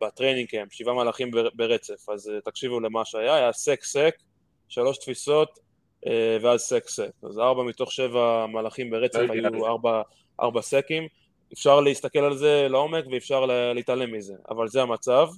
ב 0.00 0.05
training 0.05 0.48
camp, 0.48 0.72
שבעה 0.72 0.94
מהלכים 0.94 1.30
ברצף, 1.54 2.08
אז 2.08 2.28
אה, 2.28 2.40
תקשיבו 2.40 2.80
למה 2.80 3.04
שהיה, 3.04 3.34
היה 3.34 3.52
sack 3.52 3.84
sack, 3.84 4.14
שלוש 4.68 4.98
תפיסות 4.98 5.58
ואז 6.42 6.60
sack 6.60 6.88
sack, 6.88 7.10
אז 7.22 7.38
ארבע 7.38 7.62
מתוך 7.62 7.92
שבע 7.92 8.46
מהלכים 8.46 8.90
ברצף 8.90 9.20
היו 9.30 9.66
ארבע, 9.66 10.02
ארבע 10.40 10.62
סקים, 10.62 11.06
אפשר 11.52 11.80
להסתכל 11.80 12.18
על 12.18 12.36
זה 12.36 12.66
לעומק 12.70 13.04
ואפשר 13.12 13.46
להתעלם 13.74 14.12
מזה, 14.12 14.34
אבל 14.50 14.68
זה 14.68 14.82
המצב 14.82 15.28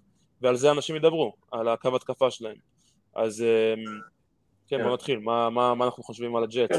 ועל 0.41 0.57
זה 0.57 0.71
אנשים 0.71 0.97
ידברו, 0.97 1.33
על 1.53 1.69
הקו 1.69 1.97
התקפה 1.97 2.31
שלהם. 2.31 2.57
אז 3.15 3.43
אמ, 3.43 3.85
כן, 4.69 4.79
כן, 4.79 4.85
בוא 4.85 4.93
נתחיל, 4.93 5.19
מה 5.19 5.73
אנחנו 5.81 6.03
חושבים 6.03 6.37
על 6.37 6.43
הג'אטס? 6.43 6.77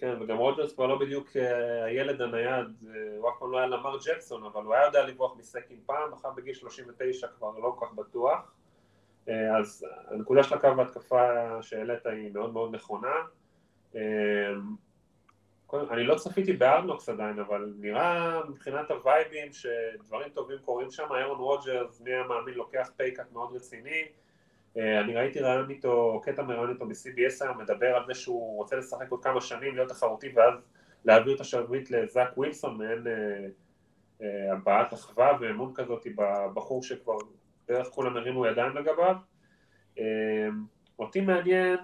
כן, 0.00 0.22
וגם 0.22 0.36
רוג'רס 0.36 0.72
כבר 0.74 0.86
לא 0.86 0.98
בדיוק 0.98 1.36
אה, 1.36 1.84
הילד 1.84 2.20
הנייד, 2.20 2.66
אה, 2.88 3.16
הוא 3.18 3.28
אף 3.28 3.34
פעם 3.38 3.52
לא 3.52 3.58
היה 3.58 3.66
למר 3.66 3.96
ג'קסון, 4.06 4.44
אבל 4.44 4.64
הוא 4.64 4.74
היה 4.74 4.86
יודע 4.86 5.06
לברוח 5.06 5.36
מסקים 5.36 5.80
פעם, 5.86 6.12
אחר 6.12 6.30
בגיל 6.30 6.54
39 6.54 7.26
כבר 7.26 7.58
לא 7.58 7.74
כל 7.78 7.86
כך 7.86 7.92
בטוח. 7.92 8.52
אה, 9.28 9.58
אז 9.58 9.86
הנקודה 10.08 10.42
של 10.42 10.54
הקו 10.54 10.74
בהתקפה 10.76 11.62
שהעלית 11.62 12.06
היא 12.06 12.32
מאוד 12.32 12.52
מאוד 12.52 12.74
נכונה. 12.74 13.14
אני 15.90 16.04
לא 16.04 16.14
צפיתי 16.14 16.52
ב 16.52 16.57
Hard 16.57 16.78
Knocks 16.78 17.08
עדיין, 17.08 17.38
אבל 17.38 17.72
נראה 17.78 18.40
מבחינת 18.48 18.90
הווייבים 18.90 19.52
שדברים 19.52 20.28
טובים 20.28 20.58
קורים 20.64 20.90
שם, 20.90 21.06
אהרון 21.10 21.38
רוג'רס, 21.38 22.00
מי 22.00 22.14
המאמין, 22.14 22.54
לוקח 22.54 22.90
pay 22.96 23.14
cut 23.14 23.32
מאוד 23.32 23.56
רציני. 23.56 24.04
אה, 24.76 25.00
אני 25.00 25.14
ראיתי 25.14 25.40
ריאיון 25.40 25.70
איתו, 25.70 26.20
קטע 26.24 26.42
מריאיון 26.42 26.70
איתו 26.70 26.86
ב-CBS 26.86 27.44
היום, 27.44 27.58
מדבר 27.58 27.96
על 27.96 28.02
זה 28.06 28.14
שהוא 28.14 28.56
רוצה 28.56 28.76
לשחק 28.76 29.10
עוד 29.10 29.22
כמה 29.22 29.40
שנים, 29.40 29.74
להיות 29.74 29.88
תחרותי 29.88 30.32
ואז 30.34 30.54
להעביר 31.04 31.36
את 31.36 31.40
השרביט 31.40 31.90
לזאק 31.90 32.38
ווילסון, 32.38 32.78
מעין 32.78 33.04
הבעת 34.52 34.94
אחווה 34.94 35.38
ואמון 35.40 35.72
כזאת 35.74 36.06
בבחור 36.16 36.82
שכבר 36.82 37.16
בערך 37.68 37.86
כולם 37.86 38.16
הרימו 38.16 38.46
ידיים 38.46 38.76
לגביו. 38.76 39.16
אותי 40.98 41.20
מעניין 41.20 41.78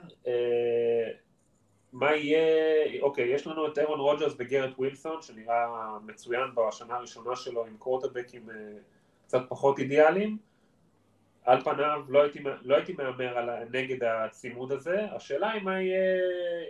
מה 1.92 2.14
יהיה, 2.14 3.02
אוקיי, 3.02 3.28
יש 3.28 3.46
לנו 3.46 3.66
את 3.66 3.78
אירון 3.78 4.00
רוג'רס 4.00 4.34
וגרט 4.38 4.78
ווילסון, 4.78 5.22
שנראה 5.22 5.66
מצוין 6.06 6.54
בשנה 6.54 6.94
הראשונה 6.94 7.36
שלו 7.36 7.66
עם 7.66 7.76
קורטבקים 7.76 8.48
קצת 9.26 9.40
פחות 9.48 9.78
אידיאליים. 9.78 10.38
על 11.46 11.60
פניו 11.60 12.02
לא 12.08 12.22
הייתי, 12.22 12.38
לא 12.62 12.76
הייתי 12.76 12.92
מהמר 12.92 13.38
על, 13.38 13.50
נגד 13.70 14.04
הצימוד 14.04 14.72
הזה, 14.72 15.06
השאלה 15.12 15.50
היא 15.50 15.62
מה 15.62 15.80
יהיה, 15.80 16.20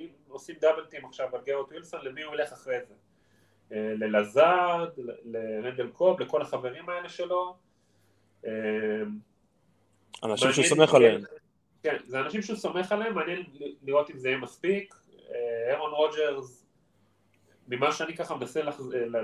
אם 0.00 0.08
עושים 0.28 0.56
דאבל 0.60 0.84
טים 0.84 1.04
עכשיו 1.04 1.36
על 1.36 1.40
גרט 1.46 1.68
ווילסון, 1.68 2.00
למי 2.04 2.22
הוא 2.22 2.34
ילך 2.34 2.52
אחרי 2.52 2.78
זה? 2.88 2.94
אה, 3.72 3.94
ללזארד, 3.96 4.88
לרנדל 5.24 5.88
קוב, 5.88 6.20
לכל 6.20 6.42
החברים 6.42 6.88
האלה 6.88 7.08
שלו. 7.08 7.56
אה, 8.46 8.50
אנשים 10.24 10.52
שהוא 10.52 10.64
סומך 10.64 10.94
עליהם. 10.94 11.20
כן, 11.82 11.96
זה 12.04 12.20
אנשים 12.20 12.42
שהוא 12.42 12.56
סומך 12.56 12.92
עליהם, 12.92 13.14
מעניין 13.14 13.42
לראות 13.82 14.10
אם 14.10 14.18
זה 14.18 14.28
יהיה 14.28 14.38
מספיק. 14.38 14.94
אה, 15.30 15.70
אירון 15.72 15.90
רוג'רס, 15.90 16.66
ממה 17.68 17.92
שאני 17.92 18.16
ככה 18.16 18.34
מנסה 18.34 18.60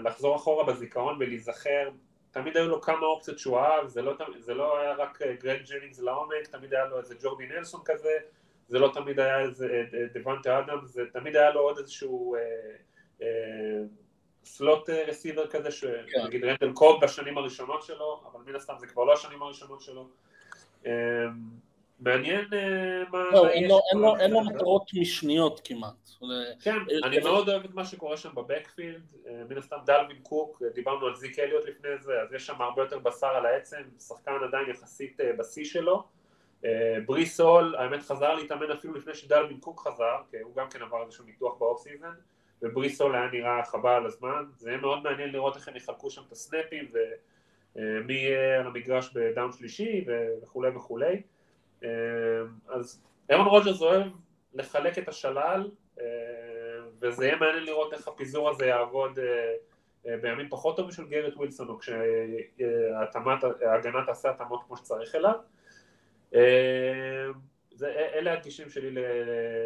לחזור 0.04 0.36
אחורה 0.36 0.64
בזיכרון 0.64 1.16
ולהיזכר 1.20 1.90
תמיד 2.32 2.56
היו 2.56 2.68
לו 2.68 2.80
כמה 2.80 3.06
אופציות 3.06 3.38
שהוא 3.38 3.58
אהב, 3.58 3.88
זה 3.88 4.02
לא, 4.02 4.14
זה 4.38 4.54
לא 4.54 4.78
היה 4.78 4.94
רק 4.94 5.22
אה, 5.22 5.34
גרג 5.34 5.62
ג'נינגס 5.70 6.00
לעומק, 6.00 6.46
תמיד 6.50 6.74
היה 6.74 6.84
לו 6.84 6.98
איזה 6.98 7.14
ג'ורדי 7.22 7.46
נלסון 7.46 7.80
כזה, 7.84 8.18
זה 8.68 8.78
לא 8.78 8.90
תמיד 8.94 9.20
היה 9.20 9.40
איזה 9.40 9.66
אה, 9.66 9.98
אה, 9.98 10.06
דוונטה 10.14 10.58
אדמס, 10.58 10.86
זה 10.86 11.02
תמיד 11.12 11.36
היה 11.36 11.50
לו 11.50 11.60
עוד 11.60 11.78
איזשהו 11.78 12.34
אה, 12.34 12.40
אה, 13.22 13.82
slot 14.44 14.90
receiver 14.90 15.46
כזה, 15.46 15.70
שנגיד 15.70 16.42
כן. 16.42 16.48
רנדל 16.48 16.72
קוב 16.72 17.04
בשנים 17.04 17.38
הראשונות 17.38 17.82
שלו, 17.82 18.22
אבל 18.32 18.40
מן 18.46 18.56
הסתם 18.56 18.74
זה 18.78 18.86
כבר 18.86 19.04
לא 19.04 19.12
השנים 19.12 19.42
הראשונות 19.42 19.80
שלו. 19.80 20.08
אה, 20.86 20.92
מעניין 22.04 22.44
אה, 22.52 23.02
מה... 23.10 23.30
לא, 23.32 23.48
אין 24.18 24.30
לו 24.30 24.44
מטרות 24.44 24.90
משניות 25.00 25.60
כמעט. 25.64 26.08
כן, 26.60 26.76
אה, 26.76 27.08
אני 27.08 27.18
מאוד 27.18 27.48
אוהב 27.48 27.64
את 27.64 27.74
מה 27.74 27.84
שקורה 27.84 28.16
שם 28.16 28.34
ב 28.34 28.40
backfield, 28.40 29.02
אה, 29.26 29.42
מן 29.48 29.58
הסתם 29.58 29.76
דלווין 29.86 30.18
קוק, 30.22 30.62
דיברנו 30.74 31.06
על 31.06 31.14
זיק 31.14 31.38
אליוט 31.38 31.64
לפני 31.68 31.88
זה, 32.00 32.22
אז 32.22 32.32
יש 32.32 32.46
שם 32.46 32.62
הרבה 32.62 32.82
יותר 32.82 32.98
בשר 32.98 33.26
על 33.26 33.46
העצם, 33.46 33.82
שחקן 34.08 34.32
עדיין 34.48 34.70
יחסית 34.70 35.20
בשיא 35.38 35.64
שלו. 35.64 36.04
בריס 37.06 37.40
הול, 37.40 37.76
האמת 37.78 38.02
חזר 38.02 38.34
להתאמן 38.34 38.70
אפילו 38.70 38.94
לפני 38.94 39.14
שדלווין 39.14 39.60
קוק 39.60 39.80
חזר, 39.80 40.16
כי 40.30 40.36
הוא 40.38 40.56
גם 40.56 40.68
כן 40.70 40.82
עבר 40.82 41.02
איזשהו 41.04 41.24
ניתוח 41.24 41.58
ב 41.58 41.64
off 41.64 41.82
season, 41.82 42.12
ובריס 42.62 43.00
הול 43.00 43.14
היה 43.14 43.26
נראה 43.32 43.64
חבל 43.64 43.90
על 43.90 44.06
הזמן, 44.06 44.44
זה 44.56 44.70
יהיה 44.70 44.80
מאוד 44.80 45.02
מעניין 45.02 45.32
לראות 45.32 45.56
איך 45.56 45.68
הם 45.68 45.76
יחלקו 45.76 46.10
שם 46.10 46.22
את 46.26 46.32
הסנאפים 46.32 46.88
ומי 47.76 48.14
יהיה 48.14 48.60
על 48.60 48.66
המגרש 48.66 49.10
ב 49.14 49.22
down 49.22 49.52
שלישי 49.52 50.04
וכולי 50.42 50.68
וכולי. 50.76 51.22
אה, 51.84 51.88
אז 52.68 53.02
אירון 53.28 53.46
רוג'רס 53.46 53.82
אוהב 53.82 54.06
לחלק 54.54 54.98
את 54.98 55.08
השלל 55.08 55.70
אה, 56.00 56.04
וזה 57.00 57.26
יהיה 57.26 57.36
מעניין 57.36 57.64
לראות 57.64 57.92
איך 57.92 58.08
הפיזור 58.08 58.50
הזה 58.50 58.66
יעבוד 58.66 59.18
אה, 59.18 60.16
בימים 60.16 60.48
פחות 60.48 60.76
טובים 60.76 60.92
של 60.92 61.08
גרט 61.08 61.36
ווילסון 61.36 61.68
או 61.68 61.78
כשההגנה 61.78 63.38
תעשה 64.06 64.30
התאמות 64.30 64.62
כמו 64.66 64.76
שצריך 64.76 65.14
אליו. 65.14 65.34
זה, 67.74 67.92
אלה 68.14 68.32
הדגשים 68.32 68.70
שלי 68.70 68.90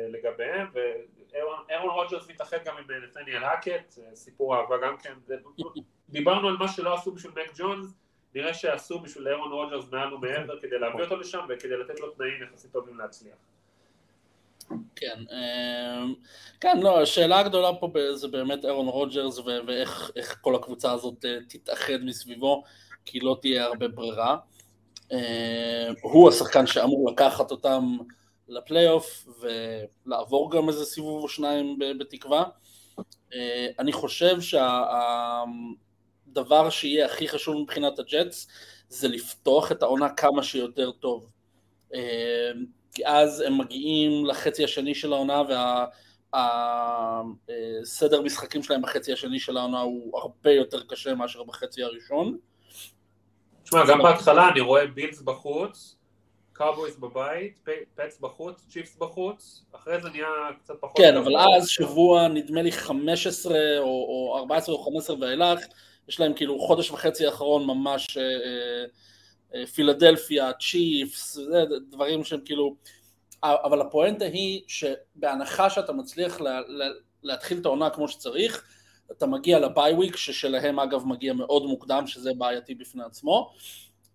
לגביהם 0.09 0.67
ואירון 0.73 1.91
רוג'רס 1.91 2.31
מתאחד 2.31 2.57
גם 2.65 2.77
עם 2.77 2.85
נתניאל 3.05 3.45
האקט, 3.45 3.99
סיפור 4.15 4.57
אהבה 4.57 4.77
גם 4.83 4.97
כן. 4.97 5.15
דיברנו 6.09 6.49
על 6.49 6.57
מה 6.57 6.69
שלא 6.69 6.95
עשו 6.95 7.13
בשביל 7.13 7.33
מק 7.33 7.59
ג'ונס 7.59 7.95
נראה 8.37 8.55
שעשו 8.55 8.99
בשביל 8.99 9.29
אירון 9.29 9.53
רוג'רס 9.53 9.85
מעל 9.93 10.15
ומעבר 10.15 10.61
כדי 10.61 10.79
להביא 10.79 11.05
אותו 11.05 11.17
לשם 11.17 11.39
וכדי 11.49 11.77
לתת 11.77 12.01
לו 12.01 12.11
תנאים 12.11 12.43
יחסית 12.43 12.73
טובים 12.73 12.99
להצליח. 12.99 13.37
כן, 14.97 15.25
אמ, 15.33 16.15
כן, 16.61 16.81
לא, 16.81 17.03
השאלה 17.03 17.39
הגדולה 17.39 17.75
פה 17.81 17.89
זה 18.13 18.29
באמת 18.29 18.65
אירון 18.65 18.87
רוג'רס 18.87 19.39
ואיך 19.39 20.39
כל 20.41 20.55
הקבוצה 20.55 20.93
הזאת 20.93 21.25
אה, 21.25 21.39
תתאחד 21.49 22.05
מסביבו, 22.05 22.65
כי 23.05 23.21
לא 23.21 23.39
תהיה 23.41 23.65
הרבה 23.65 23.89
ברירה. 23.89 24.37
אמ, 25.13 25.19
הוא 26.03 26.29
השחקן 26.29 26.67
שאמור 26.67 27.11
לקחת 27.11 27.51
אותם 27.51 27.97
לפלייאוף 28.49 29.29
ולעבור 29.41 30.51
גם 30.51 30.69
איזה 30.69 30.85
סיבוב 30.85 31.23
או 31.23 31.29
שניים 31.29 31.79
בתקווה. 31.99 32.45
אמ, 33.35 33.39
אני 33.79 33.93
חושב 33.93 34.41
שה... 34.41 34.83
הדבר 36.37 36.71
שיהיה 36.71 37.07
הכי 37.07 37.29
חשוב 37.29 37.57
מבחינת 37.63 37.99
הג'אטס 37.99 38.49
זה 38.89 39.09
לפתוח 39.09 39.73
את 39.73 39.83
העונה 39.83 40.09
כמה 40.09 40.43
שיותר 40.43 40.91
טוב. 40.91 41.29
אה, 41.95 42.51
כי 42.93 43.07
אז 43.07 43.41
הם 43.41 43.59
מגיעים 43.59 44.27
לחצי 44.27 44.65
השני 44.65 44.95
של 44.95 45.13
העונה 45.13 45.43
והסדר 46.33 48.23
משחקים 48.23 48.63
שלהם 48.63 48.83
בחצי 48.83 49.13
השני 49.13 49.41
של 49.41 49.57
העונה 49.57 49.81
הוא 49.81 50.19
הרבה 50.19 50.51
יותר 50.51 50.83
קשה 50.83 51.15
מאשר 51.15 51.43
בחצי 51.43 51.83
הראשון. 51.83 52.39
תשמע, 53.65 53.87
גם 53.89 54.03
בהתחלה 54.03 54.49
אני 54.49 54.61
רואה 54.61 54.87
בילס 54.87 55.21
בחוץ, 55.21 55.97
קאובויס 56.53 56.97
בבית, 56.97 57.59
פטס 57.95 58.19
בחוץ, 58.21 58.67
צ'יפס 58.69 58.97
בחוץ, 58.97 59.65
אחרי 59.73 60.01
זה 60.01 60.09
נהיה 60.09 60.27
קצת 60.63 60.75
פחות... 60.81 60.97
כן, 60.97 61.17
אבל 61.17 61.37
אז 61.37 61.69
שבוע 61.69 62.29
נדמה 62.29 62.63
לי 62.63 62.73
15 62.73 63.79
או 63.79 64.37
14 64.39 64.75
או 64.75 64.85
15 64.85 65.17
ואילך, 65.21 65.61
יש 66.09 66.21
להם 66.21 66.33
כאילו 66.35 66.59
חודש 66.59 66.91
וחצי 66.91 67.27
האחרון 67.27 67.67
ממש 67.67 68.17
אה, 68.17 68.23
אה, 68.23 68.85
אה, 69.55 69.67
פילדלפיה, 69.67 70.51
צ'יפס, 70.53 71.39
דברים 71.91 72.25
שהם 72.25 72.41
כאילו, 72.45 72.77
אבל 73.43 73.81
הפואנטה 73.81 74.25
היא 74.25 74.63
שבהנחה 74.67 75.71
שאתה 75.71 75.93
מצליח 75.93 76.41
לה, 76.41 76.61
לה, 76.67 76.87
להתחיל 77.23 77.59
את 77.59 77.67
העונה 77.67 77.91
כמו 77.91 78.09
שצריך, 78.09 78.65
אתה 79.13 79.27
מגיע 79.27 79.59
ל 79.59 79.93
bye 79.93 80.02
week, 80.02 80.17
ששלהם 80.17 80.81
אגב 80.81 81.07
מגיע 81.07 81.33
מאוד 81.33 81.63
מוקדם, 81.67 82.07
שזה 82.07 82.35
בעייתי 82.35 82.75
בפני 82.75 83.05
עצמו, 83.05 83.53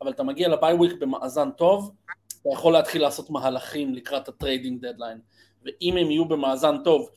אבל 0.02 0.12
אתה 0.12 0.24
מגיע 0.24 0.48
ל 0.48 0.74
bye 0.74 0.82
week 0.82 0.94
במאזן 1.00 1.52
טוב, 1.52 1.92
אתה 2.42 2.50
יכול 2.54 2.74
להתחיל 2.74 3.02
לעשות 3.02 3.30
מהלכים 3.30 3.96
לקראת 3.96 4.28
ה 4.28 4.35
trading 4.35 4.86
deadline, 4.86 5.20
ואם 5.66 5.98
הם 5.98 6.12
יהיו 6.12 6.26
במאזן 6.26 6.84
טוב, 6.84 7.10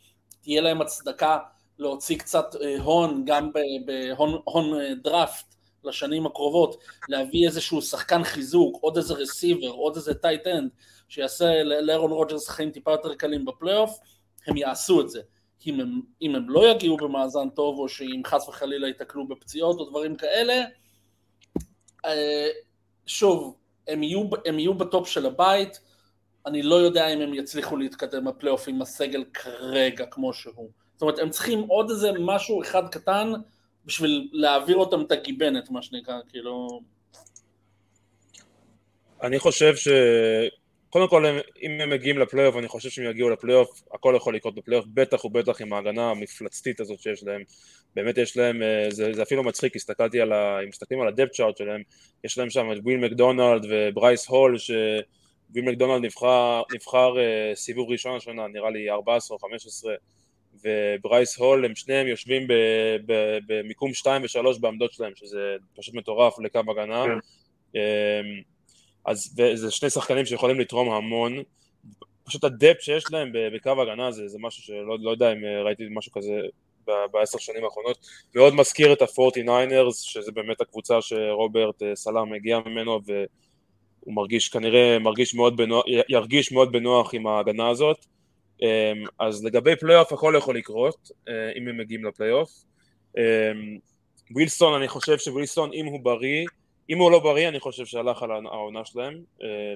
תהיה 0.42 0.60
להם 0.60 0.80
הצדקה 0.80 1.38
להוציא 1.78 2.18
קצת 2.18 2.56
אה, 2.62 2.80
הון, 2.80 3.22
גם 3.26 3.50
בהון 3.86 4.80
אה, 4.80 4.94
דראפט 4.94 5.54
לשנים 5.84 6.26
הקרובות, 6.26 6.76
להביא 7.08 7.46
איזשהו 7.46 7.82
שחקן 7.82 8.24
חיזוק, 8.24 8.78
עוד 8.80 8.96
איזה 8.96 9.14
receiver, 9.14 9.68
עוד 9.68 9.96
איזה 9.96 10.14
tight 10.14 10.46
end, 10.46 10.70
שיעשה 11.08 11.62
לאירון 11.62 12.10
רוג'רס 12.10 12.48
חיים 12.48 12.70
טיפה 12.70 12.90
יותר 12.90 13.14
קלים 13.14 13.44
בפלייאוף, 13.44 13.98
הם 14.46 14.56
יעשו 14.56 15.00
את 15.00 15.10
זה. 15.10 15.20
אם 15.66 15.80
הם, 15.80 16.00
אם 16.22 16.34
הם 16.34 16.50
לא 16.50 16.70
יגיעו 16.70 16.96
במאזן 16.96 17.48
טוב, 17.50 17.78
או 17.78 17.88
שאם 17.88 18.22
חס 18.26 18.48
וחלילה 18.48 18.86
ייתקלו 18.86 19.28
בפציעות 19.28 19.80
או 19.80 19.84
דברים 19.84 20.16
כאלה, 20.16 20.64
אה, 22.04 22.48
שוב, 23.06 23.56
הם 23.88 24.02
יהיו, 24.02 24.22
הם 24.46 24.58
יהיו 24.58 24.74
בטופ 24.74 25.08
של 25.08 25.26
הבית, 25.26 25.80
אני 26.46 26.62
לא 26.62 26.74
יודע 26.74 27.08
אם 27.08 27.20
הם 27.20 27.34
יצליחו 27.34 27.76
להתקדם 27.76 28.24
בפלייאוף 28.24 28.68
עם 28.68 28.82
הסגל 28.82 29.24
כרגע 29.34 30.06
כמו 30.06 30.32
שהוא. 30.32 30.83
זאת 30.94 31.02
אומרת, 31.02 31.18
הם 31.18 31.30
צריכים 31.30 31.60
עוד 31.60 31.90
איזה 31.90 32.10
משהו 32.20 32.62
אחד 32.62 32.88
קטן 32.88 33.32
בשביל 33.84 34.28
להעביר 34.32 34.76
אותם 34.76 35.02
את 35.02 35.12
הגיבנת, 35.12 35.70
מה 35.70 35.82
שנקרא, 35.82 36.14
כאילו... 36.28 36.80
אני 39.22 39.38
חושב 39.38 39.76
ש... 39.76 39.88
קודם 40.94 41.08
כל, 41.08 41.26
אם 41.62 41.80
הם 41.80 41.90
מגיעים 41.90 42.18
לפלייאוף, 42.18 42.56
אני 42.56 42.68
חושב 42.68 42.90
שהם 42.90 43.10
יגיעו 43.10 43.30
לפלייאוף, 43.30 43.82
הכל 43.94 44.14
יכול 44.16 44.36
לקרות 44.36 44.54
בפלייאוף, 44.54 44.86
בטח 44.94 45.24
ובטח 45.24 45.60
עם 45.60 45.72
ההגנה 45.72 46.10
המפלצתית 46.10 46.80
הזאת 46.80 46.98
שיש 46.98 47.24
להם. 47.24 47.42
באמת 47.94 48.18
יש 48.18 48.36
להם, 48.36 48.62
אה, 48.62 48.86
זה, 48.90 49.12
זה 49.12 49.22
אפילו 49.22 49.42
מצחיק, 49.42 49.76
הסתכלתי 49.76 50.20
על 50.20 50.32
ה... 50.32 50.60
אם 50.62 50.68
מסתכלים 50.68 51.00
על 51.00 51.08
ה 51.08 51.12
depth 51.12 51.32
chart 51.32 51.56
שלהם, 51.56 51.82
יש 52.24 52.38
להם 52.38 52.50
שם 52.50 52.72
את 52.72 52.78
וויל 52.82 53.00
מקדונלד 53.00 53.66
וברייס 53.70 54.26
הול, 54.26 54.58
שוויל 54.58 55.64
מקדונלד 55.64 56.04
נבחר, 56.04 56.62
נבחר 56.74 57.18
אה, 57.18 57.54
סיבוב 57.54 57.90
ראשון 57.90 58.16
השנה, 58.16 58.48
נראה 58.48 58.70
לי 58.70 58.90
14 58.90 59.34
או 59.34 59.48
15, 59.48 59.94
וברייס 60.64 61.36
הול, 61.36 61.64
הם 61.64 61.74
שניהם 61.74 62.06
יושבים 62.06 62.46
במיקום 63.46 63.94
2 63.94 64.22
ו-3 64.22 64.60
בעמדות 64.60 64.92
שלהם, 64.92 65.12
שזה 65.16 65.56
פשוט 65.76 65.94
מטורף 65.94 66.38
לקו 66.38 66.60
הגנה. 66.68 67.04
כן. 67.04 67.18
אמ, 67.74 68.42
אז 69.04 69.36
זה 69.54 69.70
שני 69.70 69.90
שחקנים 69.90 70.26
שיכולים 70.26 70.60
לתרום 70.60 70.90
המון. 70.90 71.42
פשוט 72.24 72.44
הדפט 72.44 72.80
שיש 72.80 73.04
להם 73.10 73.32
בקו 73.54 73.82
הגנה 73.82 74.10
זה, 74.10 74.28
זה 74.28 74.38
משהו 74.40 74.62
שלא 74.62 74.96
לא 75.00 75.10
יודע 75.10 75.32
אם 75.32 75.44
אה, 75.44 75.62
ראיתי 75.62 75.84
משהו 75.90 76.12
כזה 76.12 76.40
בעשר 77.12 77.38
שנים 77.38 77.64
האחרונות. 77.64 77.98
מאוד 78.34 78.54
מזכיר 78.54 78.92
את 78.92 79.02
ה-49ers, 79.02 79.92
שזה 79.92 80.32
באמת 80.32 80.60
הקבוצה 80.60 81.02
שרוברט 81.02 81.82
אה, 81.82 81.96
סלאם 81.96 82.32
הגיע 82.32 82.58
ממנו, 82.66 83.00
והוא 83.06 84.14
מרגיש 84.14 84.48
כנראה, 84.48 84.98
מרגיש 84.98 85.34
מאוד 85.34 85.56
בנוח, 85.56 85.84
ירגיש 86.08 86.52
מאוד 86.52 86.72
בנוח 86.72 87.14
עם 87.14 87.26
ההגנה 87.26 87.68
הזאת. 87.68 88.06
אז 89.18 89.44
לגבי 89.44 89.76
פלייאוף 89.76 90.12
הכל 90.12 90.34
יכול 90.38 90.56
לקרות, 90.56 91.10
אם 91.28 91.68
הם 91.68 91.78
מגיעים 91.78 92.04
לפלייאוף. 92.04 92.50
ווילסון, 94.30 94.74
אני 94.74 94.88
חושב 94.88 95.18
שווילסון, 95.18 95.72
אם 95.72 95.86
הוא 95.86 96.00
בריא, 96.00 96.46
אם 96.90 96.98
הוא 96.98 97.10
לא 97.10 97.18
בריא, 97.18 97.48
אני 97.48 97.60
חושב 97.60 97.86
שהלך 97.86 98.22
על 98.22 98.30
העונה 98.30 98.84
שלהם, 98.84 99.22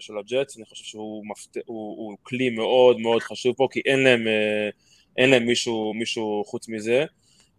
של 0.01 0.19
הג'אטס, 0.19 0.57
אני 0.57 0.65
חושב 0.65 0.85
שהוא 0.85 1.25
מפת... 1.27 1.57
הוא, 1.67 1.97
הוא 1.97 2.17
כלי 2.23 2.51
מאוד 2.51 3.01
מאוד 3.01 3.23
חשוב 3.23 3.55
פה, 3.57 3.69
כי 3.71 3.81
אין 3.87 4.03
להם, 4.03 4.27
אין 5.17 5.31
להם 5.31 5.47
מישהו, 5.47 5.95
מישהו 5.95 6.43
חוץ 6.47 6.69
מזה. 6.69 7.05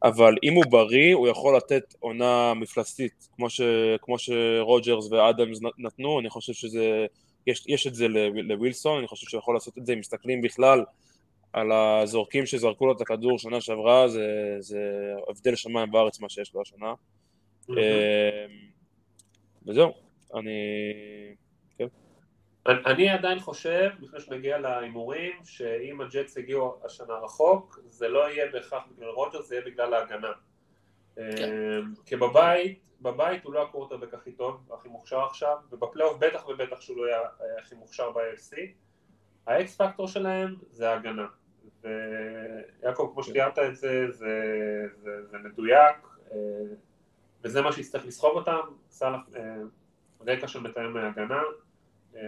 אבל 0.03 0.36
אם 0.43 0.53
הוא 0.53 0.65
בריא, 0.70 1.15
הוא 1.15 1.28
יכול 1.28 1.57
לתת 1.57 1.95
עונה 1.99 2.53
מפלסטית, 2.53 3.28
כמו, 3.36 3.49
ש, 3.49 3.61
כמו 4.01 4.20
שרוג'רס 4.20 5.11
ואדמס 5.11 5.59
נתנו, 5.78 6.20
אני 6.20 6.30
חושב 6.30 6.53
שזה, 6.53 7.05
יש, 7.47 7.63
יש 7.67 7.88
את 7.88 7.95
זה 7.95 8.07
לווילסון, 8.34 8.97
אני 8.97 9.07
חושב 9.07 9.28
שהוא 9.28 9.39
יכול 9.39 9.55
לעשות 9.55 9.78
את 9.78 9.86
זה, 9.86 9.93
אם 9.93 9.99
מסתכלים 9.99 10.41
בכלל 10.41 10.84
על 11.54 11.72
הזורקים 11.72 12.45
שזרקו 12.45 12.86
לו 12.86 12.93
את 12.93 13.02
הכדור 13.02 13.39
שנה 13.39 13.62
שעברה, 13.62 14.08
זה, 14.08 14.56
זה 14.60 14.80
הבדל 15.30 15.56
שמיים 15.56 15.91
בארץ 15.91 16.20
מה 16.20 16.30
שיש 16.30 16.54
לו 16.54 16.62
השנה. 16.62 16.93
Mm-hmm. 17.70 17.74
וזהו, 19.68 19.93
אני... 20.36 20.52
אני 22.66 23.10
עדיין 23.10 23.39
חושב, 23.39 23.89
לפני 24.00 24.20
שנגיע 24.20 24.58
להימורים, 24.58 25.34
שאם 25.45 26.02
הג'טס 26.02 26.38
הגיעו 26.38 26.76
השנה 26.86 27.14
רחוק, 27.14 27.80
זה 27.89 28.08
לא 28.08 28.30
יהיה 28.32 28.52
בהכרח 28.52 28.84
בגלל 28.91 29.10
רוג'רס, 29.10 29.47
זה 29.47 29.56
יהיה 29.56 29.66
בגלל 29.66 29.93
ההגנה. 29.93 30.32
כן. 31.16 31.22
אמ, 31.22 31.93
כי 32.06 32.16
בבית, 32.16 32.80
בבית 33.02 33.43
הוא 33.43 33.54
לא 33.54 33.64
הקורטרבק 33.64 34.14
הכי 34.14 34.32
טוב, 34.32 34.72
הכי 34.80 34.89
מוכשר 34.89 35.20
עכשיו, 35.20 35.58
ובפלייאוף 35.72 36.18
בטח 36.18 36.47
ובטח 36.47 36.82
שהוא 36.82 36.97
לא 36.97 37.08
יהיה 37.08 37.20
הכי 37.62 37.76
מוכשר 37.76 38.12
ב-AFC. 38.12 38.58
ה 39.47 39.61
X 39.61 39.76
factor 39.76 40.07
שלהם 40.08 40.56
זה 40.72 40.89
ההגנה. 40.89 41.26
ויעקב, 41.84 43.09
כמו 43.13 43.23
שתיארת 43.23 43.59
את 43.59 43.75
זה, 43.75 44.11
זה, 44.11 44.86
זה, 45.03 45.25
זה 45.32 45.38
מדויק, 45.38 45.95
אה, 46.32 46.38
וזה 47.43 47.61
מה 47.61 47.71
שיצטרך 47.71 48.05
לסחוב 48.05 48.36
אותם, 48.36 48.59
סלח, 48.89 49.19
אה, 49.36 49.41
רקע 50.27 50.47
של 50.47 50.59
מתאם 50.59 50.93
מהגנה. 50.93 51.41
אה, 52.15 52.21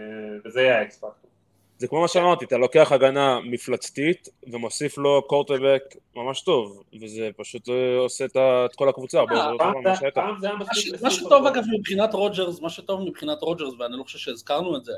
וזה 0.44 0.60
יהיה 0.60 0.78
ה 0.78 0.87
X 0.87 0.96
factor. 0.96 1.30
זה 1.78 1.88
כמו 1.88 2.00
מה 2.00 2.08
שאמרתי, 2.08 2.44
אתה 2.44 2.56
לוקח 2.56 2.92
הגנה 2.92 3.40
מפלצתית 3.40 4.28
ומוסיף 4.52 4.98
לו 4.98 5.22
קורטבק 5.26 5.82
ממש 6.16 6.40
טוב, 6.40 6.82
וזה 7.02 7.30
פשוט 7.36 7.68
עושה 7.98 8.24
את 8.24 8.76
כל 8.76 8.88
הקבוצה 8.88 9.18
הרבה 9.18 9.34
יותר 9.34 9.50
טובה 9.50 9.72
ממה 9.80 9.96
שהייתה. 9.96 10.26
מה 11.02 11.10
שטוב 11.10 11.46
אגב 11.46 11.62
מבחינת 11.78 12.14
רוג'רס, 12.14 12.60
מה 12.60 12.70
שטוב 12.70 13.00
מבחינת 13.00 13.42
רוג'רס, 13.42 13.74
ואני 13.78 13.98
לא 13.98 14.02
חושב 14.02 14.18
שהזכרנו 14.18 14.76
את 14.76 14.84
זה, 14.84 14.92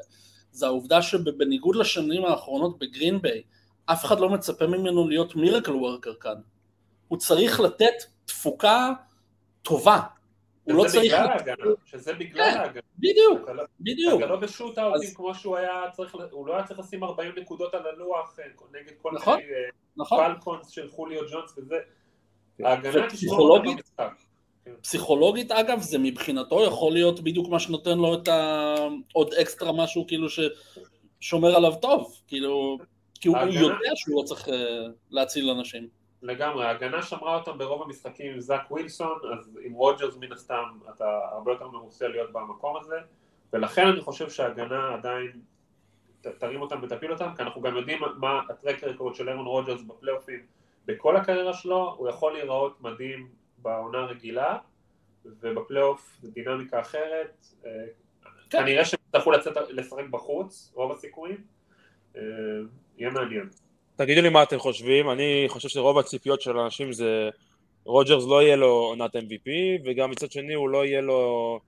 זה 0.52 0.66
העובדה 0.66 1.02
שבניגוד 1.02 1.76
לשנים 1.76 2.24
האחרונות 2.24 2.78
בגרין 2.78 3.22
ביי, 3.22 3.42
אף 3.86 4.04
אחד 4.04 4.20
לא 4.20 4.28
מצפה 4.28 4.66
ממנו 4.66 5.08
להיות 5.08 5.36
miracle 5.36 5.74
worker 5.74 6.14
כאן. 6.14 6.34
הוא 7.08 7.18
צריך 7.18 7.60
לתת 7.60 7.94
תפוקה 8.24 8.92
טובה, 9.62 10.00
הוא 10.64 10.74
לא 10.74 10.84
צריך... 10.88 11.14
שזה 11.84 12.12
בגלל 12.12 12.50
כן, 12.50 12.58
ההגנה. 12.58 12.82
בדיוק, 12.98 13.50
בדיוק. 13.80 14.22
אתה 14.22 14.26
לא 14.26 14.36
בשוט 14.36 14.78
אאוטים 14.78 15.10
כמו 15.14 15.34
שהוא 15.34 15.56
היה 15.56 15.82
צריך, 15.92 16.16
הוא 16.30 16.46
לא 16.46 16.54
היה 16.54 16.64
צריך 16.64 16.80
לשים 16.80 17.04
40 17.04 17.32
נקודות 17.38 17.74
על 17.74 17.86
הלוח 17.86 18.38
אה, 18.38 18.44
נגד 18.80 18.92
כל 19.02 19.10
נכון, 19.14 19.36
מיני 19.36 19.48
אה, 19.52 19.58
נכון. 19.96 20.34
פלקונס 20.34 20.68
של 20.68 20.90
חוליו 20.90 21.22
ג'ונס 21.32 21.58
וזה. 21.58 21.76
כן. 22.58 22.64
ההגנה 22.64 23.10
תשמור 23.10 23.50
אותו 23.50 23.68
במשחק. 23.68 24.12
כן. 24.64 24.70
פסיכולוגית 24.82 25.52
אגב 25.52 25.80
זה 25.80 25.98
מבחינתו 25.98 26.64
יכול 26.64 26.92
להיות 26.92 27.20
בדיוק 27.20 27.48
מה 27.48 27.60
שנותן 27.60 27.98
לו 27.98 28.14
את 28.14 28.28
העוד 28.28 29.34
אקסטרה 29.34 29.72
משהו 29.72 30.06
כאילו 30.06 30.26
ששומר 30.28 31.56
עליו 31.56 31.72
טוב, 31.82 32.20
כאילו, 32.26 32.78
כי 33.20 33.28
הוא 33.28 33.38
יודע 33.38 33.90
שהוא 33.94 34.22
לא 34.22 34.26
צריך 34.26 34.48
אה, 34.48 34.54
להציל 35.10 35.50
אנשים. 35.50 35.88
לגמרי, 36.22 36.66
ההגנה 36.66 37.02
שמרה 37.02 37.36
אותם 37.36 37.58
ברוב 37.58 37.82
המשחקים 37.82 38.32
עם 38.32 38.40
זאק 38.40 38.70
ווילסון, 38.70 39.18
אז 39.32 39.58
עם 39.62 39.72
רוג'רס 39.72 40.16
מן 40.16 40.32
הסתם 40.32 40.64
אתה 40.94 41.04
הרבה 41.32 41.52
יותר 41.52 41.68
מרוצה 41.68 42.08
להיות 42.08 42.32
במקום 42.32 42.76
הזה, 42.76 42.96
ולכן 43.52 43.86
אני 43.86 44.00
חושב 44.00 44.30
שההגנה 44.30 44.94
עדיין 44.94 45.40
תרים 46.38 46.60
אותם 46.62 46.78
ותפיל 46.82 47.12
אותם, 47.12 47.28
כי 47.36 47.42
אנחנו 47.42 47.60
גם 47.60 47.76
יודעים 47.76 48.00
מה 48.16 48.40
ה 48.50 48.56
track 48.56 48.84
record 48.84 49.14
של 49.14 49.28
ארון 49.28 49.46
רוג'רס 49.46 49.82
בפלייאופים 49.82 50.40
בכל 50.86 51.16
הקריירה 51.16 51.52
שלו, 51.52 51.94
הוא 51.98 52.08
יכול 52.08 52.32
להיראות 52.32 52.80
מדהים 52.80 53.28
בעונה 53.58 53.98
רגילה, 53.98 54.58
ובפלייאוף 55.24 56.16
זה 56.20 56.30
דינמיקה 56.30 56.80
אחרת, 56.80 57.46
אה, 57.66 57.70
כן. 58.50 58.62
כנראה 58.62 58.84
שהם 58.84 59.00
יצטרכו 59.06 59.30
לצאת 59.30 59.56
לשחק 59.70 60.04
בחוץ, 60.10 60.72
רוב 60.74 60.92
הסיכויים, 60.92 61.44
אה, 62.16 62.22
יהיה 62.98 63.10
מעניין. 63.10 63.48
תגידו 63.96 64.20
לי 64.20 64.28
מה 64.28 64.42
אתם 64.42 64.58
חושבים, 64.58 65.10
אני 65.10 65.44
חושב 65.48 65.68
שרוב 65.68 65.98
הציפיות 65.98 66.40
של 66.40 66.58
אנשים 66.58 66.92
זה 66.92 67.28
רוג'רס 67.84 68.24
לא 68.26 68.42
יהיה 68.42 68.56
לו 68.56 68.66
עונת 68.66 69.16
MVP 69.16 69.48
וגם 69.84 70.10
מצד 70.10 70.32
שני 70.32 70.54
הוא 70.54 70.68
לא 70.68 70.84
יהיה 70.84 71.00
לו 71.00 71.60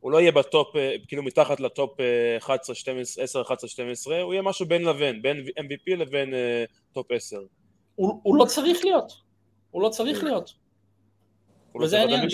הוא 0.00 0.12
לא 0.12 0.20
יהיה 0.20 0.32
בטופ, 0.32 0.68
כאילו 1.08 1.22
מתחת 1.22 1.60
לטופ 1.60 1.90
11, 2.38 2.74
12, 2.74 3.24
10, 3.24 3.42
11, 3.42 3.68
12, 3.70 4.20
הוא 4.20 4.32
יהיה 4.32 4.42
משהו 4.42 4.66
בין 4.66 4.84
לבין, 4.84 5.22
בין 5.22 5.44
MVP 5.58 5.96
לבין 5.96 6.34
אה, 6.34 6.92
טופ 6.92 7.12
10. 7.12 7.36
הוא, 7.94 8.20
הוא 8.22 8.36
לא 8.36 8.44
צריך 8.44 8.84
להיות, 8.84 9.12
הוא 9.70 9.82
לא 9.82 9.88
צריך 9.88 10.24
להיות. 10.24 10.52
וזה 11.82 12.00
העניין. 12.00 12.28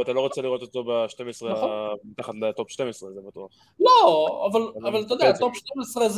אתה 0.00 0.12
לא 0.12 0.20
רוצה 0.20 0.42
לראות 0.42 0.62
אותו 0.62 0.84
ב-12, 0.84 1.46
נכון. 1.50 1.70
מתחת 2.04 2.34
לטופ 2.34 2.70
12, 2.70 3.12
זה 3.12 3.20
בטוח. 3.26 3.50
לא, 3.80 4.48
אבל, 4.50 4.88
אבל 4.88 5.02
אתה 5.02 5.14
יודע, 5.14 5.32
טופ 5.38 5.56
12 5.56 6.08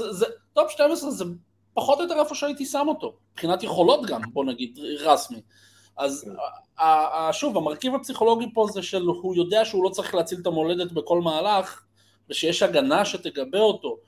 זה, 1.11 1.25
זה, 1.81 1.85
טופ 1.85 1.85
12 1.85 1.85
זה 1.85 1.85
פחות 1.85 1.99
או 1.99 2.05
יותר 2.05 2.21
איפה 2.21 2.35
שהייתי 2.35 2.67
שם 2.67 2.85
אותו, 2.89 3.17
מבחינת 3.33 3.63
יכולות 3.63 4.07
גם, 4.07 4.21
בוא 4.33 4.45
נגיד, 4.45 4.79
רסמי. 5.01 5.41
אז 5.97 6.31
כן. 6.77 7.33
שוב, 7.33 7.57
המרכיב 7.57 7.95
הפסיכולוגי 7.95 8.47
פה 8.55 8.67
זה 8.73 8.83
שהוא 8.83 9.37
יודע 9.37 9.65
שהוא 9.65 9.85
לא 9.85 9.89
צריך 9.89 10.15
להציל 10.15 10.39
את 10.43 10.47
המולדת 10.47 10.93
בכל 10.93 11.21
מהלך, 11.21 11.85
ושיש 12.31 12.63
הגנה 12.63 13.05
שתגבה 13.05 13.59
אותו. 13.59 13.99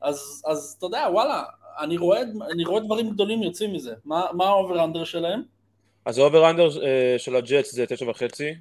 אז, 0.00 0.42
אז 0.46 0.74
אתה 0.78 0.86
יודע, 0.86 1.06
וואלה, 1.12 1.42
אני 1.80 1.96
רואה, 1.96 2.20
אני 2.52 2.64
רואה 2.64 2.80
דברים 2.80 3.10
גדולים 3.10 3.42
יוצאים 3.42 3.72
מזה. 3.72 3.94
מה, 4.04 4.26
מה 4.32 4.44
ה 4.44 4.52
over 4.52 4.84
under 4.84 5.04
שלהם? 5.04 5.42
אז 6.04 6.18
ה 6.18 6.24
over 6.24 6.50
under 6.50 6.68
אה, 6.68 7.18
של 7.18 7.36
הג'טס 7.36 7.74
זה 7.74 7.86
תשע 7.86 8.10
וחצי. 8.10 8.54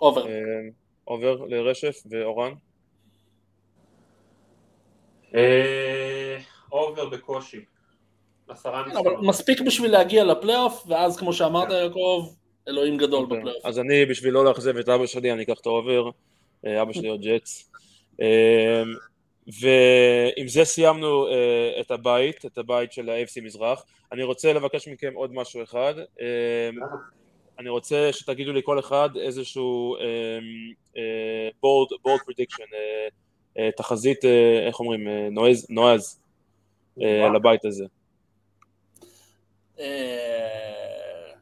over. 0.00 0.24
אה, 0.24 0.28
over 1.06 1.36
לרשף 1.48 2.02
ואורן. 2.10 2.52
אה... 5.32 5.36
over 6.72 7.08
בקושי. 7.08 7.64
ניסיונות. 8.86 9.06
אבל 9.06 9.26
מספיק 9.28 9.60
בשביל 9.60 9.90
להגיע 9.90 10.24
לפלייאוף, 10.24 10.84
ואז 10.88 11.16
כמו 11.16 11.32
שאמרת 11.32 11.68
כן. 11.68 11.74
יעקב, 11.74 12.28
אלוהים 12.68 12.96
גדול 12.96 13.22
אוקיי. 13.24 13.38
בפלייאוף. 13.38 13.66
אז 13.66 13.78
אני, 13.78 14.06
בשביל 14.06 14.34
לא 14.34 14.44
לאכזב 14.44 14.76
את 14.76 14.88
אבא 14.88 15.06
שלי, 15.06 15.32
אני 15.32 15.42
אקח 15.42 15.60
את 15.60 15.66
ה 15.66 15.73
over, 15.73 16.10
אה, 16.66 16.82
אבא 16.82 16.92
שלי 16.92 17.08
אוהד 17.08 17.20
ג'טס. 17.20 17.70
אה, 18.20 18.82
ועם 19.60 20.48
זה 20.48 20.64
סיימנו 20.64 21.26
אה, 21.26 21.30
את 21.80 21.90
הבית, 21.90 22.44
את 22.46 22.58
הבית 22.58 22.92
של 22.92 23.10
ה-AFC 23.10 23.42
מזרח. 23.42 23.84
אני 24.12 24.22
רוצה 24.22 24.52
לבקש 24.52 24.88
מכם 24.88 25.12
עוד 25.14 25.34
משהו 25.34 25.62
אחד. 25.62 25.94
אני 27.58 27.68
רוצה 27.68 28.08
שתגידו 28.12 28.52
לי 28.52 28.60
כל 28.64 28.78
אחד 28.78 29.10
איזשהו 29.16 29.96
bold 31.62 31.88
prediction, 32.26 32.64
תחזית, 33.76 34.24
איך 34.66 34.80
אומרים, 34.80 35.08
נועז, 35.30 35.66
אה, 35.78 36.19
לבית 37.34 37.64
הזה? 37.64 37.84
אה, 39.78 41.32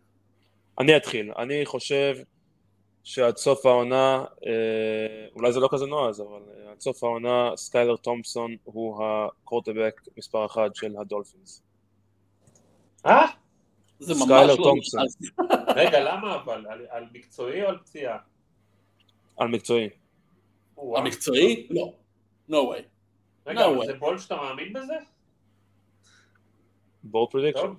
אני 0.79 0.97
אתחיל, 0.97 1.33
אני 1.39 1.67
חושב 1.67 2.17
שעד 3.05 3.37
סוף 3.37 3.67
העונה, 3.67 4.25
אה, 4.47 5.27
אולי 5.35 5.53
זה 5.53 5.61
לא 5.61 5.69
כזה 5.73 5.87
נועז, 5.87 6.21
אבל 6.21 6.43
עד 6.71 6.81
סוף 6.81 7.05
העונה 7.05 7.51
סקיילר 7.57 7.97
תומפסון 7.97 8.57
הוא 8.65 9.05
הקורטבק 9.05 10.01
מספר 10.17 10.47
אחת 10.47 10.75
של 10.75 10.97
הדולפינס. 11.01 11.63
אה? 13.07 13.27
זה 13.99 14.15
ממש 14.15 14.49
לא 14.49 14.57
תומפסון. 14.57 15.05
רגע, 15.77 16.01
למה 16.01 16.35
אבל? 16.35 16.67
על 16.91 17.05
מקצועי 17.13 17.63
או 17.63 17.69
על 17.69 17.79
פציעה? 17.79 18.19
על 19.37 19.49
מקצועי. 19.49 19.89
על 20.97 21.03
מקצועי? 21.03 21.69
לא. 21.71 21.93
no 22.51 22.55
way. 22.55 22.83
רגע, 23.47 23.67
אבל 23.67 23.87
זה 23.87 23.95
bold 23.95 24.19
שאתה 24.19 24.37
מאמין 24.37 24.73
בזה? 24.73 24.95
bold 27.05 27.31
prediction. 27.31 27.73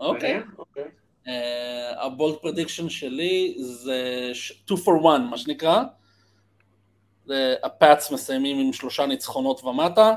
אוקיי. 0.00 0.42
אה, 1.28 2.04
ה 2.04 2.10
bold 2.10 2.36
prediction 2.36 2.88
שלי 2.88 3.54
זה 3.58 4.30
2 4.32 4.80
for 4.80 5.06
1 5.16 5.20
מה 5.30 5.38
שנקרא. 5.38 5.82
הפאץ 7.62 8.10
מסיימים 8.10 8.58
עם 8.58 8.72
שלושה 8.72 9.06
ניצחונות 9.06 9.64
ומטה, 9.64 10.14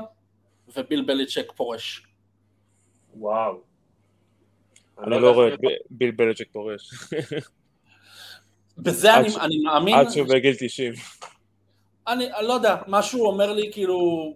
וביל 0.76 1.04
בליצ'ק 1.04 1.52
פורש. 1.56 2.06
וואו. 3.14 3.60
אני 5.02 5.20
לא, 5.20 5.30
רואה 5.30 5.54
את 5.54 5.60
ביל 5.90 6.10
בליצ'ק 6.10 6.46
פורש. 6.52 6.90
בזה 8.78 9.16
אני 9.16 9.58
מאמין... 9.64 9.94
עד 9.94 10.10
שהוא 10.10 10.28
בגיל 10.28 10.54
90. 10.58 10.92
אני 12.08 12.28
לא 12.42 12.52
יודע, 12.52 12.76
משהו 12.88 13.26
אומר 13.26 13.52
לי 13.52 13.70
כאילו, 13.72 14.34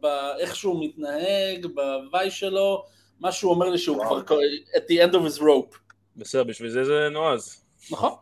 באיך 0.00 0.56
שהוא 0.56 0.84
מתנהג, 0.84 1.66
בוואי 1.66 2.30
שלו, 2.30 2.84
משהו 3.24 3.50
אומר 3.50 3.70
לי 3.70 3.78
שהוא 3.78 4.04
כבר 4.26 4.38
at 4.74 4.82
the 4.90 5.08
end 5.08 5.14
of 5.14 5.36
his 5.36 5.40
rope. 5.40 5.78
בסדר, 6.16 6.44
בשביל 6.44 6.70
זה 6.70 6.84
זה 6.84 7.08
נועז. 7.12 7.64
נכון. 7.90 8.12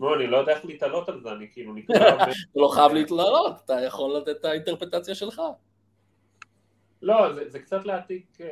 לא, 0.00 0.14
אני 0.16 0.26
לא 0.26 0.36
יודע 0.36 0.52
איך 0.52 0.64
להתעלות 0.64 1.08
על 1.08 1.20
זה, 1.20 1.32
אני 1.32 1.46
כאילו 1.52 1.74
נקרא... 1.74 1.96
לא 2.56 2.68
חייב 2.68 2.92
להתעלות, 2.92 3.56
אתה 3.64 3.80
יכול 3.86 4.16
לתת 4.16 4.28
את 4.28 4.44
האינטרפטציה 4.44 5.14
שלך. 5.14 5.42
לא, 7.02 7.32
זה, 7.32 7.48
זה 7.48 7.58
קצת 7.58 7.84
להעתיק 7.84 8.26
אה, 8.40 8.46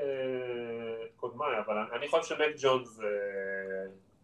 קודמיי, 1.17 1.49
אבל 1.67 1.75
אני, 1.79 1.99
אני 1.99 2.09
חושב 2.09 2.23
שמק 2.37 2.55
ג'ונס 2.63 3.01
אה, 3.01 3.07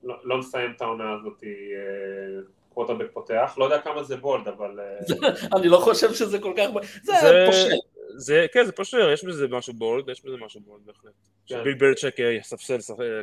לא, 0.05 0.15
לא 0.25 0.39
מסיים 0.39 0.73
את 0.77 0.83
העונה 0.83 1.13
הזאת 1.13 1.45
אה, 1.45 2.41
קווטרבק 2.75 3.07
פותח, 3.13 3.55
לא 3.59 3.65
יודע 3.65 3.81
כמה 3.81 4.03
זה 4.03 4.17
בולד, 4.17 4.49
אבל... 4.49 4.81
אה, 4.81 5.29
אני 5.59 5.69
לא 5.69 5.79
חושב 5.79 6.15
שזה 6.15 6.39
כל 6.39 6.53
כך... 6.57 6.65
זה 7.03 7.13
זה- 7.21 7.45
פושע. 7.47 7.77
זה, 8.09 8.47
כן, 8.53 8.65
זה 8.65 8.73
פושר, 8.73 9.11
יש 9.11 9.25
בזה 9.25 9.49
משהו 9.49 9.75
בולד, 9.75 10.09
יש 10.09 10.25
בזה 10.25 10.37
משהו 10.37 10.61
בולד 10.61 10.87
בהחלט. 10.87 11.13
כן. 11.47 11.59
שביל 11.59 11.75
בליצ'ק 11.75 12.21
אה, 12.21 12.33
יספסל 12.33 12.77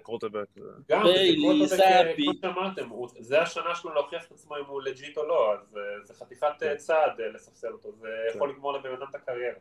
קורטבק. 0.03 0.47
גם, 0.89 1.03
זה 1.65 1.83
אה, 1.83 2.49
זה 3.19 3.41
השנה 3.41 3.75
שלו 3.75 3.93
להוכיח 3.93 4.25
את 4.25 4.31
עצמו 4.31 4.57
אם 4.57 4.65
הוא 4.65 4.81
legit 4.81 5.17
או 5.17 5.27
לא, 5.27 5.53
אז 5.53 5.77
אה, 5.77 6.03
זה 6.03 6.13
חתיכת 6.13 6.63
אה, 6.63 6.75
צעד 6.75 7.21
אה, 7.21 7.27
לספסל 7.27 7.71
אותו, 7.71 7.91
זה 7.91 8.07
כן. 8.31 8.37
יכול 8.37 8.49
לגמור 8.49 8.73
לבן 8.73 8.91
אדם 8.91 9.05
את 9.09 9.15
הקריירה. 9.15 9.59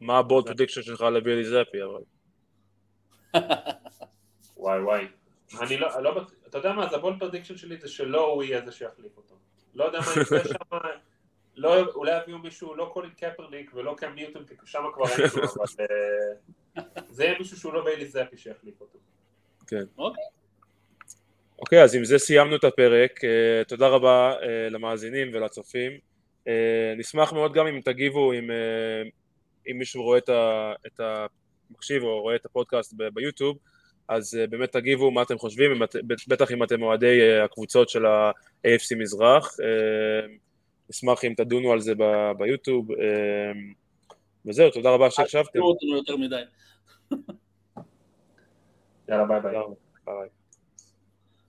מה 0.00 0.18
ה 0.18 0.24
bold 0.24 0.46
prediction 0.46 0.82
שלך 0.82 1.00
לביילי 1.00 1.44
זאפי, 1.44 1.78
אבל... 1.82 2.02
וואי 4.56 4.80
וואי. 4.80 5.08
אני 5.60 5.76
לא, 5.76 6.02
לא, 6.02 6.22
אתה 6.46 6.58
יודע 6.58 6.72
מה, 6.72 6.84
אז 6.84 6.94
ה 6.94 6.98
bold 6.98 7.16
prediction 7.18 7.56
שלי 7.56 7.76
זה 7.76 7.88
שלא 7.88 8.26
הוא 8.26 8.42
יהיה 8.42 8.64
זה 8.64 8.72
שיחליף 8.72 9.16
אותו. 9.16 9.34
לא 9.74 9.84
יודע 9.84 9.98
מה 10.00 10.22
יקרה 10.22 10.44
שם, 10.44 10.76
לא, 11.56 11.92
אולי 11.94 12.22
יביאו 12.22 12.38
מישהו, 12.38 12.74
לא 12.74 12.90
קולין 12.92 13.10
קפרניק 13.10 13.70
ולא 13.74 13.94
קם 13.98 14.12
ניוטון, 14.14 14.44
כי 14.44 14.54
שם 14.64 14.82
כבר 14.94 15.04
אין 15.18 15.28
כלום, 15.28 15.44
אבל 15.44 15.86
אה, 16.76 16.82
זה 17.10 17.24
יהיה 17.24 17.38
מישהו 17.38 17.56
שהוא 17.56 17.72
לא 17.72 17.84
ביילי 17.84 18.06
זאפי 18.06 18.36
שיחליף 18.36 18.80
אותו. 18.80 18.98
כן. 19.66 19.84
אוקיי. 19.98 20.24
אוקיי, 21.58 21.82
אז 21.82 21.94
עם 21.94 22.04
זה 22.04 22.18
סיימנו 22.18 22.56
את 22.56 22.64
הפרק. 22.64 23.24
אה, 23.24 23.64
תודה 23.68 23.88
רבה 23.88 24.34
אה, 24.42 24.68
למאזינים 24.70 25.30
ולצופים. 25.32 25.92
נשמח 26.96 27.32
מאוד 27.32 27.52
גם 27.52 27.66
אם 27.66 27.80
תגיבו, 27.80 28.32
אם, 28.32 28.50
אם 29.70 29.78
מישהו 29.78 30.02
רואה 30.02 30.18
את, 30.18 30.28
ה, 30.28 30.72
את 30.86 31.00
המקשיב 31.70 32.02
או 32.02 32.20
רואה 32.22 32.36
את 32.36 32.44
הפודקאסט 32.44 32.94
ביוטיוב, 33.14 33.58
אז 34.08 34.38
באמת 34.50 34.72
תגיבו 34.72 35.10
מה 35.10 35.22
אתם 35.22 35.38
חושבים, 35.38 35.72
אם 35.72 35.82
את, 35.82 35.96
בטח 36.28 36.50
אם 36.50 36.62
אתם 36.62 36.82
אוהדי 36.82 37.38
הקבוצות 37.40 37.88
של 37.88 38.06
ה-AFC 38.06 38.96
מזרח. 38.98 39.56
נשמח 40.90 41.24
אם 41.24 41.34
תדונו 41.36 41.72
על 41.72 41.80
זה 41.80 41.94
ב- 41.94 42.32
ביוטיוב. 42.38 42.92
אה, 42.92 43.52
וזהו, 44.46 44.70
תודה 44.70 44.90
רבה 44.90 45.10
שהקשבתם. 45.10 45.50
תראו 45.52 45.68
אותנו 45.70 45.96
יותר 45.96 46.16
מדי. 46.16 46.42
יאללה 49.08 49.24
ביי 49.24 49.40
ביי. 49.40 49.52
תודה 49.52 49.64
רבה. 49.64 49.74
ביי. 50.06 50.28